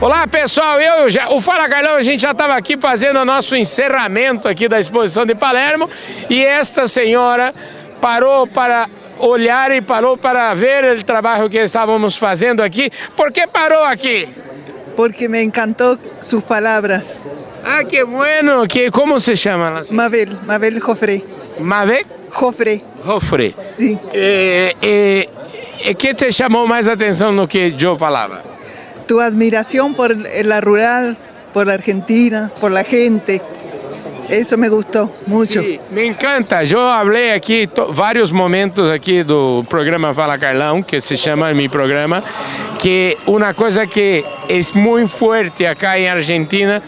Olá 0.03 0.27
pessoal, 0.27 0.81
eu 0.81 1.09
já, 1.09 1.29
o 1.29 1.39
Fala 1.39 1.69
Carlão, 1.69 1.95
a 1.95 2.03
gente 2.03 2.23
já 2.23 2.31
estava 2.31 2.57
aqui 2.57 2.75
fazendo 2.75 3.19
o 3.19 3.23
nosso 3.23 3.55
encerramento 3.55 4.49
aqui 4.49 4.67
da 4.67 4.77
exposição 4.77 5.25
de 5.25 5.33
Palermo 5.33 5.89
e 6.29 6.43
esta 6.43 6.89
senhora 6.89 7.53
parou 8.01 8.45
para 8.45 8.89
olhar 9.17 9.71
e 9.71 9.81
parou 9.81 10.17
para 10.17 10.53
ver 10.55 10.99
o 10.99 11.03
trabalho 11.05 11.49
que 11.49 11.57
estávamos 11.57 12.17
fazendo 12.17 12.61
aqui. 12.61 12.91
Por 13.15 13.31
que 13.31 13.47
parou 13.47 13.81
aqui? 13.85 14.27
Porque 14.97 15.29
me 15.29 15.41
encantó 15.41 15.97
sus 16.19 16.43
palabras. 16.43 17.25
Ah, 17.63 17.85
qué 17.89 18.03
bueno. 18.03 18.67
Que, 18.67 18.91
¿Cómo 18.91 19.21
se 19.21 19.31
la 19.31 19.37
señora? 19.37 19.83
Mabel, 19.89 20.37
Mabel 20.45 20.81
Jofre. 20.81 21.23
Mabel 21.61 22.05
Jofre, 22.29 22.81
Jofre. 23.05 23.55
sí. 23.77 23.97
Eh, 24.11 24.73
eh, 24.81 25.29
eh, 25.85 25.95
¿Qué 25.95 26.13
te 26.13 26.29
llamó 26.29 26.67
más 26.67 26.89
atención 26.89 27.37
lo 27.37 27.47
que 27.47 27.71
yo 27.71 27.95
falaba? 27.95 28.52
Tu 29.05 29.19
admiración 29.19 29.93
por 29.93 30.15
la 30.45 30.61
rural, 30.61 31.17
por 31.53 31.67
la 31.67 31.73
Argentina, 31.73 32.51
por 32.59 32.71
la 32.71 32.83
gente. 32.83 33.41
Eso 34.29 34.57
me 34.57 34.69
gustó 34.69 35.11
mucho. 35.27 35.61
Sim, 35.61 35.79
me 35.91 36.05
encanta. 36.07 36.65
Falei 36.65 37.33
aqui 37.33 37.67
to- 37.67 37.91
vários 37.93 38.31
momentos 38.31 38.89
aqui 38.91 39.21
do 39.23 39.63
programa 39.69 40.13
Fala 40.13 40.37
Carlão, 40.37 40.81
que 40.81 40.99
se 41.01 41.15
chama 41.15 41.53
meu 41.53 41.69
programa, 41.69 42.23
que 42.79 43.15
uma 43.27 43.53
coisa 43.53 43.85
que 43.85 44.23
é 44.49 44.59
muito 44.79 45.09
forte 45.09 45.65
acá 45.67 45.99
em 45.99 46.07
Argentina 46.09 46.81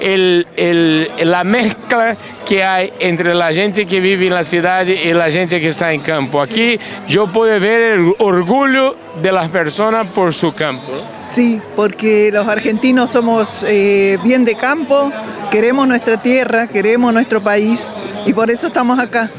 el, 0.00 0.46
el, 0.56 1.08
la 1.30 1.44
mezcla 1.44 2.16
que 2.44 2.60
há 2.60 2.84
entre 3.00 3.30
a 3.30 3.52
gente 3.52 3.86
que 3.86 4.00
vive 4.00 4.28
na 4.28 4.44
cidade 4.44 4.92
e 4.92 5.12
a 5.12 5.30
gente 5.30 5.58
que 5.60 5.68
está 5.68 5.94
em 5.94 6.00
campo. 6.00 6.38
Aqui 6.40 6.78
eu 7.08 7.26
pude 7.28 7.58
ver 7.60 7.98
o 8.00 8.14
orgulho 8.18 8.96
de 9.22 9.32
las 9.32 9.48
personas 9.48 10.12
por 10.12 10.32
su 10.34 10.52
campo. 10.52 10.92
Sí, 11.28 11.60
porque 11.76 12.30
los 12.32 12.46
argentinos 12.46 13.10
somos 13.10 13.64
eh, 13.66 14.18
bien 14.22 14.44
de 14.44 14.54
campo, 14.54 15.10
queremos 15.50 15.86
nuestra 15.88 16.16
tierra, 16.16 16.66
queremos 16.66 17.12
nuestro 17.12 17.40
país 17.40 17.94
y 18.26 18.32
por 18.32 18.50
eso 18.50 18.66
estamos 18.68 18.98
acá. 18.98 19.30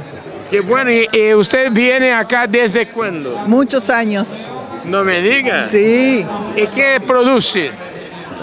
Que 0.49 0.61
bueno, 0.61 0.89
e, 0.91 1.07
e 1.11 1.35
usted 1.35 1.71
viene 1.71 2.13
acá 2.13 2.45
desde 2.47 2.87
quando? 2.87 3.35
Muchos 3.47 3.89
años. 3.89 4.47
Não 4.85 5.03
me 5.03 5.21
diga. 5.21 5.67
Sí, 5.67 6.25
E 6.55 6.67
que 6.67 6.99
produce? 7.05 7.71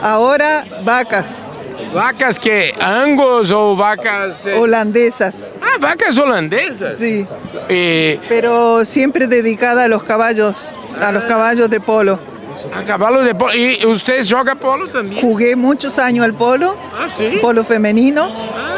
ahora 0.03 0.65
vacas 0.83 1.53
Vacas 1.93 2.39
que 2.39 2.73
Angus 2.81 3.51
ou 3.51 3.77
vacas. 3.77 4.47
eh, 4.47 4.55
holandesas. 4.55 5.57
Ah, 5.61 5.77
vacas 5.79 6.17
holandesas. 6.19 6.97
Sí, 6.97 7.27
Eh, 7.69 8.19
pero 8.29 8.85
siempre 8.85 9.27
dedicada 9.27 9.85
a 9.85 9.89
los 9.89 10.03
caballos, 10.03 10.75
a 11.01 11.13
los 11.13 11.25
caballos 11.25 11.69
de 11.71 11.81
polo. 11.81 12.19
a 12.75 12.83
cavalo 12.85 13.23
de 13.23 13.35
polo. 13.35 13.53
E 13.53 13.85
usted 13.87 14.23
joga 14.25 14.55
polo 14.55 14.87
também? 14.87 15.19
Jugué 15.21 15.57
muchos 15.57 15.99
años 15.99 16.25
al 16.25 16.33
polo, 16.35 16.77
Ah, 16.99 17.09
sim. 17.09 17.41
polo 17.41 17.65
femenino. 17.65 18.31
Ah. 18.57 18.69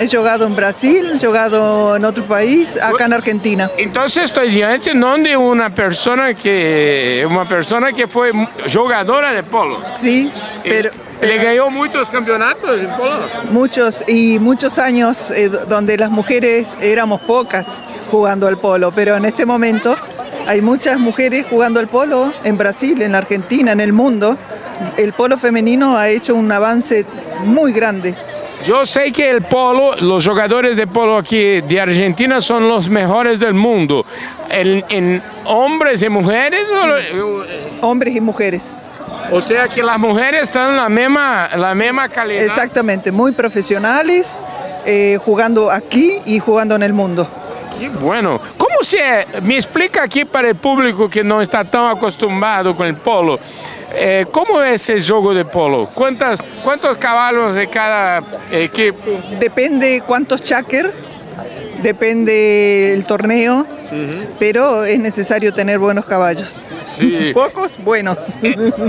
He 0.00 0.06
jugado 0.08 0.46
en 0.46 0.56
Brasil, 0.56 1.10
he 1.14 1.18
jugado 1.26 1.94
en 1.96 2.04
otro 2.06 2.24
país, 2.24 2.76
acá 2.80 3.04
en 3.04 3.12
Argentina. 3.12 3.70
Então 3.76 4.06
estou 4.06 4.46
diante 4.48 4.94
não 4.94 5.22
de 5.22 5.36
uma 5.36 5.68
pessoa 5.70 6.32
que 6.32 7.22
uma 7.26 7.44
pessoa 7.44 7.92
que 7.92 8.06
foi 8.06 8.32
jogadora 8.66 9.34
de 9.34 9.42
polo. 9.42 9.78
Sí, 9.96 10.30
pero, 10.62 10.90
Ele 11.24 11.38
ganhou 11.38 11.70
muitos 11.70 12.08
campeonatos 12.08 12.80
de 12.80 12.86
polo. 12.88 13.24
muchos 13.50 14.04
y 14.06 14.38
muchos 14.38 14.78
años 14.78 15.30
eh, 15.30 15.48
donde 15.48 15.96
las 15.96 16.10
mujeres 16.10 16.76
éramos 16.80 17.22
pocas 17.22 17.82
jugando 18.10 18.46
al 18.46 18.58
polo, 18.58 18.92
pero 18.92 19.16
en 19.16 19.24
este 19.24 19.46
momento 19.46 19.96
hay 20.46 20.60
muchas 20.60 20.98
mujeres 20.98 21.46
jugando 21.48 21.80
al 21.80 21.86
polo 21.88 22.30
en 22.44 22.58
Brasil, 22.58 23.00
en 23.00 23.12
la 23.12 23.18
Argentina, 23.18 23.72
en 23.72 23.80
el 23.80 23.92
mundo. 23.94 24.36
El 24.98 25.14
polo 25.14 25.38
femenino 25.38 25.96
ha 25.96 26.08
hecho 26.10 26.34
un 26.34 26.52
avance 26.52 27.06
muy 27.44 27.72
grande. 27.72 28.14
Eu 28.66 28.86
sei 28.86 29.12
que 29.12 29.28
el 29.28 29.42
polo, 29.42 29.90
os 30.16 30.24
jogadores 30.24 30.74
de 30.74 30.86
polo 30.86 31.18
aqui 31.18 31.60
de 31.60 31.78
Argentina 31.78 32.40
são 32.40 32.74
os 32.74 32.88
melhores 32.88 33.38
do 33.38 33.52
mundo. 33.52 34.06
En, 34.48 34.82
en 34.88 35.22
hombres 35.44 36.02
e 36.02 36.08
mulheres? 36.08 36.66
Ou, 36.70 37.44
Hombres 37.82 38.16
y 38.16 38.20
mujeres. 38.22 38.74
Ou 39.34 39.40
seja, 39.40 39.68
que 39.68 39.80
as 39.80 39.98
mulheres 39.98 40.42
estão 40.42 40.76
na 40.76 40.88
mesma, 40.88 41.48
na 41.56 41.74
mesma 41.74 42.08
qualidade. 42.08 42.46
Exactamente, 42.46 43.10
muy 43.10 43.32
profesionales, 43.32 44.40
eh, 44.86 45.18
jugando 45.24 45.70
aquí 45.70 46.20
y 46.24 46.38
jugando 46.38 46.76
en 46.76 46.82
el 46.82 46.92
mundo. 46.92 47.26
Que 47.76 47.88
bueno. 47.88 48.40
Como 48.56 48.84
se? 48.84 49.26
Me 49.42 49.56
explica 49.56 50.04
aqui 50.04 50.24
para 50.24 50.50
o 50.50 50.54
público 50.54 51.08
que 51.08 51.24
não 51.24 51.42
está 51.42 51.64
tão 51.64 51.88
acostumado 51.88 52.74
com 52.74 52.88
o 52.88 52.94
polo. 52.94 53.36
eh, 53.94 54.26
como 54.30 54.60
é 54.60 54.74
esse 54.74 54.98
jogo 54.98 55.34
de 55.34 55.44
polo? 55.44 55.88
Quantas, 55.94 56.40
quantos 56.62 56.96
cavalos 56.98 57.54
de 57.54 57.66
cada 57.66 58.22
equipo? 58.52 59.10
Depende 59.38 60.02
cuántos 60.06 60.42
cháquer, 60.42 60.92
depende 61.82 62.94
el 62.94 63.04
torneo, 63.04 63.66
pero 64.38 64.84
es 64.84 64.98
necesario 64.98 65.52
tener 65.52 65.78
buenos 65.78 66.04
caballos. 66.04 66.68
Sí. 66.86 67.30
Pocos, 67.34 67.76
buenos. 67.78 68.38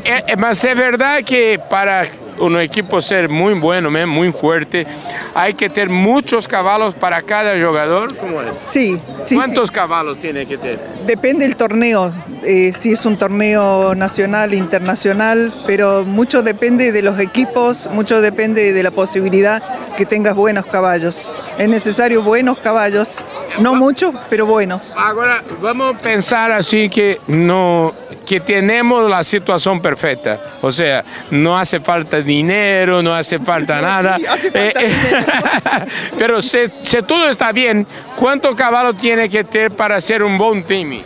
É, 0.03 0.33
é, 0.33 0.35
mas 0.35 0.63
é 0.63 0.75
verdade 0.75 1.23
que 1.23 1.59
para 1.69 2.05
um 2.39 2.59
equipo 2.59 3.01
ser 3.01 3.29
muito 3.29 3.61
bueno, 3.61 3.89
muito 4.07 4.37
forte, 4.37 4.85
há 5.33 5.51
que 5.51 5.69
ter 5.69 5.89
muitos 5.89 6.47
cavalos 6.47 6.93
para 6.93 7.21
cada 7.21 7.57
jogador. 7.59 8.13
Como 8.15 8.41
é? 8.41 8.53
Sí, 8.53 8.99
sí, 9.19 9.35
Quantos 9.35 9.71
cavalos 9.71 10.17
tem 10.17 10.45
que 10.45 10.57
ter? 10.57 10.75
sí. 10.75 10.81
Depende 11.05 11.45
del 11.45 11.55
torneo, 11.55 12.13
eh, 12.43 12.73
si 12.77 12.91
es 12.91 13.05
un 13.05 13.17
torneo 13.17 13.93
nacional, 13.95 14.53
internacional, 14.53 15.53
pero 15.65 16.03
mucho 16.03 16.41
depende 16.41 16.91
de 16.91 17.01
los 17.01 17.19
equipos, 17.19 17.87
mucho 17.91 18.21
depende 18.21 18.73
de 18.73 18.83
la 18.83 18.91
posibilidad 18.91 19.61
que 19.97 20.05
tengas 20.05 20.35
buenos 20.35 20.65
caballos. 20.65 21.31
Es 21.57 21.69
necesario 21.69 22.23
buenos 22.23 22.57
caballos, 22.59 23.23
no 23.59 23.75
muchos, 23.75 24.13
pero 24.29 24.45
buenos. 24.45 24.94
Agora 24.97 25.43
vamos 25.61 25.97
pensar 26.01 26.51
assim 26.51 26.87
que 26.89 27.19
no 27.27 27.91
que 28.27 28.39
temos 28.39 29.11
a 29.11 29.23
situação 29.23 29.79
perfeita, 29.79 30.39
ou 30.63 30.71
seja, 30.71 31.03
não 31.31 31.55
hace 31.55 31.79
falta 31.79 32.23
dinheiro, 32.23 33.01
não 33.03 33.13
hace 33.13 33.37
falta 33.39 33.81
nada. 33.81 34.15
sí, 34.17 34.25
hace 34.25 34.51
falta 34.51 34.81
Eh, 34.81 35.85
Pero 36.17 36.41
se, 36.41 36.69
se 36.69 37.01
tudo 37.03 37.29
está 37.29 37.51
bem, 37.51 37.85
quanto 38.15 38.55
cavalo 38.55 38.93
tem 38.93 39.27
que 39.29 39.43
ter 39.43 39.71
para 39.73 39.99
ser 40.01 40.23
um 40.23 40.37
bom 40.37 40.61
time? 40.61 41.03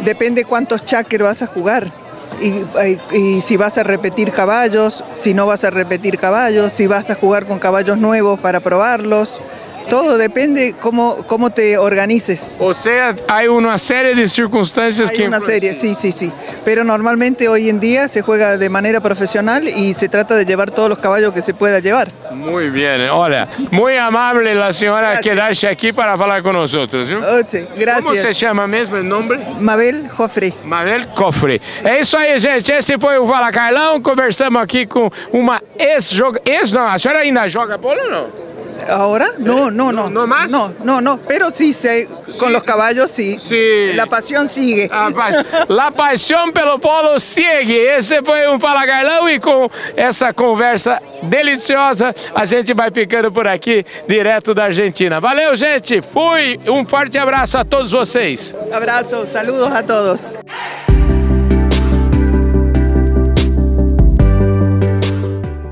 Depende 0.00 0.44
cuántos 0.44 0.84
cháquer 0.84 1.22
vas 1.22 1.42
a 1.42 1.46
jugar. 1.46 1.90
Y, 2.40 2.48
y- 2.50 3.16
y 3.16 3.40
si 3.40 3.56
vas 3.56 3.78
a 3.78 3.82
repetir 3.82 4.30
caballos, 4.32 5.02
si 5.12 5.34
no 5.34 5.46
vas 5.46 5.64
a 5.64 5.70
repetir 5.70 6.18
caballos, 6.18 6.72
si 6.72 6.86
vas 6.86 7.10
a 7.10 7.14
jugar 7.14 7.46
con 7.46 7.58
caballos 7.58 7.96
nuevos 7.98 8.38
para 8.38 8.60
probarlos. 8.60 9.40
Todo 9.88 10.18
depende 10.18 10.74
cómo, 10.80 11.24
cómo 11.26 11.50
te 11.50 11.78
organices. 11.78 12.56
Ou 12.60 12.74
seja, 12.74 13.14
há 13.26 13.42
uma 13.50 13.78
série 13.78 14.14
de 14.14 14.28
circunstâncias 14.28 15.10
que 15.10 15.22
Hay 15.22 15.28
una 15.28 15.40
serie, 15.40 15.72
sí, 15.72 15.94
sí, 15.94 16.12
sí. 16.12 16.30
Pero 16.64 16.84
normalmente 16.84 17.48
hoy 17.48 17.68
en 17.70 17.80
día 17.80 18.06
se 18.08 18.20
juega 18.22 18.58
de 18.58 18.68
manera 18.68 19.00
profesional 19.00 19.66
y 19.66 19.94
se 19.94 20.08
trata 20.08 20.34
de 20.36 20.44
llevar 20.44 20.70
todos 20.70 20.90
los 20.90 20.98
caballos 20.98 21.32
que 21.32 21.40
se 21.40 21.54
pueda 21.54 21.80
llevar. 21.80 22.10
Muito 22.32 22.72
bem, 22.72 23.08
olha, 23.10 23.48
muito 23.70 23.98
amável 24.00 24.62
a 24.62 24.72
senhora 24.72 25.12
Gracias. 25.12 25.22
quedar-se 25.24 25.66
aqui 25.66 25.92
para 25.92 26.16
falar 26.18 26.42
com 26.42 26.52
nós 26.52 26.74
outros, 26.74 27.08
viu? 27.08 27.20
Oye, 27.20 27.44
Como 27.44 27.48
se 27.48 27.76
gracias. 27.78 28.36
chama 28.36 28.66
mesmo 28.66 28.96
o 28.96 29.02
nome? 29.02 29.38
Mabel 29.60 30.02
Jofre. 30.16 30.52
Mabel 30.64 31.06
Cofre. 31.14 31.60
É 31.82 32.00
isso 32.00 32.16
aí, 32.16 32.38
gente. 32.38 32.70
Esse 32.70 32.98
foi 32.98 33.18
o 33.18 33.26
Fala 33.26 33.50
Carlão. 33.50 34.00
Conversamos 34.00 34.60
aqui 34.62 34.86
com 34.86 35.10
uma 35.32 35.60
ex-joga. 35.78 36.40
Ex 36.44 36.72
não, 36.72 36.86
a 36.86 36.98
senhora 36.98 37.20
ainda 37.20 37.48
joga 37.48 37.76
bola 37.78 38.02
ou 38.02 38.10
não? 38.10 38.26
¿Ahora? 38.88 39.30
No, 39.38 39.70
no, 39.70 39.90
no. 39.92 40.08
¿No 40.10 40.26
más? 40.26 40.50
No, 40.50 40.72
no, 40.84 41.00
no. 41.00 41.18
Pero 41.18 41.50
sí, 41.50 41.72
sé, 41.72 42.08
con 42.38 42.52
los 42.52 42.62
caballos 42.62 43.10
sí. 43.10 43.36
Sí. 43.38 43.92
La 43.94 44.06
pasión 44.06 44.48
sigue. 44.48 44.88
A 44.92 45.10
pa- 45.10 45.44
La 45.68 45.90
paixão 45.90 46.52
pelo 46.52 46.78
polo 46.78 47.18
segue. 47.18 47.76
Esse 47.76 48.22
foi 48.22 48.46
um 48.48 48.58
Fala 48.60 48.84
e 49.30 49.38
com 49.40 49.70
essa 49.96 50.32
conversa 50.32 51.00
deliciosa, 51.22 52.14
a 52.34 52.44
gente 52.44 52.74
vai 52.74 52.90
ficando 52.90 53.30
por 53.32 53.46
aqui, 53.46 53.84
direto 54.06 54.54
da 54.54 54.64
Argentina. 54.64 55.20
Valeu, 55.20 55.54
gente. 55.56 56.00
Fui. 56.00 56.58
Um 56.66 56.84
forte 56.84 57.18
abraço 57.18 57.58
a 57.58 57.64
todos 57.64 57.92
vocês. 57.92 58.54
Abrazo, 58.72 59.26
saludos 59.26 59.72
a 59.74 59.82
todos. 59.82 60.38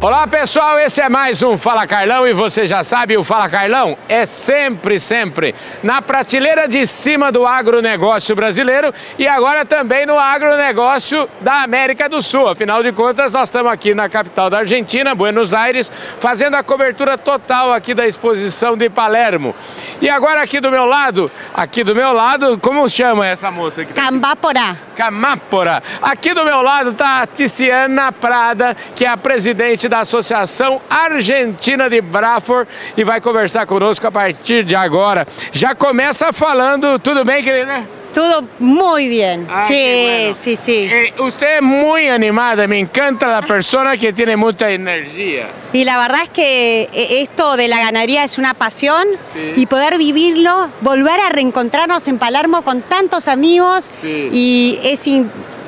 Olá 0.07 0.25
pessoal, 0.25 0.79
esse 0.79 1.01
é 1.01 1.09
mais 1.09 1.43
um 1.43 1.59
Fala 1.59 1.85
Carlão 1.85 2.29
e 2.29 2.33
você 2.33 2.65
já 2.65 2.85
sabe, 2.85 3.17
o 3.17 3.25
Fala 3.25 3.49
Carlão 3.49 3.99
é 4.09 4.25
sempre, 4.25 5.01
sempre 5.01 5.53
na 5.83 6.01
prateleira 6.01 6.69
de 6.69 6.87
cima 6.87 7.33
do 7.33 7.45
agronegócio 7.45 8.37
brasileiro 8.37 8.95
e 9.19 9.27
agora 9.27 9.65
também 9.65 10.07
no 10.07 10.17
agronegócio 10.17 11.29
da 11.41 11.65
América 11.65 12.09
do 12.09 12.23
Sul. 12.23 12.47
Afinal 12.49 12.85
de 12.85 12.93
contas, 12.93 13.33
nós 13.33 13.49
estamos 13.49 13.73
aqui 13.73 13.97
na 13.97 14.09
capital 14.09 14.49
da 14.49 14.59
Argentina, 14.59 15.13
Buenos 15.13 15.53
Aires, 15.53 15.91
fazendo 16.21 16.55
a 16.55 16.63
cobertura 16.63 17.19
total 17.19 17.73
aqui 17.73 17.93
da 17.93 18.07
exposição 18.07 18.77
de 18.77 18.89
Palermo. 18.89 19.57
E 20.01 20.09
agora 20.09 20.41
aqui 20.41 20.61
do 20.61 20.71
meu 20.71 20.85
lado, 20.85 21.29
aqui 21.53 21.83
do 21.83 21.97
meu 21.97 22.13
lado, 22.13 22.57
como 22.59 22.89
chama 22.89 23.27
essa 23.27 23.51
moça 23.51 23.83
aqui? 23.83 23.93
Cambápora. 23.93 24.79
Camápora. 24.95 25.83
Aqui 26.01 26.33
do 26.33 26.45
meu 26.45 26.63
lado 26.63 26.91
está 26.91 27.23
a 27.23 27.27
Ticiana 27.27 28.13
Prada, 28.13 28.77
que 28.95 29.05
é 29.05 29.09
a 29.09 29.17
presidente 29.17 29.89
da 29.89 29.96
Associação 30.01 30.81
Argentina 30.89 31.89
de 31.89 32.01
Braford 32.01 32.69
e 32.97 33.05
vai 33.05 33.21
conversar 33.21 33.67
conosco 33.67 34.07
a 34.07 34.11
partir 34.11 34.65
de 34.65 34.75
agora. 34.75 35.27
Já 35.53 35.75
começa 35.75 36.33
falando, 36.33 36.99
tudo 36.99 37.25
bem, 37.25 37.43
querida? 37.43 37.85
Todo 38.13 38.49
muy 38.59 39.11
bien. 39.11 39.47
Ah, 39.51 39.67
sí, 39.69 39.75
bueno. 39.75 40.33
sí, 40.35 40.57
sí. 40.57 40.89
Eh, 40.91 41.13
usted 41.19 41.57
es 41.57 41.63
muy 41.63 42.09
animada, 42.09 42.67
me 42.67 42.79
encanta 42.79 43.27
la 43.27 43.43
persona 43.43 43.95
que 43.99 44.11
tiene 44.11 44.37
mucha 44.37 44.71
energía. 44.71 45.49
Y 45.75 45.85
la 45.85 45.99
verdad 45.99 46.21
es 46.23 46.31
que 46.31 46.89
eh, 46.95 47.21
esto 47.21 47.59
de 47.59 47.69
la 47.69 47.79
ganadería 47.79 48.25
es 48.25 48.39
una 48.39 48.55
pasión 48.55 49.07
Sí. 49.35 49.53
y 49.57 49.67
poder 49.67 49.99
vivirlo, 49.99 50.71
volver 50.81 51.21
a 51.21 51.29
reencontrarnos 51.29 52.09
en 52.09 52.17
Palermo 52.17 52.63
con 52.63 52.81
tantos 52.81 53.29
amigos 53.29 53.91
Sí. 54.01 54.31
y 54.33 54.79
es 54.83 55.07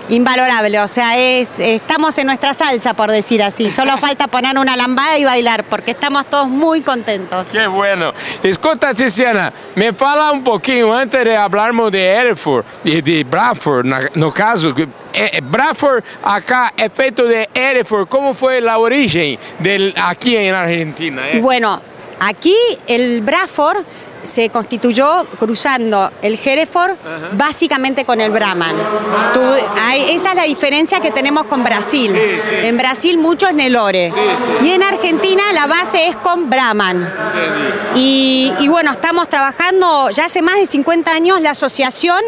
invalorable. 0.08 0.80
O 0.80 0.88
sea, 0.88 1.16
es, 1.18 1.58
estamos 1.58 2.16
en 2.18 2.26
nuestra 2.26 2.54
salsa, 2.54 2.94
por 2.94 3.10
decir 3.10 3.42
así. 3.42 3.70
Solo 3.70 3.96
falta 3.98 4.26
poner 4.28 4.56
una 4.58 4.76
lambada 4.76 5.18
y 5.18 5.24
bailar 5.24 5.64
porque 5.64 5.90
estamos 5.92 6.26
todos 6.26 6.48
muy 6.48 6.80
contentos. 6.82 7.48
Que 7.48 7.66
bueno. 7.66 8.12
Escuta, 8.42 8.94
Tiziana, 8.94 9.52
me 9.74 9.92
fala 9.92 10.32
um 10.32 10.42
pouquinho 10.42 10.92
antes 10.92 11.24
de 11.24 11.36
hablarmos 11.36 11.90
de 11.92 12.00
Hereford 12.04 12.64
e 12.84 13.02
de 13.02 13.24
Bradford, 13.24 13.86
no 14.14 14.32
caso. 14.32 14.74
eh, 15.12 15.40
Bradford 15.42 16.04
acá 16.22 16.72
é 16.76 16.88
feito 16.88 17.26
de 17.26 17.48
Hereford. 17.54 18.08
Como 18.08 18.34
foi 18.34 18.66
a 18.66 18.78
origem 18.78 19.38
del, 19.58 19.92
aqui 19.96 20.36
em 20.36 20.50
Argentina? 20.50 21.22
eh? 21.28 21.40
Bueno, 21.40 21.80
aquí 22.20 22.54
el 22.86 23.20
Braford 23.22 23.84
se 24.22 24.48
constituyó 24.50 25.24
cruzando 25.38 26.10
el 26.22 26.38
Hereford 26.42 26.96
básicamente 27.32 28.04
con 28.04 28.20
el 28.20 28.30
Brahman. 28.30 28.74
Tú- 29.32 29.40
hay- 29.80 30.10
esa 30.12 30.30
es 30.30 30.34
la 30.36 30.42
diferencia 30.44 31.00
que 31.00 31.10
tenemos 31.10 31.44
con 31.44 31.62
Brasil. 31.64 32.12
Sí, 32.12 32.40
sí. 32.50 32.66
En 32.66 32.76
Brasil 32.76 33.18
mucho 33.18 33.46
es 33.48 33.54
Nelore. 33.54 34.10
Sí. 34.60 34.66
Y 34.66 34.70
en 34.72 34.82
Argentina 34.82 35.42
la 35.52 35.66
base 35.66 36.08
es 36.08 36.16
con 36.16 36.48
Brahman. 36.50 37.08
Y, 37.94 38.52
y 38.60 38.68
bueno, 38.68 38.92
estamos 38.92 39.28
trabajando 39.28 40.10
ya 40.10 40.26
hace 40.26 40.42
más 40.42 40.56
de 40.56 40.66
50 40.66 41.10
años, 41.12 41.40
la 41.40 41.50
asociación 41.50 42.20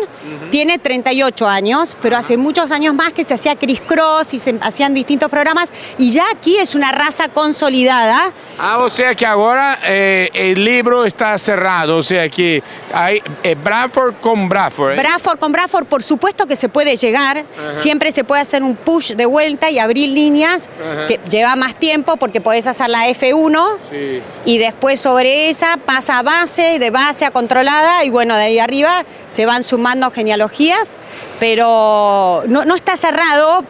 tiene 0.51 0.78
38 0.78 1.47
años, 1.47 1.97
pero 2.01 2.16
hace 2.16 2.36
muchos 2.36 2.70
años 2.72 2.95
más 2.95 3.12
que 3.12 3.24
se 3.24 3.34
hacía 3.34 3.57
Criss 3.57 3.80
Cross 3.86 4.34
y 4.34 4.38
se 4.38 4.57
hacían 4.61 4.95
distintos 4.95 5.28
programas 5.30 5.72
y 5.99 6.11
ya 6.11 6.24
aquí 6.32 6.57
es 6.57 6.74
una 6.74 6.93
raza 6.93 7.28
consolidada. 7.28 8.32
Ah, 8.59 8.78
o 8.78 8.91
sea 8.91 9.14
que 9.14 9.26
agora 9.26 9.78
eh, 9.84 10.28
el 10.34 10.64
libro 10.64 11.05
está 11.05 11.38
cerrado, 11.38 11.80
o 11.89 12.03
sea 12.03 12.28
que 12.28 12.62
hay 12.93 13.22
eh, 13.43 13.55
Bradford 13.55 14.14
con 14.20 14.49
Bradford. 14.49 14.93
eh? 14.93 14.97
Bradford 14.97 15.39
con 15.39 15.53
Bradford, 15.53 15.87
por 15.87 16.03
supuesto 16.03 16.47
que 16.47 16.57
se 16.57 16.68
puede 16.68 16.97
llegar, 16.97 17.45
siempre 17.72 18.12
se 18.12 18.24
puede 18.24 18.43
hacer 18.43 18.62
un 18.62 18.76
push 18.76 19.12
de 19.12 19.24
vuelta 19.26 19.70
y 19.70 19.78
abrir 19.78 20.09
líneas, 20.11 20.68
Ajá. 20.81 21.07
que 21.07 21.20
lleva 21.28 21.57
más 21.57 21.74
tiempo 21.76 22.16
porque 22.16 22.41
podés 22.41 22.66
hacer 22.66 22.91
la 22.91 23.09
F1 23.09 23.78
Sí. 23.89 24.22
y 24.45 24.59
después 24.59 25.01
sobre 25.01 25.49
esa 25.49 25.76
pasa 25.78 26.18
a 26.18 26.22
base, 26.22 26.78
de 26.78 26.91
base 26.91 27.24
a 27.24 27.31
controlada 27.31 28.05
y 28.05 28.11
bueno, 28.11 28.37
de 28.37 28.43
ahí 28.43 28.59
arriba 28.59 29.05
se 29.28 29.47
van 29.47 29.62
sumando 29.64 30.11
genealogías, 30.11 30.99
pero 31.39 32.43
no, 32.49 32.64
no 32.64 32.74
está 32.76 32.97
cerrado, 32.97 33.64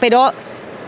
pero 0.00 0.32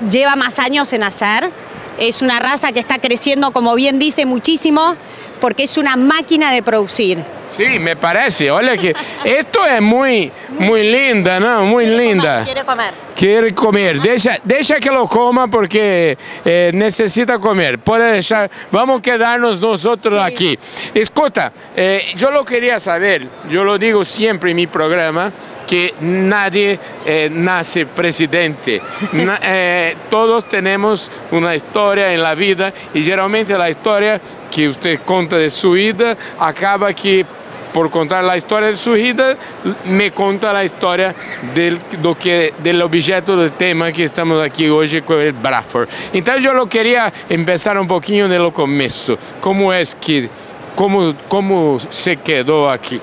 lleva 0.09 0.37
más 0.37 0.59
años 0.59 0.93
en 0.93 1.03
hacer. 1.05 1.51
Es 1.99 2.23
una 2.23 2.41
raza 2.41 2.73
que 2.73 2.81
está 2.81 2.99
creciendo, 2.99 3.53
como 3.53 3.75
bien 3.77 4.01
dice, 4.01 4.27
muchísimo, 4.27 4.97
porque 5.45 5.65
es 5.65 5.77
una 5.77 5.95
máquina 5.95 6.51
de 6.53 6.63
producir. 6.63 7.19
Sí, 7.55 7.79
me 7.79 7.97
parece. 7.97 8.51
Olha 8.51 8.79
que 8.79 8.95
esto 9.23 9.63
es 9.67 9.83
muy, 9.83 10.33
muy 10.59 10.91
linda, 10.91 11.39
¿no? 11.39 11.67
Muy 11.67 11.85
linda. 11.85 12.45
Quiere 12.45 12.65
comer. 12.65 12.95
Quiere 13.15 13.55
comer, 13.55 14.01
deixa, 14.01 14.39
deixa 14.43 14.77
que 14.81 14.89
lo 14.91 15.07
coma 15.07 15.47
porque 15.49 16.17
eh, 16.47 16.71
necesita 16.73 17.39
comer. 17.39 17.79
Puede 17.79 18.13
deixar, 18.13 18.51
vamos 18.73 19.03
quedarnos 19.03 19.61
nosotros 19.61 20.21
aquí. 20.23 20.59
Escuta, 20.95 21.53
eh, 21.77 22.07
yo 22.17 22.31
lo 22.31 22.43
quería 22.43 22.81
saber, 22.81 23.29
yo 23.51 23.65
lo 23.65 23.77
digo 23.77 24.03
siempre 24.03 24.51
en 24.53 24.57
mi 24.57 24.67
programa, 24.67 25.31
que 25.67 25.93
nadie 26.01 26.79
eh, 27.05 27.29
nace 27.31 27.85
presidente. 27.85 28.81
Na- 29.13 29.39
todos 30.11 30.49
tenemos 30.49 31.11
una 31.31 31.55
historia 31.55 32.15
en 32.15 32.23
la 32.23 32.35
vida 32.35 32.73
y 32.95 33.03
generalmente 33.03 33.57
la 33.59 33.69
historia 33.71 34.21
que 34.55 34.69
usted 34.69 35.01
cuenta 35.05 35.37
de 35.37 35.51
su 35.51 35.73
vida 35.73 36.17
acaba 36.39 36.93
que 36.93 37.27
por 37.73 37.91
contar 37.91 38.25
a 38.25 38.37
história 38.37 38.69
de 38.69 38.77
sua 38.77 38.95
vida, 38.95 39.37
me 39.85 40.13
conta 40.13 40.57
a 40.57 40.65
história 40.65 41.13
del, 41.57 41.81
do 42.01 42.15
que, 42.15 42.55
del 42.63 42.81
objeto 42.81 43.35
do 43.35 43.51
tema 43.51 43.91
que 43.91 44.05
estamos 44.05 44.41
aqui 44.41 44.71
hoje 44.71 45.03
com 45.03 45.15
o 45.15 45.33
Bradford. 45.33 45.91
Então 46.13 46.39
eu 46.39 46.55
lo 46.55 46.69
queria 46.69 47.13
começar 47.29 47.77
um 47.77 47.87
pouquinho 47.87 48.29
do 48.29 48.53
começo. 48.53 49.19
Como 49.41 49.73
é 49.73 49.83
que, 50.01 50.31
como, 50.77 51.17
como 51.29 51.81
se 51.91 52.15
quedou 52.15 52.69
aqui? 52.69 53.01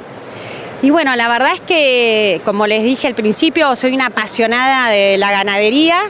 Y 0.84 0.90
bueno, 0.90 1.16
la 1.16 1.28
verdad 1.28 1.54
es 1.54 1.62
que, 1.62 2.42
como 2.44 2.66
les 2.66 2.82
dije 2.82 3.08
al 3.08 3.14
principio, 3.14 3.76
soy 3.76 3.94
una 3.94 4.08
apasionada 4.08 4.90
de 4.90 5.18
la 5.18 5.32
ganadería. 5.32 6.10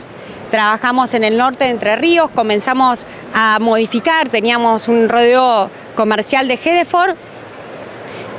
Trabajamos 0.52 1.14
en 1.14 1.24
el 1.24 1.38
norte 1.38 1.64
de 1.64 1.70
Entre 1.70 1.96
Ríos, 1.96 2.30
comenzamos 2.30 3.06
a 3.32 3.56
modificar, 3.58 4.28
teníamos 4.28 4.86
un 4.86 5.08
rodeo 5.08 5.70
comercial 5.94 6.46
de 6.46 6.60
Hedeford 6.62 7.16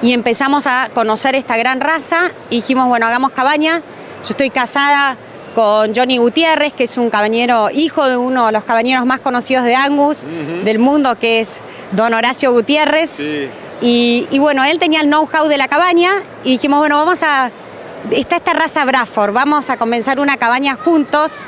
y 0.03 0.13
empezamos 0.13 0.67
a 0.67 0.89
conocer 0.93 1.33
esta 1.33 1.57
gran 1.57 1.81
raza 1.81 2.29
y 2.51 2.57
dijimos, 2.57 2.87
bueno, 2.87 3.07
hagamos 3.07 3.31
cabaña. 3.31 3.79
Yo 4.21 4.29
estoy 4.29 4.51
casada 4.51 5.17
con 5.55 5.95
Johnny 5.95 6.19
Gutiérrez, 6.19 6.73
que 6.73 6.83
es 6.83 6.99
un 6.99 7.09
cabañero, 7.09 7.71
hijo 7.71 8.07
de 8.07 8.15
uno 8.15 8.45
de 8.45 8.51
los 8.51 8.63
cabañeros 8.63 9.07
más 9.07 9.19
conocidos 9.19 9.65
de 9.65 9.73
Angus 9.73 10.23
del 10.63 10.77
mundo, 10.77 11.15
que 11.15 11.39
es 11.39 11.61
don 11.93 12.13
Horacio 12.13 12.53
Gutiérrez. 12.53 13.21
Y, 13.81 14.27
y 14.29 14.37
bueno, 14.37 14.63
él 14.63 14.77
tenía 14.77 15.01
el 15.01 15.07
know-how 15.07 15.47
de 15.47 15.57
la 15.57 15.67
cabaña 15.67 16.11
y 16.43 16.51
dijimos, 16.51 16.77
bueno, 16.77 16.95
vamos 16.95 17.23
a... 17.23 17.49
Está 18.11 18.35
esta 18.35 18.53
raza 18.53 18.85
Bradford, 18.85 19.33
vamos 19.33 19.71
a 19.71 19.77
comenzar 19.77 20.19
una 20.19 20.37
cabaña 20.37 20.75
juntos, 20.75 21.39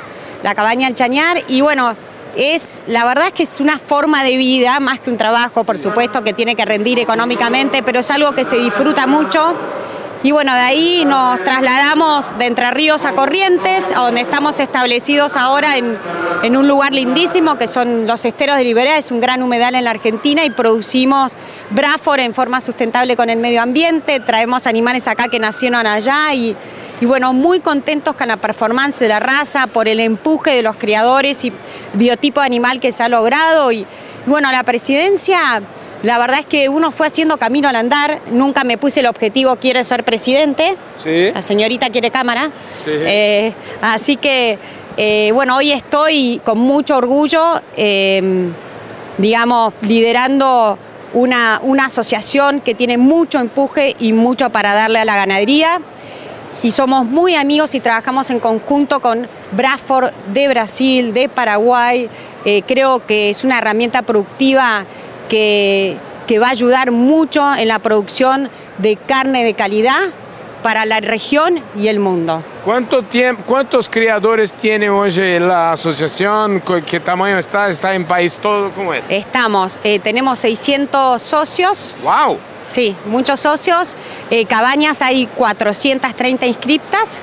la 0.46 0.54
cabaña 0.54 0.86
El 0.86 0.94
Chañar, 0.94 1.38
y 1.48 1.60
bueno, 1.60 1.96
es, 2.36 2.80
la 2.86 3.04
verdad 3.04 3.26
es 3.26 3.32
que 3.32 3.42
es 3.42 3.58
una 3.60 3.80
forma 3.80 4.22
de 4.22 4.36
vida, 4.36 4.78
más 4.78 5.00
que 5.00 5.10
un 5.10 5.16
trabajo, 5.16 5.64
por 5.64 5.76
supuesto, 5.76 6.22
que 6.22 6.34
tiene 6.34 6.54
que 6.54 6.64
rendir 6.64 7.00
económicamente, 7.00 7.82
pero 7.82 7.98
es 7.98 8.08
algo 8.12 8.30
que 8.30 8.44
se 8.44 8.54
disfruta 8.54 9.08
mucho. 9.08 9.56
Y 10.22 10.30
bueno, 10.30 10.54
de 10.54 10.60
ahí 10.60 11.04
nos 11.04 11.42
trasladamos 11.42 12.38
de 12.38 12.46
Entre 12.46 12.70
Ríos 12.70 13.04
a 13.06 13.12
Corrientes, 13.14 13.92
donde 13.92 14.20
estamos 14.20 14.60
establecidos 14.60 15.36
ahora 15.36 15.78
en, 15.78 15.98
en 16.44 16.56
un 16.56 16.68
lugar 16.68 16.94
lindísimo 16.94 17.58
que 17.58 17.66
son 17.66 18.06
los 18.06 18.24
esteros 18.24 18.56
de 18.56 18.62
Liberá, 18.62 18.98
es 18.98 19.10
un 19.10 19.20
gran 19.20 19.42
humedal 19.42 19.74
en 19.74 19.82
la 19.82 19.90
Argentina 19.90 20.44
y 20.44 20.50
producimos 20.50 21.32
Bradford 21.70 22.20
en 22.20 22.32
forma 22.32 22.60
sustentable 22.60 23.16
con 23.16 23.30
el 23.30 23.40
medio 23.40 23.60
ambiente, 23.60 24.20
traemos 24.20 24.68
animales 24.68 25.08
acá 25.08 25.26
que 25.26 25.40
nacieron 25.40 25.88
allá 25.88 26.32
y, 26.34 26.56
y 27.00 27.04
bueno, 27.04 27.32
muy 27.34 27.60
contentos 27.60 28.14
con 28.14 28.28
la 28.28 28.38
performance 28.38 28.98
de 28.98 29.08
la 29.08 29.20
raza, 29.20 29.66
por 29.66 29.86
el 29.86 30.00
empuje 30.00 30.52
de 30.52 30.62
los 30.62 30.76
criadores 30.76 31.44
y 31.44 31.52
biotipo 31.92 32.40
animal 32.40 32.80
que 32.80 32.90
se 32.90 33.02
ha 33.02 33.08
logrado. 33.08 33.70
Y 33.70 33.86
bueno, 34.24 34.50
la 34.50 34.62
presidencia, 34.62 35.62
la 36.02 36.18
verdad 36.18 36.40
es 36.40 36.46
que 36.46 36.70
uno 36.70 36.90
fue 36.92 37.08
haciendo 37.08 37.36
camino 37.36 37.68
al 37.68 37.76
andar, 37.76 38.20
nunca 38.30 38.64
me 38.64 38.78
puse 38.78 39.00
el 39.00 39.06
objetivo, 39.06 39.56
quiero 39.56 39.84
ser 39.84 40.04
presidente. 40.04 40.76
Sí. 40.96 41.30
La 41.34 41.42
señorita 41.42 41.90
quiere 41.90 42.10
cámara. 42.10 42.50
Sí. 42.82 42.92
Eh, 42.92 43.52
así 43.82 44.16
que, 44.16 44.58
eh, 44.96 45.30
bueno, 45.34 45.56
hoy 45.56 45.72
estoy 45.72 46.40
con 46.44 46.58
mucho 46.58 46.96
orgullo, 46.96 47.60
eh, 47.76 48.50
digamos, 49.18 49.74
liderando 49.82 50.78
una, 51.12 51.60
una 51.62 51.86
asociación 51.86 52.62
que 52.62 52.74
tiene 52.74 52.96
mucho 52.96 53.38
empuje 53.38 53.94
y 53.98 54.14
mucho 54.14 54.48
para 54.48 54.72
darle 54.72 55.00
a 55.00 55.04
la 55.04 55.16
ganadería 55.16 55.82
y 56.66 56.72
somos 56.72 57.06
muy 57.06 57.36
amigos 57.36 57.76
y 57.76 57.80
trabajamos 57.80 58.28
en 58.30 58.40
conjunto 58.40 58.98
con 58.98 59.28
Bradford 59.52 60.10
de 60.32 60.48
Brasil, 60.48 61.14
de 61.14 61.28
Paraguay. 61.28 62.10
Eh, 62.44 62.62
creo 62.66 63.06
que 63.06 63.30
es 63.30 63.44
una 63.44 63.58
herramienta 63.58 64.02
productiva 64.02 64.84
que, 65.28 65.96
que 66.26 66.40
va 66.40 66.48
a 66.48 66.50
ayudar 66.50 66.90
mucho 66.90 67.54
en 67.54 67.68
la 67.68 67.78
producción 67.78 68.50
de 68.78 68.96
carne 68.96 69.44
de 69.44 69.54
calidad 69.54 70.00
para 70.64 70.86
la 70.86 70.98
región 70.98 71.62
y 71.76 71.86
el 71.86 72.00
mundo. 72.00 72.42
¿Cuánto 72.66 73.04
tiempo, 73.04 73.44
¿Cuántos 73.46 73.88
criadores 73.88 74.52
tiene 74.52 74.90
hoy 74.90 75.12
la 75.38 75.74
asociación? 75.74 76.60
¿Qué 76.84 76.98
tamaño 76.98 77.38
está? 77.38 77.68
¿Está 77.68 77.94
en 77.94 78.04
país 78.04 78.36
todo? 78.42 78.72
¿Cómo 78.72 78.92
es? 78.92 79.04
Estamos, 79.08 79.78
eh, 79.84 80.00
tenemos 80.00 80.40
600 80.40 81.22
socios. 81.22 81.94
¡Wow! 82.02 82.38
Sí, 82.64 82.96
muchos 83.04 83.38
socios. 83.38 83.94
Eh, 84.30 84.46
cabañas 84.46 85.00
hay 85.00 85.28
430 85.36 86.44
inscriptas, 86.44 87.20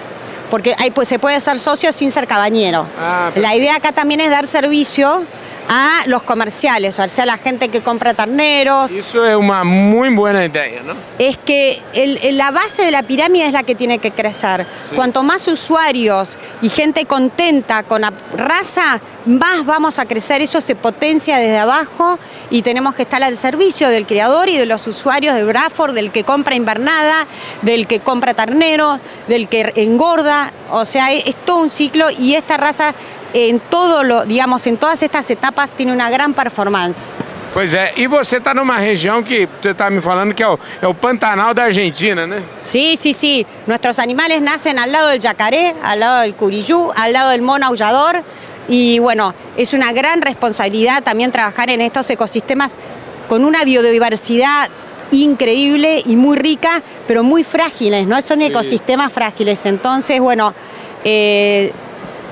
porque 0.50 0.78
hay, 0.80 0.92
pues, 0.92 1.10
se 1.10 1.20
puede 1.20 1.38
ser 1.42 1.60
socio 1.60 1.92
sin 1.92 2.10
ser 2.10 2.26
cabañero. 2.26 2.86
Ah, 2.98 3.30
la 3.36 3.54
idea 3.54 3.76
acá 3.76 3.92
también 3.92 4.22
es 4.22 4.30
dar 4.30 4.48
servicio 4.48 5.26
a 5.70 6.02
los 6.08 6.24
comerciales, 6.24 7.00
o 7.00 7.08
sea, 7.08 7.24
a 7.24 7.28
la 7.28 7.38
gente 7.38 7.70
que 7.70 7.82
compra 7.82 8.14
terneros. 8.14 8.92
Eso 8.92 9.26
es 9.26 9.36
una 9.36 9.64
muy 9.64 10.10
buena 10.14 10.46
idea, 10.46 10.82
¿no? 10.84 10.94
Es 11.20 11.38
que 11.38 11.82
el- 11.94 12.38
la 12.38 12.52
base 12.52 12.84
de 12.84 12.92
la 12.92 13.04
pirámide 13.04 13.46
es 13.48 13.54
la 13.54 13.64
que 13.64 13.76
tiene 13.76 14.00
que 14.00 14.12
crecer. 14.12 14.66
Cuanto 14.96 15.24
más 15.24 15.48
usuarios 15.48 16.38
y 16.62 16.70
gente 16.70 17.06
contenta 17.06 17.84
con 17.84 18.02
la 18.02 18.14
raza, 18.36 19.00
más 19.26 19.66
vamos 19.66 20.00
a 20.00 20.06
crecer. 20.06 20.42
Eso 20.42 20.60
se 20.62 20.76
potencia 20.76 21.38
desde 21.38 21.58
abajo 21.58 22.20
y 22.50 22.62
tenemos 22.62 22.94
que 22.96 23.04
estar 23.04 23.24
al 23.24 23.38
servicio 23.38 23.90
del 23.90 24.06
criador 24.06 24.50
y 24.50 24.58
de 24.58 24.66
los 24.66 24.86
usuarios 24.88 25.36
de 25.36 25.44
Bradford, 25.44 25.94
del 25.94 26.12
que 26.12 26.24
compra 26.24 26.56
invernada, 26.56 27.26
del 27.62 27.88
que 27.88 28.00
compra 28.00 28.34
terneros, 28.34 29.02
del 29.28 29.48
que 29.48 29.72
engorda. 29.78 30.52
O 30.72 30.86
sea, 30.86 31.12
es 31.14 31.36
todo 31.46 31.58
un 31.58 31.70
ciclo 31.70 32.08
y 32.12 32.36
esta 32.36 32.58
raza 32.58 32.94
en 33.34 33.60
todo 33.60 34.04
lo, 34.04 34.26
digamos, 34.26 34.66
en 34.68 34.78
todas 34.78 35.02
estas 35.04 35.30
etapas 35.32 35.70
tiene 35.72 35.92
una 35.92 36.10
gran 36.10 36.34
performance. 36.34 37.10
Pois 37.54 37.76
é, 37.76 37.94
e 37.96 38.08
você 38.08 38.38
está 38.38 38.52
numa 38.52 38.78
região 38.78 39.22
que 39.22 39.48
você 39.62 39.70
está 39.70 39.88
me 39.88 40.02
falando 40.02 40.34
que 40.34 40.42
é 40.42 40.48
o, 40.48 40.58
é 40.82 40.88
o 40.88 40.94
Pantanal 40.94 41.54
da 41.54 41.66
Argentina, 41.66 42.26
né? 42.26 42.42
Sí, 42.64 42.98
sí, 42.98 43.14
sí. 43.14 43.46
Nuestros 43.68 44.00
animales 44.00 44.42
nacen 44.42 44.80
al 44.80 44.92
lado 44.92 45.10
del 45.10 45.20
yacaré, 45.20 45.76
al 45.84 46.00
lado 46.00 46.22
del 46.22 46.34
curiyú, 46.34 46.92
al 46.96 47.14
lado 47.14 47.30
del 47.30 47.44
mono 47.44 47.68
aullador. 47.68 48.24
Y 48.68 48.98
bueno, 48.98 49.36
es 49.56 49.76
una 49.76 49.92
gran 49.92 50.24
responsabilidad 50.24 51.04
también 51.04 51.32
trabajar 51.32 51.70
en 51.70 51.82
estos 51.82 52.10
ecosistemas 52.10 52.72
con 53.28 53.46
una 53.46 53.64
biodiversidad 53.64 54.70
increíble 55.12 56.02
y 56.04 56.16
muy 56.16 56.38
rica, 56.38 56.82
pero 57.06 57.24
muy 57.24 57.44
frágiles, 57.44 58.08
¿no? 58.08 58.20
Son 58.24 58.42
ecosistemas 58.42 59.14
frágiles. 59.14 59.64
Entonces, 59.68 60.20
bueno, 60.20 60.56
eh, 61.04 61.72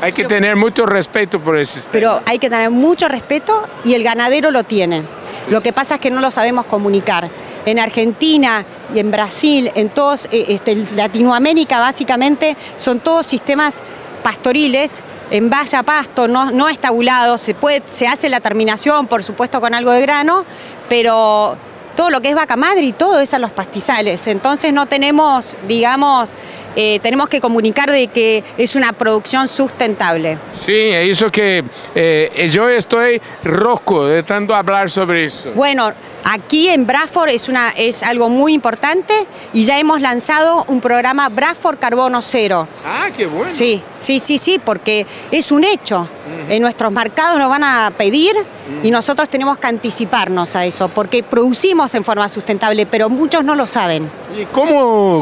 Hay 0.01 0.13
que 0.13 0.25
tener 0.25 0.55
mucho 0.55 0.85
respeto 0.85 1.39
por 1.39 1.55
esse 1.57 1.73
sistema. 1.73 1.91
pero 1.91 2.21
hay 2.25 2.39
que 2.39 2.49
tener 2.49 2.71
mucho 2.71 3.07
respeto 3.07 3.67
y 3.83 3.93
el 3.93 4.03
ganadero 4.03 4.49
lo 4.49 4.63
tiene. 4.63 5.03
Lo 5.49 5.61
que 5.61 5.73
pasa 5.73 5.95
es 5.95 6.01
que 6.01 6.09
no 6.09 6.21
lo 6.21 6.31
sabemos 6.31 6.65
comunicar. 6.65 7.29
En 7.65 7.77
Argentina 7.77 8.65
y 8.93 8.99
en 8.99 9.11
Brasil, 9.11 9.71
en 9.75 9.89
todos, 9.89 10.25
eh, 10.31 10.45
este, 10.49 10.75
Latinoamérica 10.95 11.79
básicamente, 11.79 12.57
son 12.75 12.99
todos 12.99 13.27
sistemas 13.27 13.83
pastoriles 14.23 15.03
en 15.29 15.49
base 15.49 15.77
a 15.77 15.83
pasto, 15.83 16.27
no, 16.27 16.51
no 16.51 16.67
estabulados. 16.67 17.41
Se, 17.41 17.53
puede, 17.53 17.83
se 17.87 18.07
hace 18.07 18.27
la 18.29 18.39
terminación, 18.39 19.05
por 19.07 19.21
supuesto, 19.21 19.61
con 19.61 19.75
algo 19.75 19.91
de 19.91 20.01
grano, 20.01 20.45
pero 20.89 21.55
todo 21.95 22.09
lo 22.09 22.21
que 22.21 22.29
es 22.29 22.35
vaca 22.35 22.55
madre 22.55 22.81
y 22.81 22.93
todo 22.93 23.19
es 23.19 23.33
a 23.33 23.39
los 23.39 23.51
pastizales. 23.51 24.27
Entonces 24.27 24.73
no 24.73 24.87
tenemos, 24.87 25.55
digamos, 25.67 26.33
eh, 26.75 26.99
tenemos 27.01 27.29
que 27.29 27.39
comunicar 27.41 27.91
de 27.91 28.07
que 28.07 28.43
es 28.57 28.75
una 28.75 28.93
producción 28.93 29.47
sustentable. 29.47 30.37
É 30.67 31.05
isso 31.05 31.29
que 31.29 31.63
eh, 31.95 32.49
eu 32.53 32.69
estou 32.69 32.99
roco 33.43 34.07
de 34.07 34.23
tanto 34.23 34.53
falar 34.53 34.89
sobre 34.89 35.25
isso. 35.25 35.51
Bueno, 35.55 35.93
aquí 36.23 36.69
en 36.69 36.85
Bradford 36.85 37.29
es, 37.29 37.49
una, 37.49 37.69
es 37.69 38.03
algo 38.03 38.29
muy 38.29 38.53
importante 38.53 39.13
y 39.53 39.63
ya 39.65 39.79
hemos 39.79 40.01
lanzado 40.01 40.65
un 40.67 40.81
programa 40.81 41.29
Bradford 41.29 41.79
Carbono 41.79 42.21
Cero. 42.21 42.67
Ah, 42.85 43.09
que 43.15 43.25
bueno. 43.25 43.47
Sí, 43.47 43.81
sí, 43.95 44.19
sí, 44.19 44.37
sí, 44.37 44.59
porque 44.63 45.05
es 45.31 45.51
un 45.51 45.63
hecho. 45.63 46.07
En 46.49 46.61
nuestros 46.61 46.91
mercados 46.91 47.37
nos 47.37 47.49
van 47.49 47.63
a 47.63 47.91
pedir 47.97 48.35
y 48.83 48.91
nosotros 48.91 49.29
tenemos 49.29 49.57
que 49.57 49.67
anticiparnos 49.67 50.55
a 50.55 50.65
eso, 50.65 50.89
porque 50.89 51.23
producimos 51.23 51.93
en 51.95 52.03
forma 52.03 52.27
sustentable, 52.29 52.85
pero 52.85 53.09
muchos 53.09 53.43
no 53.43 53.55
lo 53.55 53.67
saben. 53.67 54.09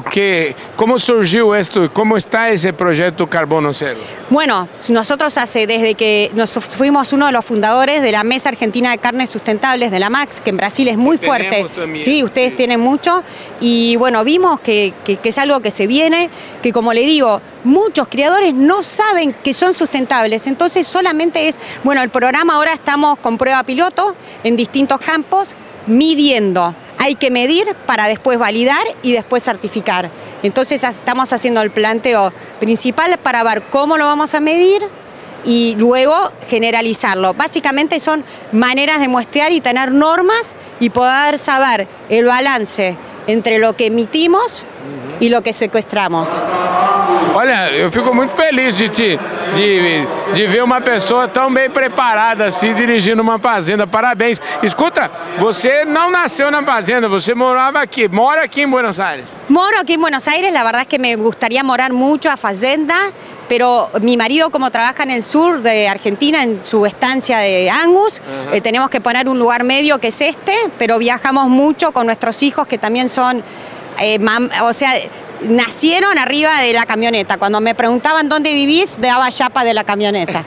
Que 0.09 0.55
como 0.75 0.99
surgiu 0.99 1.53
esto? 1.55 1.91
Como 1.91 2.17
está 2.17 2.49
esse 2.49 2.73
projeto 2.73 3.27
Carbono 3.27 3.73
Cero? 3.73 3.99
Bueno, 4.29 4.67
nosotros 4.89 5.37
hace 5.37 5.65
desde 5.65 5.95
que 5.95 6.31
nos 6.35 6.51
fuimos 6.51 7.11
uno 7.13 7.25
de 7.25 7.31
los 7.31 7.43
fundadores 7.43 8.01
de 8.01 8.11
la 8.11 8.23
Mesa 8.23 8.49
Argentina 8.49 8.91
de 8.91 8.99
Carnes 8.99 9.29
Sustentables 9.29 9.89
de 9.89 9.99
la 9.99 10.09
MAX, 10.09 10.41
que 10.41 10.51
en 10.51 10.57
Brasil 10.57 10.87
es 10.89 10.97
muy 10.97 11.17
fuerte. 11.17 11.65
Sí, 11.93 12.23
ustedes 12.23 12.51
sí. 12.51 12.57
tienen 12.57 12.79
mucho. 12.79 13.23
Y 13.61 13.95
bueno, 13.97 14.23
vimos 14.23 14.59
que, 14.59 14.93
que- 15.03 15.17
que 15.17 15.29
es 15.29 15.37
algo 15.37 15.59
que 15.61 15.71
se 15.71 15.87
viene, 15.87 16.29
que 16.61 16.71
como 16.71 16.93
le 16.93 17.01
digo, 17.01 17.41
muchos 17.63 18.07
criadores 18.07 18.53
no 18.53 18.83
saben 18.83 19.33
que 19.43 19.53
son 19.53 19.73
sustentables. 19.73 20.47
Entonces 20.47 20.87
solamente 20.87 21.47
es, 21.47 21.59
bueno, 21.83 22.01
el 22.03 22.09
programa 22.09 22.55
ahora 22.55 22.73
estamos 22.73 23.19
con 23.19 23.37
prueba 23.37 23.63
piloto 23.63 24.15
en 24.43 24.55
distintos 24.55 24.99
campos, 24.99 25.55
midiendo. 25.87 26.75
Hay 26.97 27.15
que 27.15 27.31
medir 27.31 27.75
para 27.85 28.07
después 28.07 28.37
validar 28.37 28.83
y 29.03 29.13
después 29.13 29.43
certificar. 29.43 30.09
Entonces 30.43 30.83
estamos 30.83 31.31
haciendo 31.33 31.61
el 31.61 31.71
planteo 31.71 32.31
principal 32.59 33.17
para 33.17 33.43
ver 33.43 33.63
cómo 33.69 33.97
lo 33.97 34.05
vamos 34.05 34.33
a 34.35 34.39
medir 34.39 34.81
y 35.45 35.75
luego 35.77 36.31
generalizarlo. 36.49 37.33
Básicamente 37.33 37.99
son 37.99 38.23
maneras 38.51 38.99
de 38.99 39.07
muestrear 39.07 39.51
y 39.51 39.61
tener 39.61 39.91
normas 39.91 40.55
y 40.79 40.89
poder 40.89 41.39
saber 41.39 41.87
el 42.09 42.25
balance 42.25 42.97
entre 43.27 43.59
lo 43.59 43.75
que 43.75 43.87
emitimos 43.87 44.65
y 45.19 45.29
lo 45.29 45.41
que 45.41 45.53
secuestramos. 45.53 46.41
Olha, 47.35 47.69
eu 47.71 47.91
fico 47.91 48.13
muito 48.13 48.35
feliz 48.35 48.77
de, 48.77 48.89
te, 48.89 49.19
de, 49.55 50.07
de 50.33 50.47
ver 50.47 50.63
uma 50.63 50.81
pessoa 50.81 51.27
tão 51.27 51.53
bem 51.53 51.69
preparada 51.69 52.45
assim, 52.45 52.73
dirigindo 52.73 53.21
uma 53.21 53.37
fazenda. 53.39 53.85
Parabéns. 53.85 54.41
Escuta, 54.63 55.11
você 55.37 55.85
não 55.85 56.09
nasceu 56.09 56.49
na 56.49 56.63
fazenda, 56.63 57.07
você 57.07 57.33
morava 57.35 57.81
aqui, 57.81 58.07
mora 58.07 58.43
aqui 58.43 58.61
em 58.61 58.69
Buenos 58.69 58.99
Aires. 58.99 59.25
Moro 59.47 59.79
aquí 59.79 59.93
en 59.93 60.01
Buenos 60.01 60.27
Aires, 60.27 60.51
la 60.53 60.63
verdad 60.63 60.81
es 60.81 60.87
que 60.87 60.99
me 60.99 61.15
gustaría 61.15 61.63
morar 61.63 61.91
mucho 61.91 62.29
a 62.29 62.37
Fazenda, 62.37 63.11
pero 63.49 63.89
mi 64.01 64.15
marido 64.15 64.49
como 64.51 64.71
trabaja 64.71 65.03
en 65.03 65.11
el 65.11 65.23
sur 65.23 65.61
de 65.61 65.89
Argentina, 65.89 66.43
en 66.43 66.63
su 66.63 66.85
estancia 66.85 67.39
de 67.39 67.69
Angus, 67.69 68.21
eh, 68.53 68.61
tenemos 68.61 68.89
que 68.89 69.01
poner 69.01 69.27
un 69.27 69.37
lugar 69.39 69.63
medio 69.63 69.97
que 69.99 70.07
es 70.09 70.21
este, 70.21 70.53
pero 70.77 70.97
viajamos 70.99 71.47
mucho 71.49 71.91
con 71.91 72.05
nuestros 72.05 72.41
hijos 72.43 72.67
que 72.67 72.77
también 72.77 73.09
son, 73.09 73.43
eh, 73.99 74.19
mam- 74.19 74.49
o 74.61 74.71
sea, 74.71 74.93
nacieron 75.41 76.17
arriba 76.17 76.59
de 76.61 76.73
la 76.73 76.85
camioneta. 76.85 77.37
Cuando 77.37 77.59
me 77.61 77.75
preguntaban 77.75 78.29
dónde 78.29 78.53
vivís, 78.53 78.99
daba 78.99 79.31
chapa 79.31 79.63
de 79.63 79.73
la 79.73 79.83
camioneta. 79.83 80.43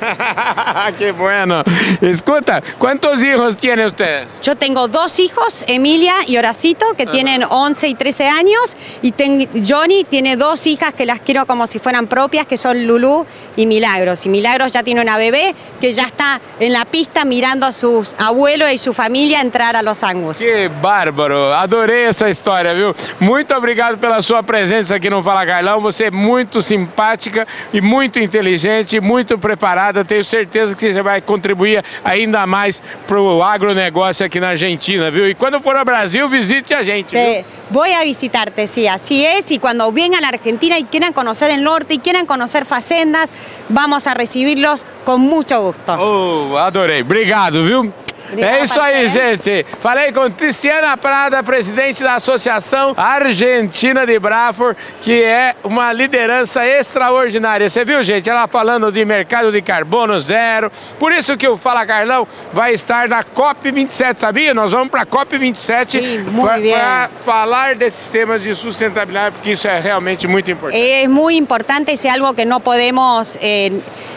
que 0.98 1.12
bueno. 1.12 1.62
Escuta, 2.00 2.62
¿cuántos 2.78 3.22
hijos 3.22 3.56
tiene 3.56 3.86
ustedes? 3.86 4.28
Yo 4.42 4.56
tengo 4.56 4.88
dos 4.88 5.18
hijos, 5.18 5.64
Emilia 5.66 6.14
y 6.26 6.36
Horacito, 6.36 6.86
que 6.96 7.06
tienen 7.06 7.44
11 7.48 7.88
y 7.88 7.94
13 7.94 8.28
años, 8.28 8.76
y 9.02 9.12
ten- 9.12 9.48
Johnny 9.66 10.04
tiene 10.04 10.36
dos 10.36 10.66
hijas 10.66 10.92
que 10.92 11.06
las 11.06 11.20
quiero 11.20 11.46
como 11.46 11.66
si 11.66 11.78
fueran 11.78 12.06
propias, 12.06 12.46
que 12.46 12.56
son 12.56 12.86
Lulú 12.86 13.26
y 13.56 13.66
Milagros. 13.66 14.26
Y 14.26 14.28
Milagros 14.28 14.72
ya 14.72 14.82
tiene 14.82 15.00
una 15.00 15.16
bebé 15.16 15.54
que 15.80 15.92
ya 15.92 16.04
está 16.04 16.40
en 16.60 16.72
la 16.72 16.84
pista 16.84 17.24
mirando 17.24 17.66
a 17.66 17.72
sus 17.72 18.14
abuelos 18.18 18.70
y 18.72 18.78
su 18.78 18.92
familia 18.92 19.40
entrar 19.40 19.76
a 19.76 19.82
los 19.82 20.02
Angus. 20.02 20.38
Que 20.38 20.68
bárbaro, 20.68 21.54
adorei 21.54 22.06
essa 22.06 22.28
história, 22.28 22.72
viu? 22.74 22.94
Muito 23.20 23.54
obrigado 23.56 23.96
pela 23.98 24.20
sua 24.22 24.42
presença 24.82 24.96
aqui 24.96 25.08
no 25.08 25.22
Fala 25.22 25.46
Carlão. 25.46 25.80
Você 25.80 26.04
é 26.04 26.10
muito 26.10 26.60
simpática 26.60 27.46
e 27.72 27.80
muito 27.80 28.18
inteligente, 28.18 29.00
muito 29.00 29.38
preparada. 29.38 30.04
Tenho 30.04 30.24
certeza 30.24 30.74
que 30.74 30.92
você 30.92 31.02
vai 31.02 31.20
contribuir 31.20 31.84
ainda 32.04 32.46
mais 32.46 32.82
para 33.06 33.20
o 33.20 33.42
agronegócio 33.42 34.26
aqui 34.26 34.40
na 34.40 34.48
Argentina, 34.50 35.10
viu? 35.10 35.28
E 35.28 35.34
quando 35.34 35.60
for 35.60 35.76
ao 35.76 35.84
Brasil, 35.84 36.28
visite 36.28 36.74
a 36.74 36.82
gente. 36.82 37.10
Te- 37.12 37.44
voy 37.70 37.92
a 37.92 38.02
visitarte, 38.02 38.66
sí, 38.66 38.86
así 38.88 39.24
es. 39.24 39.50
Y 39.50 39.58
cuando 39.58 39.90
vengan 39.92 40.18
a 40.18 40.20
la 40.22 40.28
Argentina 40.28 40.76
y 40.78 40.84
quieran 40.84 41.12
conocer 41.12 41.50
el 41.50 41.62
norte 41.62 41.94
y 41.94 41.98
quieran 41.98 42.26
conocer 42.26 42.64
facendas, 42.64 43.30
vamos 43.68 44.06
a 44.06 44.14
recibirlos 44.14 44.84
con 45.04 45.20
mucho 45.20 45.60
gusto. 45.62 45.94
Oh, 45.98 46.58
adorei. 46.58 47.02
Obrigado, 47.02 47.62
viu? 47.64 47.92
É 48.40 48.64
isso 48.64 48.80
aí, 48.80 49.08
gente. 49.08 49.66
Falei 49.80 50.12
com 50.12 50.30
Tiziana 50.30 50.96
Prada, 50.96 51.42
presidente 51.42 52.02
da 52.02 52.14
Associação 52.14 52.94
Argentina 52.96 54.06
de 54.06 54.18
Brafor, 54.18 54.74
que 55.02 55.22
é 55.22 55.54
uma 55.62 55.92
liderança 55.92 56.66
extraordinária. 56.66 57.68
Você 57.68 57.84
viu, 57.84 58.02
gente? 58.02 58.30
Ela 58.30 58.48
falando 58.48 58.90
de 58.90 59.04
mercado 59.04 59.52
de 59.52 59.60
carbono 59.60 60.20
zero. 60.20 60.70
Por 60.98 61.12
isso 61.12 61.36
que 61.36 61.46
o 61.46 61.56
Fala 61.56 61.84
Carlão 61.84 62.26
vai 62.52 62.72
estar 62.72 63.08
na 63.08 63.22
COP27, 63.22 64.18
sabia? 64.18 64.54
Nós 64.54 64.72
vamos 64.72 64.88
para 64.88 65.02
a 65.02 65.06
COP27 65.06 66.24
para 66.72 67.10
falar 67.24 67.74
desses 67.74 68.08
temas 68.10 68.42
de 68.42 68.54
sustentabilidade, 68.54 69.36
porque 69.36 69.52
isso 69.52 69.68
é 69.68 69.78
realmente 69.80 70.26
muito 70.26 70.50
importante. 70.50 71.02
Es 71.02 71.08
muy 71.08 71.36
importante, 71.36 71.92
es 71.92 72.06
algo 72.06 72.34
que 72.34 72.44
no 72.44 72.60
podemos, 72.60 73.38
eh, 73.40 73.70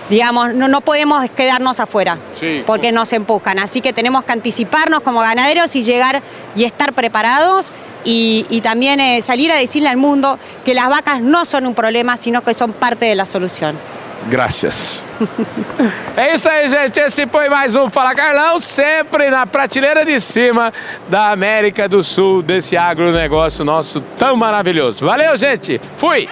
digamos, 0.09 0.53
no, 0.53 0.67
no 0.67 0.81
podemos 0.81 1.29
quedarnos 1.31 1.79
afuera, 1.79 2.17
Sí. 2.39 2.63
porque 2.65 2.91
nos 2.91 3.11
empujan. 3.13 3.59
Así 3.59 3.81
que 3.81 3.93
tenemos 3.93 4.23
que 4.23 4.31
anticiparnos 4.33 5.01
como 5.01 5.19
ganaderos 5.21 5.75
y 5.75 5.83
llegar 5.83 6.21
y 6.55 6.63
estar 6.63 6.93
preparados 6.93 7.73
y, 8.03 8.45
y 8.49 8.61
también 8.61 8.99
eh, 8.99 9.21
salir 9.21 9.51
a 9.51 9.55
decirle 9.55 9.89
al 9.89 9.97
mundo 9.97 10.37
que 10.63 10.73
las 10.73 10.89
vacas 10.89 11.21
no 11.21 11.43
son 11.45 11.65
un 11.65 11.73
problema, 11.73 12.17
sino 12.17 12.43
que 12.43 12.53
son 12.53 12.73
parte 12.73 13.05
de 13.05 13.15
la 13.15 13.25
solución. 13.25 13.75
Graças. 14.27 15.03
é 16.17 16.33
isso 16.35 16.49
aí, 16.49 16.67
gente. 16.67 16.99
Esse 16.99 17.27
foi 17.27 17.47
mais 17.47 17.75
um 17.75 17.91
Fala 17.91 18.15
Carlão, 18.15 18.59
sempre 18.59 19.29
na 19.29 19.45
prateleira 19.45 20.03
de 20.03 20.19
cima 20.19 20.73
da 21.07 21.29
América 21.31 21.87
do 21.87 22.01
Sul, 22.03 22.41
desse 22.41 22.75
agronegócio 22.75 23.63
nosso 23.63 24.01
tão 24.17 24.35
maravilhoso. 24.35 25.05
Valeu, 25.05 25.37
gente. 25.37 25.79
Fui. 25.97 26.27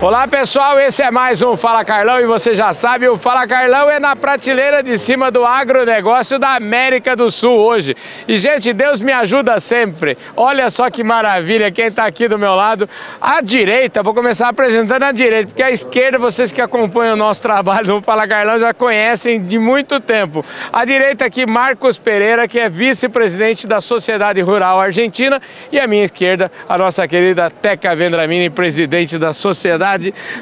Olá 0.00 0.26
pessoal, 0.26 0.78
esse 0.80 1.02
é 1.02 1.10
mais 1.10 1.40
um 1.40 1.56
Fala 1.56 1.84
Carlão 1.84 2.20
e 2.20 2.26
você 2.26 2.52
já 2.52 2.74
sabe, 2.74 3.08
o 3.08 3.16
Fala 3.16 3.46
Carlão 3.46 3.88
é 3.88 4.00
na 4.00 4.14
prateleira 4.14 4.82
de 4.82 4.98
cima 4.98 5.30
do 5.30 5.44
agronegócio 5.44 6.36
da 6.38 6.56
América 6.56 7.14
do 7.14 7.30
Sul 7.30 7.56
hoje. 7.56 7.96
E 8.26 8.36
gente, 8.36 8.72
Deus 8.72 9.00
me 9.00 9.12
ajuda 9.12 9.58
sempre. 9.60 10.18
Olha 10.36 10.68
só 10.68 10.90
que 10.90 11.04
maravilha 11.04 11.70
quem 11.70 11.86
está 11.86 12.04
aqui 12.06 12.26
do 12.26 12.36
meu 12.36 12.54
lado. 12.56 12.90
À 13.20 13.40
direita, 13.40 14.02
vou 14.02 14.12
começar 14.12 14.48
apresentando 14.48 15.04
a 15.04 15.12
direita, 15.12 15.46
porque 15.46 15.62
à 15.62 15.70
esquerda 15.70 16.18
vocês 16.18 16.50
que 16.50 16.60
acompanham 16.60 17.14
o 17.14 17.16
nosso 17.16 17.40
trabalho 17.40 17.86
no 17.86 18.02
Fala 18.02 18.26
Carlão 18.26 18.58
já 18.58 18.74
conhecem 18.74 19.42
de 19.42 19.58
muito 19.58 20.00
tempo. 20.00 20.44
À 20.72 20.84
direita 20.84 21.24
aqui, 21.24 21.46
Marcos 21.46 21.98
Pereira, 21.98 22.48
que 22.48 22.58
é 22.58 22.68
vice-presidente 22.68 23.66
da 23.66 23.80
Sociedade 23.80 24.40
Rural 24.42 24.80
Argentina. 24.80 25.40
E 25.72 25.78
à 25.78 25.86
minha 25.86 26.04
esquerda, 26.04 26.50
a 26.68 26.76
nossa 26.76 27.06
querida 27.08 27.48
Teca 27.48 27.94
Vendramini, 27.94 28.50
presidente 28.50 29.16
da 29.16 29.32
Sociedade 29.32 29.93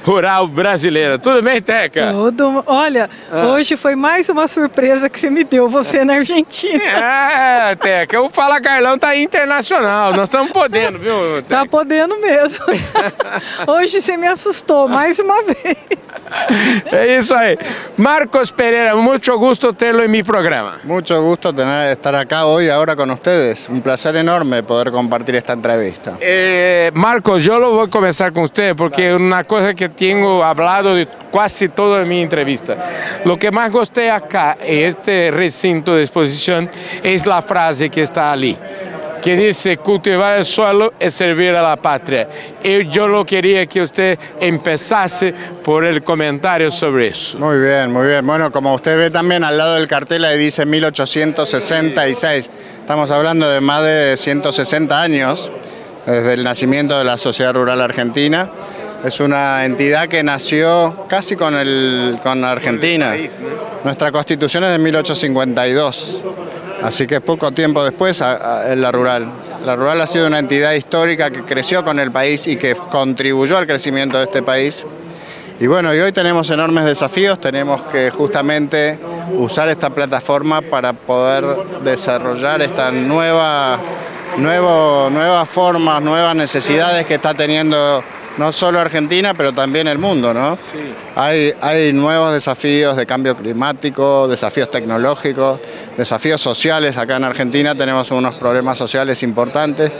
Rural 0.04 0.46
Brasileira. 0.48 1.18
Tudo 1.18 1.42
bem, 1.42 1.60
Teca? 1.60 2.12
Tudo. 2.12 2.64
Olha, 2.66 3.08
Ah. 3.30 3.46
hoje 3.48 3.76
foi 3.76 3.94
mais 3.94 4.28
uma 4.28 4.46
surpresa 4.46 5.08
que 5.08 5.18
você 5.18 5.30
me 5.30 5.44
deu, 5.44 5.68
você 5.68 6.04
na 6.04 6.14
Argentina. 6.14 6.82
É, 6.84 7.74
Teca, 7.76 8.20
o 8.20 8.28
Fala 8.30 8.60
Carlão 8.60 8.98
tá 8.98 9.16
internacional. 9.16 10.12
Nós 10.12 10.24
estamos 10.28 10.52
podendo, 10.52 10.98
viu? 10.98 11.14
Teca? 11.42 11.48
Tá 11.48 11.66
podendo 11.66 12.18
mesmo. 12.20 12.64
Hoje 13.66 14.00
você 14.00 14.16
me 14.16 14.26
assustou 14.26 14.88
mais 14.88 15.18
uma 15.18 15.42
vez. 15.42 15.76
É 16.90 17.18
isso 17.18 17.34
aí. 17.34 17.58
Marcos 17.96 18.50
Pereira, 18.50 18.94
muito 18.96 19.36
gusto 19.38 19.72
tê-lo 19.72 20.02
em 20.02 20.08
meu 20.08 20.24
programa. 20.24 20.80
Mucho 20.84 21.20
gusto 21.22 21.52
tener, 21.52 21.92
estar 21.92 22.14
acá 22.14 22.44
hoy, 22.46 22.70
ahora 22.70 22.96
con 22.96 23.10
ustedes. 23.10 23.68
Un 23.68 23.80
placer 23.80 24.16
enorme 24.16 24.62
poder 24.62 24.90
compartir 24.90 25.34
esta 25.36 25.52
entrevista. 25.52 26.16
Eh, 26.20 26.90
Marcos, 26.94 27.46
voy 27.46 27.86
a 27.86 27.90
comenzar 27.90 28.32
con 28.32 28.44
usted 28.44 28.74
porque 28.76 29.12
una 29.32 29.44
cosa 29.44 29.72
que 29.72 29.88
tengo 29.88 30.44
hablado 30.44 30.94
de 30.94 31.08
casi 31.32 31.70
toda 31.70 32.04
mi 32.04 32.20
entrevista. 32.20 32.76
Lo 33.24 33.38
que 33.38 33.50
más 33.50 33.72
gosté 33.72 34.10
acá 34.10 34.58
en 34.60 34.88
este 34.88 35.30
recinto 35.30 35.94
de 35.94 36.02
exposición 36.02 36.68
es 37.02 37.24
la 37.26 37.40
frase 37.40 37.88
que 37.88 38.02
está 38.02 38.30
allí 38.30 38.56
que 39.22 39.36
dice 39.36 39.76
cultivar 39.76 40.40
el 40.40 40.44
suelo 40.44 40.94
es 40.98 41.14
servir 41.14 41.54
a 41.54 41.62
la 41.62 41.76
patria. 41.76 42.26
Y 42.60 42.88
yo 42.88 43.06
lo 43.06 43.24
quería 43.24 43.64
que 43.66 43.80
usted 43.80 44.18
empezase 44.40 45.32
por 45.62 45.84
el 45.84 46.02
comentario 46.02 46.72
sobre 46.72 47.06
eso. 47.06 47.38
Muy 47.38 47.58
bien, 47.58 47.92
muy 47.92 48.08
bien. 48.08 48.26
Bueno, 48.26 48.50
como 48.50 48.74
usted 48.74 48.98
ve 48.98 49.10
también 49.12 49.44
al 49.44 49.56
lado 49.56 49.76
del 49.76 49.86
cartel 49.86 50.24
ahí 50.24 50.36
dice 50.36 50.66
1866. 50.66 52.50
Estamos 52.80 53.12
hablando 53.12 53.48
de 53.48 53.60
más 53.60 53.84
de 53.84 54.16
160 54.16 55.00
años 55.00 55.52
desde 56.04 56.34
el 56.34 56.42
nacimiento 56.42 56.98
de 56.98 57.04
la 57.04 57.16
Sociedad 57.16 57.54
Rural 57.54 57.80
Argentina. 57.80 58.50
Es 59.04 59.18
una 59.20 59.64
entidad 59.64 60.06
que 60.08 60.22
nació 60.22 61.06
casi 61.08 61.34
con, 61.34 61.54
el, 61.54 62.18
con 62.22 62.44
Argentina. 62.44 63.14
Nuestra 63.82 64.12
constitución 64.12 64.62
es 64.64 64.70
de 64.70 64.78
1852, 64.78 66.22
así 66.84 67.06
que 67.08 67.20
poco 67.20 67.50
tiempo 67.50 67.82
después 67.82 68.22
a- 68.22 68.60
a- 68.60 68.72
en 68.72 68.80
la 68.80 68.92
rural. 68.92 69.26
La 69.64 69.74
rural 69.74 70.00
ha 70.00 70.06
sido 70.06 70.26
una 70.28 70.38
entidad 70.38 70.72
histórica 70.72 71.30
que 71.30 71.42
creció 71.42 71.82
con 71.84 71.98
el 71.98 72.12
país 72.12 72.46
y 72.46 72.56
que 72.56 72.74
contribuyó 72.76 73.58
al 73.58 73.66
crecimiento 73.66 74.18
de 74.18 74.24
este 74.24 74.42
país. 74.42 74.84
Y 75.58 75.66
bueno, 75.66 75.94
y 75.94 75.98
hoy 75.98 76.12
tenemos 76.12 76.48
enormes 76.50 76.84
desafíos, 76.84 77.40
tenemos 77.40 77.82
que 77.86 78.10
justamente 78.10 78.98
usar 79.36 79.68
esta 79.68 79.90
plataforma 79.90 80.60
para 80.62 80.92
poder 80.92 81.44
desarrollar 81.84 82.62
esta 82.62 82.90
nueva, 82.90 83.78
nuevo, 84.38 85.08
nuevas 85.10 85.48
formas, 85.48 86.00
nuevas 86.02 86.34
necesidades 86.36 87.04
que 87.06 87.14
está 87.14 87.34
teniendo 87.34 88.02
no 88.38 88.52
solo 88.52 88.80
Argentina, 88.80 89.34
pero 89.34 89.52
también 89.52 89.88
el 89.88 89.98
mundo, 89.98 90.32
¿no? 90.32 90.58
Hay, 91.16 91.52
hay 91.60 91.92
nuevos 91.92 92.32
desafíos 92.32 92.96
de 92.96 93.06
cambio 93.06 93.36
climático, 93.36 94.26
desafíos 94.28 94.70
tecnológicos, 94.70 95.60
desafíos 95.96 96.40
sociales. 96.40 96.96
Acá 96.96 97.16
en 97.16 97.24
Argentina 97.24 97.74
tenemos 97.74 98.10
unos 98.10 98.34
problemas 98.36 98.78
sociales 98.78 99.22
importantes 99.22 99.92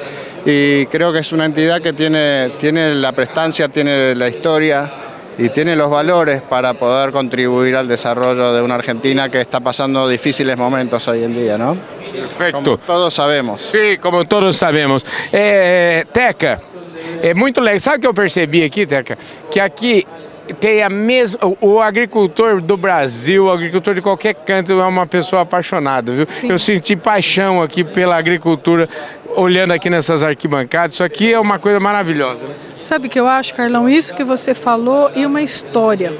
y 0.44 0.86
creo 0.86 1.12
que 1.12 1.20
es 1.20 1.32
una 1.32 1.44
entidad 1.44 1.80
que 1.80 1.92
tiene, 1.92 2.54
tiene 2.58 2.94
la 2.94 3.12
prestancia, 3.12 3.68
tiene 3.68 4.14
la 4.14 4.28
historia 4.28 4.92
y 5.38 5.48
tiene 5.48 5.76
los 5.76 5.90
valores 5.90 6.42
para 6.42 6.74
poder 6.74 7.10
contribuir 7.10 7.76
al 7.76 7.88
desarrollo 7.88 8.52
de 8.52 8.62
una 8.62 8.74
Argentina 8.74 9.28
que 9.28 9.40
está 9.40 9.60
pasando 9.60 10.08
difíciles 10.08 10.56
momentos 10.56 11.06
hoy 11.08 11.24
en 11.24 11.34
día, 11.34 11.56
¿no? 11.56 11.76
Perfeito. 12.12 12.78
Todos 12.86 13.14
sabemos. 13.14 13.62
Sim, 13.62 13.96
como 14.00 14.24
todos 14.26 14.56
sabemos. 14.56 15.04
É, 15.32 16.04
Teca, 16.12 16.60
é 17.22 17.34
muito 17.34 17.60
legal. 17.60 17.80
Sabe 17.80 17.98
o 17.98 18.00
que 18.00 18.06
eu 18.06 18.14
percebi 18.14 18.62
aqui, 18.62 18.86
Teca? 18.86 19.18
Que 19.50 19.60
aqui 19.60 20.06
tem 20.60 20.82
a 20.82 20.90
mesma. 20.90 21.38
O, 21.60 21.80
agricultor 21.80 22.60
do 22.60 22.76
Brasil, 22.76 23.44
o 23.46 23.50
agricultor 23.50 23.94
de 23.94 24.02
qualquer 24.02 24.34
canto 24.34 24.72
é 24.72 24.84
uma 24.84 25.06
pessoa 25.06 25.42
apaixonada, 25.42 26.12
viu? 26.12 26.26
Eu 26.48 26.58
senti 26.58 26.96
paixão 26.96 27.62
aqui 27.62 27.84
pela 27.84 28.16
agricultura, 28.16 28.88
olhando 29.36 29.72
aqui 29.72 29.88
nessas 29.90 30.22
arquibancadas. 30.22 30.94
Isso 30.94 31.04
aqui 31.04 31.32
é 31.32 31.38
uma 31.38 31.58
coisa 31.58 31.80
maravilhosa. 31.80 32.44
né? 32.46 32.54
Sabe 32.82 33.06
o 33.06 33.10
que 33.10 33.20
eu 33.20 33.28
acho, 33.28 33.54
Carlão? 33.54 33.88
Isso 33.88 34.12
que 34.12 34.24
você 34.24 34.54
falou 34.54 35.08
e 35.14 35.24
uma 35.24 35.40
história. 35.40 36.12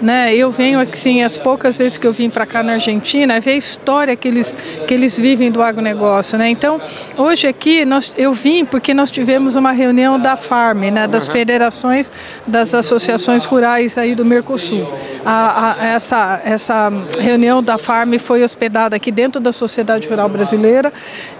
Né? 0.00 0.32
Eu 0.32 0.48
venho 0.48 0.78
aqui, 0.78 0.96
sim, 0.96 1.24
as 1.24 1.36
poucas 1.36 1.78
vezes 1.78 1.98
que 1.98 2.06
eu 2.06 2.12
vim 2.12 2.30
para 2.30 2.46
cá 2.46 2.62
na 2.62 2.74
Argentina, 2.74 3.34
é 3.34 3.40
ver 3.40 3.50
a 3.50 3.56
história 3.56 4.14
que 4.14 4.28
eles, 4.28 4.54
que 4.86 4.94
eles 4.94 5.16
vivem 5.18 5.50
do 5.50 5.60
agronegócio. 5.60 6.38
Né? 6.38 6.48
Então, 6.50 6.80
hoje 7.18 7.48
aqui 7.48 7.84
nós, 7.84 8.12
eu 8.16 8.32
vim 8.32 8.64
porque 8.64 8.94
nós 8.94 9.10
tivemos 9.10 9.56
uma 9.56 9.72
reunião 9.72 10.18
da 10.18 10.36
FARM, 10.36 10.92
né? 10.92 11.08
das 11.08 11.28
federações 11.28 12.12
das 12.46 12.74
associações 12.74 13.44
rurais 13.44 13.98
aí 13.98 14.14
do 14.14 14.24
Mercosul. 14.24 14.86
A, 15.24 15.72
a, 15.82 15.86
essa, 15.86 16.40
essa 16.44 16.92
reunião 17.18 17.60
da 17.60 17.76
FARM 17.76 18.18
foi 18.18 18.44
hospedada 18.44 18.94
aqui 18.94 19.10
dentro 19.10 19.40
da 19.40 19.52
Sociedade 19.52 20.06
Rural 20.06 20.28
Brasileira, 20.28 20.92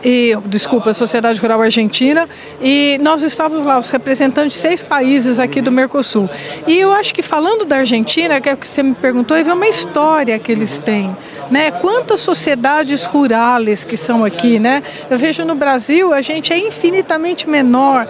e, 0.03 0.37
desculpa, 0.47 0.93
Sociedade 0.93 1.14
Rural 1.41 1.63
Argentina, 1.63 2.29
e 2.61 2.99
nós 3.03 3.23
estávamos 3.23 3.65
lá, 3.65 3.79
os 3.79 3.91
representantes 3.91 4.57
de 4.57 4.63
seis 4.63 4.83
países 4.83 5.39
aqui 5.39 5.61
do 5.61 5.71
Mercosul. 5.71 6.29
E 6.67 6.79
eu 6.79 6.93
acho 6.93 7.15
que 7.15 7.23
falando 7.23 7.65
da 7.65 7.77
Argentina, 7.77 8.41
que 8.41 8.49
é 8.49 8.55
o 8.55 8.57
que 8.57 8.67
você 8.67 8.83
me 8.83 8.95
perguntou, 8.95 9.37
é 9.37 9.43
uma 9.43 9.69
história 9.69 10.39
que 10.39 10.51
eles 10.51 10.79
têm. 10.79 11.15
Né? 11.51 11.71
Quantas 11.71 12.21
sociedades 12.21 13.05
rurais 13.05 13.85
que 13.85 13.97
são 13.97 14.25
aqui, 14.25 14.59
né? 14.59 14.83
Eu 15.11 15.19
vejo 15.19 15.45
no 15.45 15.55
Brasil, 15.55 16.13
a 16.13 16.23
gente 16.23 16.53
é 16.53 16.59
infinitamente 16.59 17.49
menor 17.49 18.09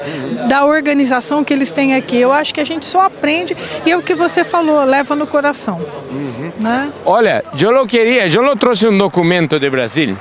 da 0.49 0.65
organização 0.65 1.43
que 1.43 1.53
eles 1.53 1.73
têm 1.73 1.95
aqui. 1.95 2.17
Eu 2.17 2.33
acho 2.33 2.55
que 2.55 2.61
a 2.61 2.65
gente 2.65 2.87
só 2.87 3.03
aprende 3.03 3.57
e 3.85 3.91
é 3.91 3.97
o 3.97 4.03
que 4.03 4.15
você 4.15 4.45
falou, 4.45 4.83
leva 4.85 5.17
no 5.17 5.27
coração. 5.27 5.85
Né? 6.61 6.91
Olha, 7.05 7.45
eu 7.61 7.71
lo 7.71 7.87
queria, 7.87 8.27
eu 8.29 8.43
lo 8.43 8.55
trouxe 8.57 8.87
um 8.87 8.97
documento 8.97 9.59
de 9.59 9.69
Brasil 9.69 10.17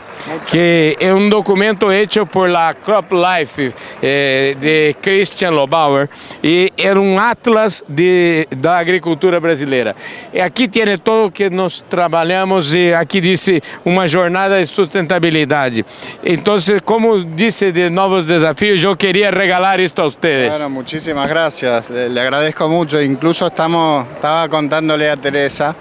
que 0.50 0.98
é 1.00 1.14
um 1.14 1.30
documento 1.30 1.92
hecho 1.92 2.26
por 2.26 2.50
la 2.50 2.74
Crop 2.74 3.12
Life 3.14 3.74
eh, 4.02 4.56
de 4.60 4.96
Christian 5.02 5.52
Lobauer 5.52 6.10
e 6.44 6.72
era 6.78 7.00
um 7.00 7.20
atlas 7.20 7.84
de, 7.88 8.48
da 8.56 8.78
agricultura 8.78 9.40
brasileira. 9.40 9.96
E 10.34 10.40
aqui 10.40 10.68
tem 10.68 10.98
todo 10.98 11.28
o 11.28 11.32
que 11.32 11.50
nós 11.50 11.84
trabalhamos 11.90 12.74
e 12.74 12.94
aqui 12.94 13.22
disse 13.22 13.62
uma 13.86 14.08
jornada 14.08 14.60
de 14.60 14.68
sustentabilidade. 14.68 15.86
Então, 16.24 16.56
como 16.86 17.24
disse 17.24 17.72
de 17.72 17.90
novos 17.90 18.26
desafios, 18.26 18.84
eu 18.84 18.96
queria 18.96 19.32
regalar 19.32 19.80
isto 19.80 20.02
a 20.02 20.06
vocês. 20.06 20.50
Bueno, 20.50 20.70
muchísimas 20.70 21.28
gracias. 21.28 21.90
Le, 21.90 22.20
agradezco 22.20 22.68
mucho. 22.70 23.02
Incluso 23.02 23.48
estamos, 23.48 24.06
estaba 24.16 24.48
contándole 24.50 25.10
a 25.10 25.18
Teresa 25.18 25.76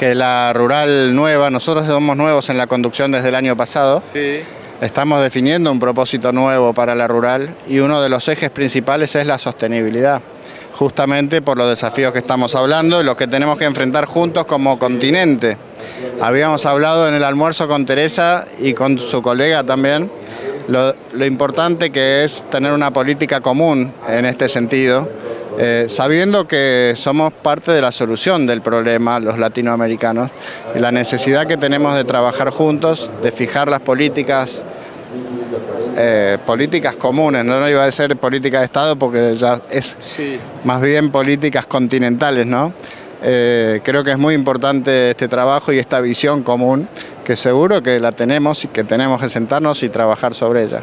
que 0.00 0.14
la 0.14 0.54
rural 0.54 1.14
nueva, 1.14 1.50
nosotros 1.50 1.86
somos 1.86 2.16
nuevos 2.16 2.48
en 2.48 2.56
la 2.56 2.66
conducción 2.66 3.12
desde 3.12 3.28
el 3.28 3.34
año 3.34 3.54
pasado. 3.54 4.02
Sí. 4.10 4.40
Estamos 4.80 5.20
definiendo 5.20 5.70
un 5.70 5.78
propósito 5.78 6.32
nuevo 6.32 6.72
para 6.72 6.94
la 6.94 7.06
rural 7.06 7.50
y 7.68 7.80
uno 7.80 8.00
de 8.00 8.08
los 8.08 8.26
ejes 8.28 8.48
principales 8.48 9.14
es 9.14 9.26
la 9.26 9.38
sostenibilidad, 9.38 10.22
justamente 10.72 11.42
por 11.42 11.58
los 11.58 11.68
desafíos 11.68 12.14
que 12.14 12.20
estamos 12.20 12.54
hablando 12.54 12.98
y 12.98 13.04
los 13.04 13.14
que 13.14 13.26
tenemos 13.26 13.58
que 13.58 13.66
enfrentar 13.66 14.06
juntos 14.06 14.46
como 14.46 14.78
continente. 14.78 15.58
Habíamos 16.18 16.64
hablado 16.64 17.06
en 17.06 17.12
el 17.12 17.22
almuerzo 17.22 17.68
con 17.68 17.84
Teresa 17.84 18.46
y 18.58 18.72
con 18.72 18.98
su 18.98 19.20
colega 19.20 19.64
también 19.64 20.10
lo, 20.68 20.94
lo 21.12 21.26
importante 21.26 21.90
que 21.90 22.24
es 22.24 22.42
tener 22.50 22.72
una 22.72 22.90
política 22.90 23.42
común 23.42 23.92
en 24.08 24.24
este 24.24 24.48
sentido 24.48 25.10
eh, 25.62 25.90
sabiendo 25.90 26.48
que 26.48 26.94
somos 26.96 27.34
parte 27.34 27.70
de 27.70 27.82
la 27.82 27.92
solución 27.92 28.46
del 28.46 28.62
problema, 28.62 29.20
los 29.20 29.38
latinoamericanos, 29.38 30.30
y 30.74 30.78
la 30.78 30.90
necesidad 30.90 31.46
que 31.46 31.58
tenemos 31.58 31.94
de 31.94 32.04
trabajar 32.04 32.48
juntos, 32.48 33.10
de 33.22 33.30
fijar 33.30 33.68
las 33.68 33.80
políticas, 33.80 34.62
eh, 35.98 36.38
políticas 36.46 36.96
comunes, 36.96 37.44
no, 37.44 37.60
no 37.60 37.68
iba 37.68 37.84
a 37.84 37.92
ser 37.92 38.16
política 38.16 38.60
de 38.60 38.64
Estado 38.64 38.96
porque 38.96 39.36
ya 39.36 39.60
es 39.68 39.98
más 40.64 40.80
bien 40.80 41.10
políticas 41.10 41.66
continentales, 41.66 42.46
¿no? 42.46 42.72
Eh, 43.22 43.82
creo 43.84 44.02
que 44.02 44.12
es 44.12 44.18
muy 44.18 44.32
importante 44.32 45.10
este 45.10 45.28
trabajo 45.28 45.74
y 45.74 45.78
esta 45.78 46.00
visión 46.00 46.42
común, 46.42 46.88
que 47.22 47.36
seguro 47.36 47.82
que 47.82 48.00
la 48.00 48.12
tenemos 48.12 48.64
y 48.64 48.68
que 48.68 48.82
tenemos 48.82 49.20
que 49.20 49.28
sentarnos 49.28 49.82
y 49.82 49.90
trabajar 49.90 50.34
sobre 50.34 50.62
ella. 50.62 50.80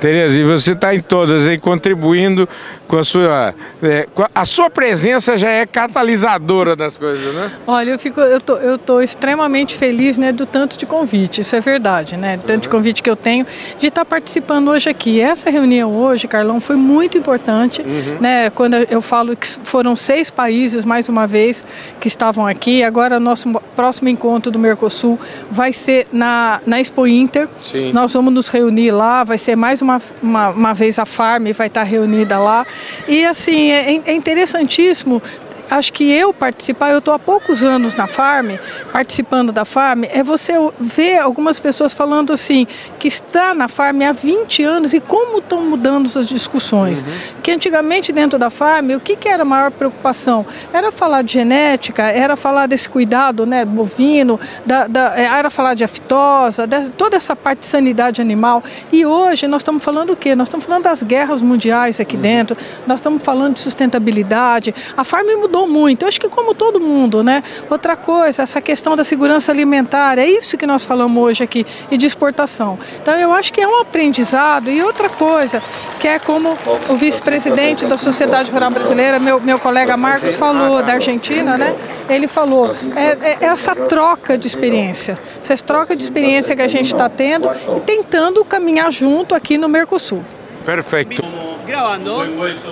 Tereza, 0.00 0.38
e 0.38 0.44
você 0.44 0.72
está 0.72 0.94
em 0.94 1.00
todas 1.00 1.46
aí 1.46 1.58
contribuindo 1.58 2.48
com 2.86 2.98
a 2.98 3.04
sua. 3.04 3.54
É, 3.82 4.06
a, 4.34 4.44
sua 4.44 4.70
presença 4.70 5.36
já 5.36 5.50
é 5.50 5.66
catalisadora 5.66 6.76
das 6.76 6.96
coisas, 6.96 7.34
né? 7.34 7.50
Olha, 7.66 7.90
eu 7.90 7.98
fico, 7.98 8.20
eu 8.20 8.40
tô, 8.40 8.56
eu 8.56 8.78
tô 8.78 9.00
extremamente 9.00 9.74
feliz, 9.74 10.16
né, 10.16 10.32
do 10.32 10.46
tanto 10.46 10.78
de 10.78 10.86
convite. 10.86 11.40
Isso 11.40 11.56
é 11.56 11.60
verdade, 11.60 12.16
né? 12.16 12.36
Do 12.36 12.44
tanto 12.44 12.62
de 12.62 12.68
convite 12.68 13.02
que 13.02 13.10
eu 13.10 13.16
tenho 13.16 13.44
de 13.78 13.88
estar 13.88 14.04
participando 14.04 14.68
hoje 14.68 14.88
aqui. 14.88 15.20
Essa 15.20 15.50
reunião 15.50 15.94
hoje, 15.94 16.28
Carlão, 16.28 16.60
foi 16.60 16.76
muito 16.76 17.18
importante, 17.18 17.82
né? 18.20 18.50
Quando 18.50 18.74
eu 18.74 19.02
falo 19.02 19.36
que 19.36 19.46
foram 19.64 19.96
seis 19.96 20.30
países 20.30 20.84
mais 20.84 21.08
uma 21.08 21.26
vez 21.26 21.64
que 21.98 22.06
estavam 22.06 22.46
aqui. 22.46 22.84
Agora 22.84 23.18
nosso 23.18 23.50
próximo 23.74 24.08
encontro 24.08 24.52
do 24.52 24.58
Mercosul 24.58 25.18
vai 25.50 25.72
ser 25.72 26.06
na 26.12 26.60
na 26.66 26.80
Expo 26.80 27.06
Inter. 27.06 27.48
Sim. 27.62 27.92
Nós 27.92 28.12
vamos 28.12 28.32
nos 28.32 28.48
reunir 28.48 28.90
lá. 28.90 29.24
Vai 29.24 29.38
ser 29.38 29.56
mais 29.56 29.82
uma, 29.82 29.87
uma, 30.22 30.50
uma 30.50 30.74
vez 30.74 30.98
a 30.98 31.06
Farm 31.06 31.46
vai 31.52 31.68
estar 31.68 31.82
reunida 31.82 32.38
lá. 32.38 32.66
E 33.06 33.24
assim, 33.24 33.70
é, 33.70 34.00
é 34.04 34.12
interessantíssimo 34.12 35.22
acho 35.70 35.92
que 35.92 36.10
eu 36.10 36.32
participar, 36.32 36.90
eu 36.90 36.98
estou 36.98 37.12
há 37.14 37.18
poucos 37.18 37.62
anos 37.62 37.94
na 37.94 38.06
Farm, 38.06 38.52
participando 38.92 39.52
da 39.52 39.64
Farm, 39.64 40.04
é 40.04 40.22
você 40.22 40.54
ver 40.80 41.18
algumas 41.18 41.60
pessoas 41.60 41.92
falando 41.92 42.32
assim, 42.32 42.66
que 42.98 43.08
está 43.08 43.54
na 43.54 43.68
Farm 43.68 44.02
há 44.02 44.12
20 44.12 44.62
anos 44.62 44.92
e 44.92 45.00
como 45.00 45.38
estão 45.38 45.62
mudando 45.62 46.06
as 46.18 46.28
discussões. 46.28 47.04
Que 47.42 47.52
antigamente 47.52 48.12
dentro 48.12 48.38
da 48.38 48.50
Farm, 48.50 48.90
o 48.90 49.00
que, 49.00 49.16
que 49.16 49.28
era 49.28 49.42
a 49.42 49.46
maior 49.46 49.70
preocupação? 49.70 50.44
Era 50.72 50.90
falar 50.90 51.22
de 51.22 51.32
genética, 51.34 52.02
era 52.04 52.36
falar 52.36 52.66
desse 52.66 52.88
cuidado 52.88 53.46
né, 53.46 53.64
bovino, 53.64 54.38
da, 54.66 54.86
da, 54.86 55.14
era 55.16 55.50
falar 55.50 55.74
de 55.74 55.84
aftosa, 55.84 56.66
de, 56.66 56.90
toda 56.90 57.16
essa 57.16 57.36
parte 57.36 57.60
de 57.60 57.66
sanidade 57.66 58.20
animal. 58.20 58.62
E 58.92 59.06
hoje 59.06 59.46
nós 59.46 59.60
estamos 59.60 59.84
falando 59.84 60.10
o 60.10 60.16
quê? 60.16 60.34
Nós 60.34 60.48
estamos 60.48 60.66
falando 60.66 60.84
das 60.84 61.02
guerras 61.02 61.42
mundiais 61.42 62.00
aqui 62.00 62.16
dentro, 62.16 62.56
nós 62.86 62.98
estamos 62.98 63.22
falando 63.22 63.54
de 63.54 63.60
sustentabilidade. 63.60 64.74
A 64.96 65.04
Farm 65.04 65.26
mudou 65.38 65.68
muito. 65.68 66.02
Eu 66.02 66.08
acho 66.08 66.20
que 66.20 66.28
como 66.28 66.54
todo 66.54 66.80
mundo, 66.80 67.22
né? 67.22 67.42
Outra 67.70 67.96
coisa, 67.96 68.42
essa 68.42 68.60
questão 68.60 68.96
da 68.96 69.04
segurança 69.04 69.52
alimentar, 69.52 70.18
é 70.18 70.26
isso 70.26 70.56
que 70.56 70.66
nós 70.66 70.84
falamos 70.84 71.22
hoje 71.22 71.44
aqui, 71.44 71.64
e 71.90 71.96
de 71.96 72.06
exportação. 72.06 72.78
Então 73.00 73.14
eu 73.14 73.32
acho 73.32 73.52
que 73.52 73.60
é 73.60 73.68
um 73.68 73.80
aprendizado. 73.80 74.70
E 74.70 74.82
outra 74.82 75.08
coisa, 75.08 75.62
que 75.98 76.06
é 76.06 76.18
como 76.18 76.56
o 76.88 76.96
vice-presidente 76.96 77.86
da 77.86 77.96
Sociedade 77.96 78.50
Rural 78.50 78.70
Brasileira, 78.70 79.18
meu, 79.18 79.40
meu 79.40 79.58
colega 79.58 79.96
Marcos 79.96 80.34
falou, 80.34 80.82
da 80.82 80.94
Argentina, 80.94 81.56
né? 81.56 81.74
Ele 82.08 82.28
falou, 82.28 82.74
é, 82.96 83.36
é 83.42 83.44
essa 83.44 83.74
troca 83.74 84.38
de 84.38 84.46
experiência, 84.46 85.18
essa 85.42 85.56
troca 85.64 85.94
de 85.94 86.02
experiência 86.02 86.56
que 86.56 86.62
a 86.62 86.68
gente 86.68 86.86
está 86.86 87.08
tendo 87.08 87.50
e 87.76 87.80
tentando 87.80 88.44
caminhar 88.44 88.90
junto 88.92 89.34
aqui 89.34 89.58
no 89.58 89.68
Mercosul. 89.68 90.22
Perfeito. 90.68 91.22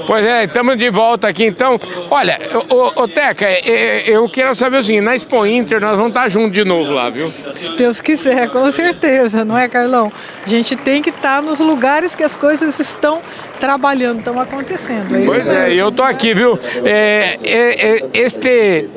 Pois 0.07 0.27
é, 0.27 0.45
estamos 0.45 0.79
de 0.79 0.91
volta 0.91 1.29
aqui 1.29 1.47
então. 1.47 1.81
Olha, 2.11 2.39
ô, 2.69 3.03
ô 3.03 3.09
Teca, 3.09 3.47
é, 3.47 4.05
eu 4.07 4.29
quero 4.29 4.55
saber 4.55 4.77
o 4.77 4.85
seguinte, 4.85 5.03
na 5.03 5.15
Expo 5.15 5.47
Inter 5.47 5.81
nós 5.81 5.97
vamos 5.97 6.09
estar 6.09 6.29
juntos 6.29 6.53
de 6.53 6.63
novo 6.63 6.93
lá, 6.93 7.09
viu? 7.09 7.33
Se 7.55 7.75
Deus 7.75 8.03
quiser, 8.03 8.51
com 8.51 8.71
certeza, 8.71 9.47
não 9.47 9.57
é, 9.57 9.67
Carlão? 9.67 10.13
A 10.45 10.49
gente 10.49 10.77
tem 10.77 11.01
que 11.01 11.09
estar 11.09 11.41
nos 11.41 11.59
lugares 11.59 12.15
que 12.15 12.23
as 12.23 12.37
coisas 12.37 12.79
estão 12.79 13.23
trabalhando, 13.57 14.19
estão 14.19 14.41
acontecendo. 14.41 15.15
É 15.15 15.21
isso 15.21 15.27
Pois 15.27 15.47
é, 15.49 15.73
e 15.73 15.79
eu 15.79 15.91
tô 15.93 16.03
aqui, 16.03 16.35
viu? 16.35 16.59
É, 16.85 17.37
é, 17.43 17.97
é, 17.97 18.07
este 18.15 18.89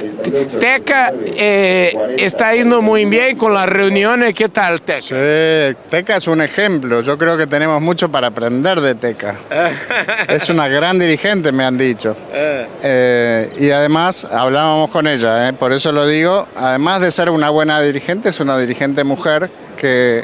Teca 0.60 1.14
é, 1.36 2.16
está 2.18 2.55
indo 2.55 2.82
muito 2.82 3.10
bem 3.10 3.36
com 3.36 3.49
as 3.55 3.70
reuniões. 3.70 4.34
Que 4.34 4.47
tal, 4.49 4.80
Teca? 4.80 5.01
Sí, 5.01 5.76
Teca 5.89 6.18
es 6.18 6.28
un 6.28 6.41
ejemplo. 6.41 7.01
Yo 7.01 7.18
creo 7.18 7.38
que 7.38 7.47
tenemos 7.47 7.82
mucho 7.82 8.10
para 8.10 8.28
aprender 8.28 8.80
de 8.82 8.95
Teca. 8.95 9.36
Es 10.28 10.49
una 10.49 10.68
gran 10.68 10.99
dirigente, 10.99 11.51
me 11.51 11.64
han 11.64 11.78
dicho. 11.78 12.16
Eh, 12.32 13.49
y 13.60 13.72
además, 13.72 14.26
hablábamos 14.26 14.89
con 14.89 15.07
ella, 15.07 15.49
¿eh? 15.49 15.53
por 15.53 15.74
eso 15.74 15.91
lo 15.91 16.05
digo, 16.05 16.47
además 16.55 17.01
de 17.01 17.12
ser 17.12 17.30
una 17.30 17.49
buena 17.49 17.82
dirigente, 17.82 18.30
es 18.30 18.39
una 18.39 18.57
dirigente 18.57 19.03
mujer 19.03 19.49
que 19.78 20.24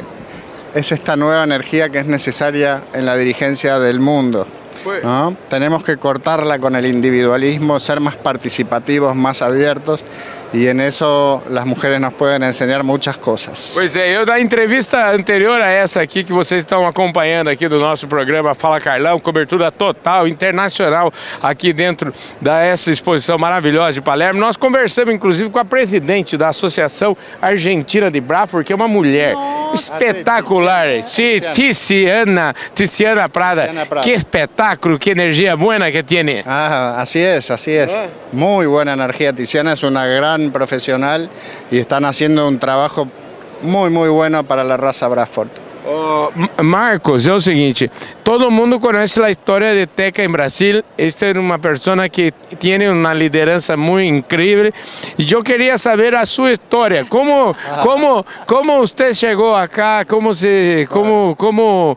es 0.76 0.92
esta 0.92 1.16
nueva 1.16 1.42
energía 1.42 1.88
que 1.88 1.98
es 1.98 2.06
necesaria 2.06 2.84
en 2.92 3.06
la 3.06 3.16
dirigencia 3.16 3.78
del 3.78 3.98
mundo. 3.98 4.46
¿no? 5.02 5.34
Tenemos 5.48 5.82
que 5.82 5.96
cortarla 5.96 6.58
con 6.58 6.76
el 6.76 6.84
individualismo, 6.84 7.80
ser 7.80 7.98
más 7.98 8.14
participativos, 8.16 9.16
más 9.16 9.40
abiertos, 9.40 10.04
y 10.52 10.68
en 10.68 10.80
eso 10.80 11.42
las 11.50 11.66
mujeres 11.66 12.00
nos 12.00 12.14
pueden 12.14 12.42
enseñar 12.42 12.82
muchas 12.84 13.16
cosas. 13.18 13.72
Pois 13.74 13.96
é, 13.96 14.16
eu 14.16 14.24
da 14.24 14.40
entrevista 14.40 15.12
anterior 15.12 15.60
a 15.60 15.68
essa 15.68 16.00
aqui 16.00 16.22
que 16.22 16.32
vocês 16.32 16.60
estão 16.60 16.86
acompanhando 16.86 17.48
aqui 17.48 17.68
do 17.68 17.78
nosso 17.78 18.06
programa 18.06 18.54
Fala 18.54 18.80
Carlão, 18.80 19.18
cobertura 19.18 19.70
total, 19.70 20.28
internacional 20.28 21.12
aqui 21.42 21.72
dentro 21.72 22.12
dessa 22.40 22.90
exposição 22.90 23.38
maravilhosa 23.38 23.94
de 23.94 24.00
Palermo. 24.00 24.40
Nós 24.40 24.56
conversamos 24.56 25.14
inclusive 25.14 25.50
com 25.50 25.58
a 25.58 25.64
presidente 25.64 26.36
da 26.36 26.48
Associação 26.48 27.16
Argentina 27.42 28.10
de 28.10 28.20
Braford, 28.20 28.64
que 28.64 28.72
é 28.72 28.76
uma 28.76 28.88
mulher 28.88 29.34
espetacular. 29.74 31.04
Sí, 31.06 31.42
Tiziana, 31.52 32.54
Tiziana 32.74 33.28
Prada. 33.28 33.70
Que 34.02 34.14
espetáculo, 34.14 34.98
que 34.98 35.12
energia 35.12 35.54
buena 35.54 35.90
que 35.90 36.02
tiene. 36.02 36.42
Ah, 36.46 36.96
así 36.98 37.20
es, 37.20 37.50
así 37.50 37.72
es. 37.72 37.90
Muy 38.32 38.66
buena 38.66 38.92
energía. 38.94 39.32
Tiziana 39.32 39.72
es 39.72 39.82
una 39.82 40.06
gran 40.06 40.50
profesional 40.50 41.30
y 41.70 41.78
están 41.78 42.04
haciendo 42.04 42.46
un 42.48 42.58
trabajo 42.58 43.08
muy, 43.62 43.90
muy 43.90 44.08
bueno 44.08 44.44
para 44.44 44.64
la 44.64 44.76
raza 44.76 45.08
Bradford. 45.08 45.65
M- 46.34 46.50
Marcos, 46.64 47.26
é 47.26 47.32
o 47.32 47.40
seguinte, 47.40 47.90
todo 48.24 48.50
mundo 48.50 48.80
conhece 48.80 49.22
a 49.22 49.30
história 49.30 49.72
de 49.74 49.86
Teca 49.86 50.24
em 50.24 50.28
Brasil. 50.28 50.82
Esta 50.98 51.26
é 51.26 51.32
uma 51.38 51.58
pessoa 51.58 52.08
que 52.08 52.32
tem 52.58 52.88
uma 52.88 53.14
liderança 53.14 53.76
muito 53.76 54.14
incrível. 54.14 54.72
E 55.16 55.26
eu 55.32 55.42
queria 55.42 55.78
saber 55.78 56.14
a 56.14 56.26
sua 56.26 56.52
história. 56.52 57.04
Como, 57.04 57.54
como, 57.82 58.26
como 58.46 58.80
você 58.80 59.14
chegou 59.14 59.54
acá? 59.54 60.04
Como 60.04 60.34
se, 60.34 60.88
como, 60.90 61.36
como 61.36 61.96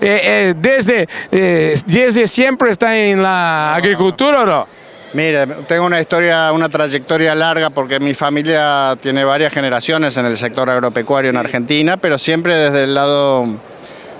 eh, 0.00 0.50
eh, 0.50 0.54
desde, 0.54 1.08
eh, 1.32 1.74
desde 1.86 2.26
sempre 2.28 2.70
está 2.70 2.96
em 2.96 3.16
la 3.16 3.74
agricultura 3.74 4.58
ou? 4.60 4.68
Mire, 5.14 5.46
tengo 5.66 5.86
una 5.86 6.00
historia, 6.00 6.52
una 6.52 6.68
trayectoria 6.68 7.34
larga 7.34 7.70
porque 7.70 7.98
mi 7.98 8.12
familia 8.14 8.94
tiene 9.00 9.24
varias 9.24 9.52
generaciones 9.52 10.16
en 10.18 10.26
el 10.26 10.36
sector 10.36 10.68
agropecuario 10.68 11.30
en 11.30 11.36
Argentina, 11.38 11.96
pero 11.96 12.18
siempre 12.18 12.54
desde 12.54 12.84
el 12.84 12.94
lado 12.94 13.46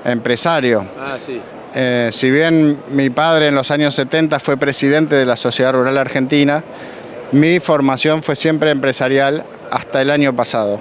empresario. 0.04 0.86
Ah, 0.98 1.16
sim. 1.24 1.40
Eh, 1.74 2.08
si 2.12 2.30
bien 2.30 2.78
mi 2.90 3.10
padre 3.10 3.48
en 3.48 3.54
los 3.54 3.70
años 3.70 3.94
70 3.94 4.40
fue 4.40 4.56
presidente 4.56 5.14
de 5.14 5.26
la 5.26 5.36
Sociedad 5.36 5.72
Rural 5.74 5.98
Argentina, 5.98 6.64
mi 7.32 7.60
formación 7.60 8.22
fue 8.22 8.34
siempre 8.34 8.70
empresarial 8.70 9.44
hasta 9.70 10.00
el 10.00 10.10
año 10.10 10.34
pasado. 10.34 10.80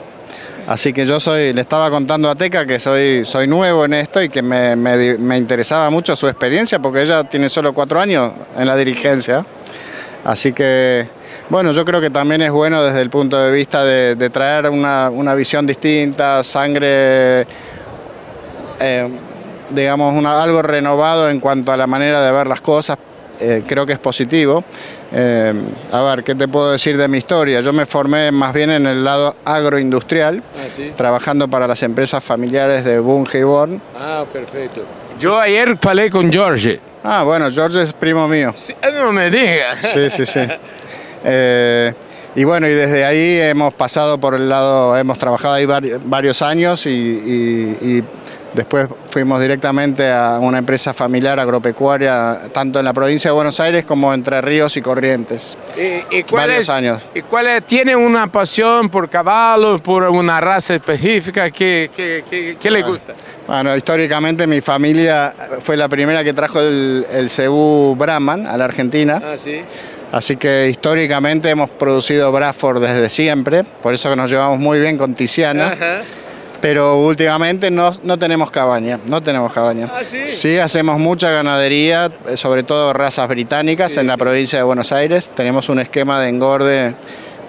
Así 0.68 0.94
que 0.94 1.06
yo 1.06 1.20
soy, 1.20 1.54
le 1.54 1.62
estaba 1.62 1.90
contando 1.90 2.30
a 2.30 2.36
Teca 2.36 2.66
que 2.66 2.80
soy, 2.80 3.26
soy 3.26 3.48
nuevo 3.48 3.84
en 3.86 3.94
esto 3.94 4.22
y 4.22 4.30
que 4.30 4.42
me, 4.42 4.76
me- 4.78 5.18
me 5.18 5.38
interesaba 5.38 5.90
mucho 5.90 6.16
su 6.16 6.28
experiencia 6.28 6.80
porque 6.80 7.02
ella 7.02 7.24
tiene 7.26 7.50
solo 7.50 7.74
cuatro 7.74 8.00
años 8.00 8.32
en 8.58 8.68
la 8.68 8.76
dirigencia. 8.78 9.46
Así 10.28 10.52
que, 10.52 11.08
bueno, 11.50 11.72
yo 11.72 11.86
creo 11.86 12.02
que 12.02 12.10
también 12.10 12.42
es 12.42 12.52
bueno 12.52 12.84
desde 12.84 13.00
el 13.00 13.10
punto 13.10 13.38
de 13.42 13.50
vista 13.50 13.86
de, 13.86 14.16
de 14.16 14.30
traer 14.30 14.70
una, 14.70 15.10
una 15.10 15.34
visión 15.36 15.66
distinta, 15.66 16.44
sangre, 16.44 17.48
eh, 18.82 19.08
digamos, 19.70 20.14
una- 20.14 20.44
algo 20.44 20.62
renovado 20.62 21.30
en 21.30 21.40
cuanto 21.40 21.72
a 21.72 21.78
la 21.78 21.88
manera 21.88 22.22
de 22.22 22.32
ver 22.34 22.46
las 22.46 22.60
cosas. 22.60 22.98
Eh, 23.40 23.64
creo 23.66 23.86
que 23.86 23.94
es 23.94 24.00
positivo. 24.00 24.66
Eh, 25.14 25.54
a 25.94 26.02
ver, 26.02 26.26
¿qué 26.26 26.36
te 26.36 26.50
puedo 26.50 26.74
decir 26.74 26.98
de 26.98 27.08
mi 27.08 27.20
historia? 27.20 27.62
Yo 27.62 27.72
me 27.72 27.86
formé 27.86 28.30
más 28.30 28.52
bien 28.52 28.70
en 28.72 28.86
el 28.86 29.06
lado 29.06 29.34
agroindustrial, 29.46 30.44
trabajando 30.98 31.48
para 31.48 31.68
las 31.68 31.82
empresas 31.84 32.22
familiares 32.22 32.84
de 32.84 33.00
Bunge 33.00 33.40
y 33.40 33.44
Born. 33.44 33.82
Ah, 33.98 34.26
perfeito. 34.34 34.82
Yo 35.20 35.40
ayer 35.40 35.78
falei 35.82 36.10
con 36.10 36.32
Jorge. 36.32 36.80
Ah, 37.04 37.24
bueno, 37.24 37.50
George 37.52 37.84
es 37.84 37.94
primo 37.94 38.28
mío. 38.28 38.54
No 38.94 39.12
me 39.12 39.30
diga. 39.30 39.82
Sí, 39.82 40.10
sí, 40.10 40.26
sí. 40.26 40.42
Eh, 41.24 41.94
y 42.36 42.44
bueno, 42.44 42.68
y 42.68 42.74
desde 42.74 43.04
ahí 43.06 43.40
hemos 43.42 43.74
pasado 43.74 44.20
por 44.20 44.36
el 44.36 44.48
lado, 44.50 44.96
hemos 44.98 45.18
trabajado 45.18 45.56
ahí 45.56 45.66
vari- 45.66 46.00
varios 46.04 46.42
años 46.42 46.86
y, 46.86 46.90
y- 46.92 47.78
y 47.98 48.04
después 48.58 48.90
fuimos 49.10 49.40
directamente 49.40 50.12
a 50.12 50.40
una 50.42 50.58
empresa 50.58 50.94
familiar 50.94 51.40
agropecuaria, 51.40 52.42
tanto 52.52 52.80
en 52.80 52.86
la 52.86 52.92
provincia 52.94 53.30
de 53.30 53.36
Buenos 53.36 53.60
Aires 53.60 53.86
como 53.86 54.14
Entre 54.14 54.42
Ríos 54.42 54.76
y 54.76 54.82
Corrientes. 54.82 55.58
¿Y, 55.78 56.18
y 56.18 56.24
cuál 56.24 56.48
Varios 56.50 56.64
es- 56.64 56.70
años. 56.70 57.02
¿Y 57.16 57.22
cuál 57.22 57.48
es- 57.48 57.64
¿Tiene 57.66 57.96
una 57.96 58.28
pasión 58.28 58.90
por 58.90 59.10
caballo, 59.10 59.80
por 59.80 60.04
una 60.04 60.42
raza 60.42 60.76
específica 60.76 61.50
que, 61.52 61.90
que, 61.96 62.24
que- 62.30 62.58
que 62.60 62.72
le 62.72 62.82
gusta? 62.82 63.14
Bueno, 63.48 63.74
históricamente 63.78 64.46
mi 64.46 64.60
familia 64.60 65.34
fue 65.62 65.78
la 65.78 65.88
primera 65.88 66.24
que 66.24 66.34
trajo 66.34 66.60
el, 66.60 67.06
el 67.14 67.30
cebú 67.30 67.96
Brahman 67.96 68.46
a 68.46 68.58
la 68.58 68.66
Argentina. 68.66 69.22
Ah, 69.24 69.36
sí. 69.38 69.62
Así 70.12 70.36
que 70.38 70.68
históricamente 70.70 71.50
hemos 71.50 71.70
producido 71.70 72.32
Bradford 72.32 72.82
desde 72.82 73.10
siempre, 73.10 73.64
por 73.64 73.94
eso 73.94 74.10
que 74.10 74.16
nos 74.16 74.32
llevamos 74.32 74.58
muy 74.60 74.80
bien 74.80 74.98
con 74.98 75.14
Tiziana. 75.14 75.76
Pero 76.62 76.98
últimamente 76.98 77.70
no, 77.70 77.96
no 78.04 78.18
tenemos 78.18 78.50
cabaña, 78.52 79.00
no 79.06 79.22
tenemos 79.22 79.54
cabaña. 79.54 79.92
Ah, 79.94 80.00
¿sí? 80.26 80.58
hacemos 80.58 81.00
mucha 81.00 81.30
ganadería, 81.30 82.12
sobre 82.36 82.64
todo 82.64 82.94
razas 82.94 83.28
británicas 83.28 83.96
en 83.98 84.08
la 84.08 84.18
provincia 84.18 84.58
de 84.58 84.64
Buenos 84.64 84.92
Aires. 84.92 85.30
Tenemos 85.36 85.70
un 85.70 85.80
esquema 85.80 86.20
de 86.20 86.30
engorde 86.30 86.96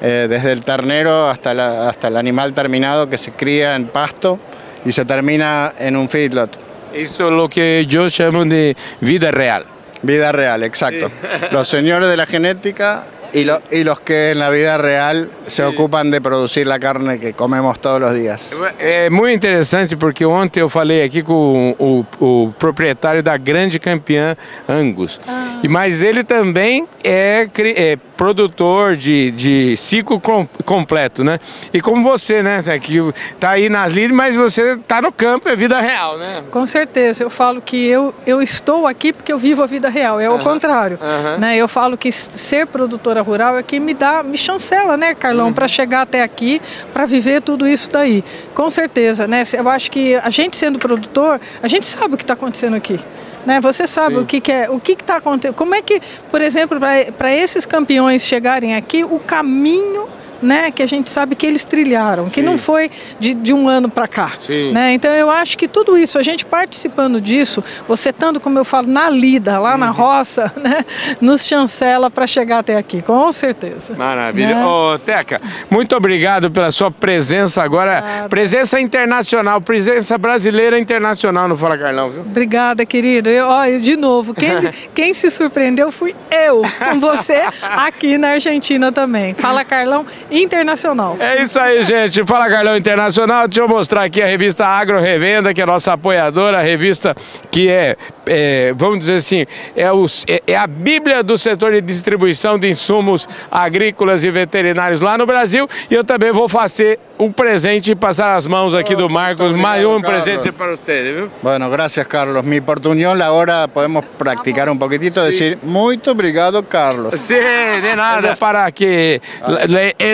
eh, 0.02 0.26
desde 0.28 0.52
el 0.52 0.62
ternero 0.62 1.28
hasta, 1.28 1.54
la- 1.54 1.88
hasta 1.88 2.08
el 2.08 2.16
animal 2.18 2.52
terminado 2.52 3.08
que 3.08 3.16
se 3.18 3.32
cría 3.32 3.74
en 3.76 3.86
pasto 3.86 4.38
y 4.84 4.92
se 4.92 5.04
termina 5.06 5.72
en 5.78 5.96
un 5.96 6.08
feedlot. 6.08 6.56
Eso 6.92 7.26
es 7.28 7.32
lo 7.32 7.48
que 7.48 7.86
yo 7.88 8.08
llamo 8.08 8.44
de 8.44 8.76
vida 9.00 9.30
real. 9.30 9.64
Vida 10.02 10.30
real, 10.32 10.62
exacto. 10.62 11.10
Los 11.50 11.66
señores 11.68 12.08
de 12.08 12.16
la 12.16 12.26
genética 12.26 13.04
y, 13.34 13.44
lo- 13.44 13.60
y 13.70 13.84
los 13.84 14.00
que 14.00 14.30
en 14.32 14.38
la 14.38 14.50
vida 14.50 14.78
real 14.78 15.30
se 15.46 15.62
ocupan 15.64 16.10
de 16.10 16.20
producir 16.20 16.66
la 16.66 16.78
carne 16.78 17.18
que 17.18 17.32
comemos 17.32 17.78
todos 17.80 18.00
los 18.00 18.14
días. 18.14 18.50
É 18.78 19.10
muito 19.10 19.34
interessante 19.36 19.96
porque 19.96 20.24
ontem 20.24 20.60
eu 20.60 20.68
falei 20.68 21.02
aqui 21.02 21.22
com 21.22 21.74
o, 21.78 22.04
o 22.24 22.52
proprietário 22.58 23.22
da 23.22 23.36
grande 23.36 23.78
campeã 23.78 24.36
Angus. 24.68 25.20
E 25.62 25.68
mas 25.68 26.02
ele 26.02 26.22
também 26.24 26.86
é, 27.02 27.48
é 27.76 27.96
produtor 28.16 28.96
de, 28.96 29.30
de 29.32 29.76
ciclo 29.76 30.20
com- 30.20 30.46
completo, 30.64 31.22
né? 31.24 31.38
E 31.72 31.80
como 31.80 32.02
você, 32.02 32.42
né, 32.42 32.62
que 32.80 32.98
tá 33.40 33.50
aí 33.50 33.68
nas 33.68 33.92
lides, 33.92 34.14
mas 34.14 34.36
você 34.36 34.76
tá 34.86 35.00
no 35.00 35.10
campo, 35.12 35.48
é 35.48 35.56
vida 35.56 35.80
real, 35.80 36.16
né? 36.18 36.42
Com 36.50 36.66
certeza, 36.66 37.22
eu 37.24 37.30
falo 37.30 37.60
que 37.60 37.86
eu, 37.86 38.12
eu 38.26 38.40
estou 38.42 38.86
aqui 38.86 39.12
porque 39.12 39.32
eu 39.32 39.38
vivo 39.38 39.62
a 39.62 39.66
vida 39.66 39.88
real, 39.88 40.20
é 40.20 40.28
o 40.28 40.38
contrário. 40.38 40.98
Né? 41.38 41.56
Eu 41.56 41.68
falo 41.68 41.96
que 41.96 42.10
ser 42.12 42.66
produtora 42.66 43.17
rural 43.22 43.58
é 43.58 43.62
que 43.62 43.78
me 43.78 43.94
dá, 43.94 44.22
me 44.22 44.38
chancela, 44.38 44.96
né, 44.96 45.14
Carlão, 45.14 45.52
para 45.52 45.68
chegar 45.68 46.02
até 46.02 46.22
aqui, 46.22 46.60
para 46.92 47.06
viver 47.06 47.42
tudo 47.42 47.66
isso 47.66 47.90
daí. 47.90 48.24
Com 48.54 48.68
certeza, 48.70 49.26
né? 49.26 49.42
Eu 49.52 49.68
acho 49.68 49.90
que 49.90 50.16
a 50.16 50.30
gente 50.30 50.56
sendo 50.56 50.78
produtor, 50.78 51.40
a 51.62 51.68
gente 51.68 51.86
sabe 51.86 52.14
o 52.14 52.16
que 52.16 52.24
está 52.24 52.34
acontecendo 52.34 52.76
aqui. 52.76 52.98
Né? 53.46 53.60
Você 53.60 53.86
sabe 53.86 54.16
o 54.16 54.26
que, 54.26 54.40
que 54.40 54.52
é, 54.52 54.68
o 54.68 54.78
que 54.78 54.92
está 54.92 55.16
acontecendo. 55.16 55.54
Como 55.54 55.74
é 55.74 55.80
que, 55.80 56.02
por 56.30 56.42
exemplo, 56.42 56.78
para 57.16 57.34
esses 57.34 57.64
campeões 57.64 58.22
chegarem 58.22 58.76
aqui, 58.76 59.04
o 59.04 59.18
caminho 59.18 60.06
né, 60.42 60.70
que 60.70 60.82
a 60.82 60.86
gente 60.86 61.10
sabe 61.10 61.34
que 61.34 61.46
eles 61.46 61.64
trilharam, 61.64 62.24
que 62.26 62.40
Sim. 62.40 62.42
não 62.42 62.58
foi 62.58 62.90
de, 63.18 63.34
de 63.34 63.52
um 63.52 63.68
ano 63.68 63.88
para 63.88 64.06
cá. 64.08 64.32
Sim. 64.38 64.72
Né? 64.72 64.92
Então 64.92 65.10
eu 65.12 65.30
acho 65.30 65.56
que 65.58 65.66
tudo 65.68 65.96
isso, 65.96 66.18
a 66.18 66.22
gente 66.22 66.44
participando 66.44 67.20
disso, 67.20 67.62
você 67.86 68.10
estando, 68.10 68.38
como 68.40 68.58
eu 68.58 68.64
falo, 68.64 68.86
na 68.88 69.08
lida, 69.10 69.58
lá 69.58 69.72
Uhum. 69.72 69.78
na 69.78 69.90
roça, 69.90 70.52
né, 70.56 70.84
nos 71.20 71.46
chancela 71.46 72.10
para 72.10 72.26
chegar 72.26 72.58
até 72.60 72.76
aqui, 72.76 73.02
com 73.02 73.30
certeza. 73.32 73.94
Maravilha. 73.94 74.54
Né? 74.54 74.66
Ô, 74.66 74.98
Teca, 74.98 75.40
muito 75.70 75.94
obrigado 75.96 76.50
pela 76.50 76.70
sua 76.70 76.90
presença 76.90 77.62
agora. 77.62 78.26
Presença 78.28 78.80
internacional, 78.80 79.60
presença 79.60 80.16
brasileira 80.18 80.78
internacional 80.78 81.48
no 81.48 81.56
Fala 81.56 81.76
Carlão, 81.76 82.10
viu? 82.10 82.20
Obrigada, 82.22 82.84
querido. 82.86 83.28
Eu, 83.28 83.46
ó, 83.46 83.64
eu, 83.66 83.80
de 83.80 83.96
novo, 83.96 84.34
quem, 84.34 84.50
quem 84.94 85.14
se 85.14 85.30
surpreendeu 85.30 85.90
fui 85.90 86.14
eu, 86.30 86.62
com 86.90 86.98
você 87.00 87.42
aqui 87.62 88.16
na 88.18 88.30
Argentina 88.30 88.90
também. 88.92 89.34
Fala, 89.34 89.64
Carlão, 89.64 90.06
internacional. 90.30 91.16
É 91.18 91.42
isso 91.42 91.58
aí, 91.58 91.82
gente. 91.82 92.24
Fala 92.24 92.48
Carlão 92.48 92.76
Internacional. 92.76 93.48
Deixa 93.48 93.60
eu 93.60 93.68
mostrar 93.68 94.04
aqui 94.04 94.22
a 94.22 94.26
revista 94.26 94.66
Agro 94.66 95.00
Revenda, 95.00 95.54
que 95.54 95.60
é 95.60 95.66
nossa 95.66 95.92
apoiadora, 95.92 96.58
a 96.58 96.62
revista 96.62 97.14
que 97.50 97.68
é, 97.68 97.96
é, 98.28 98.72
vamos 98.76 99.00
dizer 99.00 99.16
assim, 99.16 99.46
é, 99.76 99.90
os- 99.92 100.24
é- 100.28 100.42
é 100.46 100.56
a 100.56 100.66
bíblia 100.66 101.22
do 101.22 101.36
setor 101.38 101.72
de 101.72 101.80
distribuição 101.80 102.58
de 102.58 102.68
insumos 102.68 103.28
agrícolas 103.50 104.24
e 104.24 104.30
veterinários 104.30 105.00
lá 105.00 105.16
no 105.18 105.26
Brasil. 105.26 105.68
E 105.90 105.94
eu 105.94 106.04
também 106.04 106.32
vou 106.32 106.48
fazer 106.48 106.98
um 107.18 107.32
presente 107.32 107.90
e 107.90 107.94
passar 107.96 108.36
as 108.36 108.46
mãos 108.46 108.74
aqui 108.74 108.94
do 108.94 109.08
Marcos. 109.08 109.52
Mais 109.56 109.84
um 109.84 110.00
presente 110.00 110.52
para 110.52 110.76
você, 110.76 111.14
viu? 111.16 111.30
Bueno, 111.42 111.68
gracias 111.68 112.06
Carlos. 112.06 112.44
Mi 112.44 112.60
portuñol 112.60 113.20
ahora 113.22 113.66
podemos 113.68 114.04
practicar 114.16 114.68
un 114.68 114.78
poquitito, 114.78 115.22
decir, 115.24 115.58
muy 115.62 116.00
obrigado 116.06 116.62
Carlos. 116.62 117.14
Sim, 117.20 117.34
de 117.82 117.96
nada. 117.96 118.36
Para 118.36 118.70
que 118.70 119.20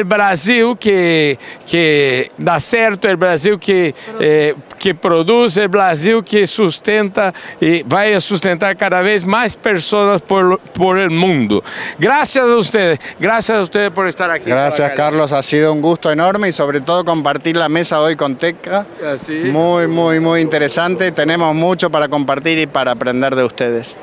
o 0.01 0.05
Brasil 0.05 0.77
que, 0.77 1.39
que 1.67 2.31
dá 2.39 2.59
certo, 2.61 3.09
o 3.09 3.17
Brasil 3.17 3.59
que, 3.59 3.95
eh, 4.21 4.55
que 4.79 4.95
produz, 4.95 5.57
o 5.57 5.69
Brasil 5.69 6.23
que 6.23 6.47
sustenta 6.47 7.35
e 7.61 7.85
vai 7.87 8.04
sustentar 8.21 8.77
cada 8.77 9.03
vez 9.03 9.25
mais 9.25 9.57
pessoas 9.57 10.23
por, 10.23 10.59
por 10.61 10.99
el 10.99 11.11
mundo. 11.11 11.63
Gracias 11.99 12.45
a 12.45 12.57
ustedes, 12.57 12.99
gracias 13.19 13.59
a 13.59 13.63
ustedes 13.63 13.91
por 13.91 14.07
estar 14.07 14.31
aquí. 14.31 14.51
Gracias 14.51 14.93
Carlos, 14.93 15.33
ha 15.33 15.43
sido 15.43 15.73
un 15.73 15.81
gusto 15.81 16.11
enorme 16.11 16.49
y 16.49 16.53
sobre 16.53 16.81
todo 16.81 17.05
compartir 17.05 17.57
la 17.57 17.69
mesa 17.69 18.01
hoy 18.01 18.17
con 18.17 18.37
Teca. 18.37 18.87
Así. 19.15 19.33
Muy, 19.33 19.87
muy, 19.87 20.21
muy 20.21 20.41
interesante. 20.41 21.11
Tenemos 21.13 21.55
mucho 21.55 21.91
para 21.91 22.09
compartir 22.09 22.59
y 22.59 22.67
para 22.67 22.93
aprender 22.93 23.35
de 23.35 23.45
ustedes. 23.45 23.97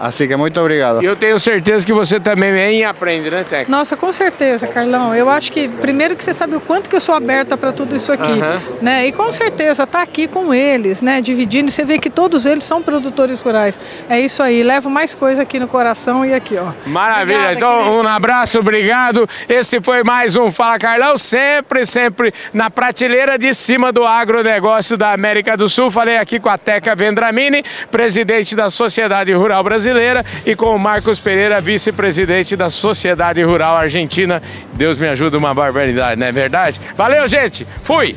Así 0.00 0.26
que 0.26 0.36
muito 0.36 0.58
obrigado. 0.60 1.02
E 1.02 1.06
eu 1.06 1.16
tenho 1.16 1.38
certeza 1.38 1.84
que 1.86 1.92
você 1.92 2.18
também 2.18 2.52
vem 2.52 2.80
e 2.80 2.84
aprende, 2.84 3.30
né, 3.30 3.44
Teca? 3.48 3.70
Nossa, 3.70 3.96
com 3.96 4.12
certeza, 4.12 4.66
Carlão. 4.66 5.14
Eu 5.14 5.28
acho 5.28 5.52
que, 5.52 5.68
primeiro 5.68 6.16
que 6.16 6.24
você 6.24 6.34
sabe 6.34 6.56
o 6.56 6.60
quanto 6.60 6.88
que 6.88 6.96
eu 6.96 7.00
sou 7.00 7.14
aberta 7.14 7.56
para 7.56 7.72
tudo 7.72 7.94
isso 7.96 8.12
aqui, 8.12 8.32
né? 8.80 9.06
E 9.06 9.12
com 9.12 9.30
certeza 9.30 9.86
tá 9.86 10.02
aqui 10.02 10.26
com 10.26 10.52
eles, 10.52 11.02
né? 11.02 11.20
Dividindo, 11.20 11.70
você 11.70 11.84
vê 11.84 11.98
que 11.98 12.10
todos 12.10 12.46
eles 12.46 12.64
são 12.64 12.82
produtores 12.82 13.40
rurais. 13.40 13.78
É 14.08 14.20
isso 14.20 14.42
aí, 14.42 14.62
levo 14.62 14.90
mais 14.90 15.14
coisa 15.14 15.42
aqui 15.42 15.58
no 15.58 15.68
coração 15.68 16.24
e 16.24 16.34
aqui, 16.34 16.56
ó. 16.56 16.72
Maravilha, 16.86 17.52
Obrigada, 17.52 17.56
então 17.56 18.00
um 18.02 18.06
abraço, 18.06 18.58
obrigado. 18.58 19.28
Esse 19.48 19.80
foi 19.80 20.02
mais 20.02 20.36
um 20.36 20.50
Fala 20.50 20.78
Carlão, 20.78 21.16
sempre, 21.18 21.86
sempre 21.86 22.32
na 22.52 22.70
prateleira 22.70 23.38
de 23.38 23.54
cima 23.54 23.92
do 23.92 24.04
agronegócio 24.06 24.96
da 24.96 25.12
América 25.12 25.56
do 25.56 25.68
Sul. 25.68 25.90
Falei 25.90 26.16
aqui 26.16 26.38
com 26.38 26.48
a 26.48 26.58
Teca 26.58 26.94
Vendramini, 26.94 27.64
presidente 27.90 28.54
da 28.54 28.70
Sociedade 28.70 29.32
Rural 29.32 29.62
Brasileira, 29.82 30.24
e 30.46 30.54
com 30.54 30.74
o 30.74 30.78
Marcos 30.78 31.18
Pereira, 31.18 31.60
vice-presidente 31.60 32.54
da 32.54 32.70
Sociedade 32.70 33.42
Rural 33.42 33.76
Argentina. 33.76 34.40
Deus 34.74 34.96
me 34.96 35.08
ajuda, 35.08 35.36
uma 35.36 35.52
barbaridade, 35.52 36.20
não 36.20 36.26
é 36.26 36.32
verdade? 36.32 36.80
Valeu, 36.96 37.26
gente, 37.26 37.66
fui! 37.82 38.16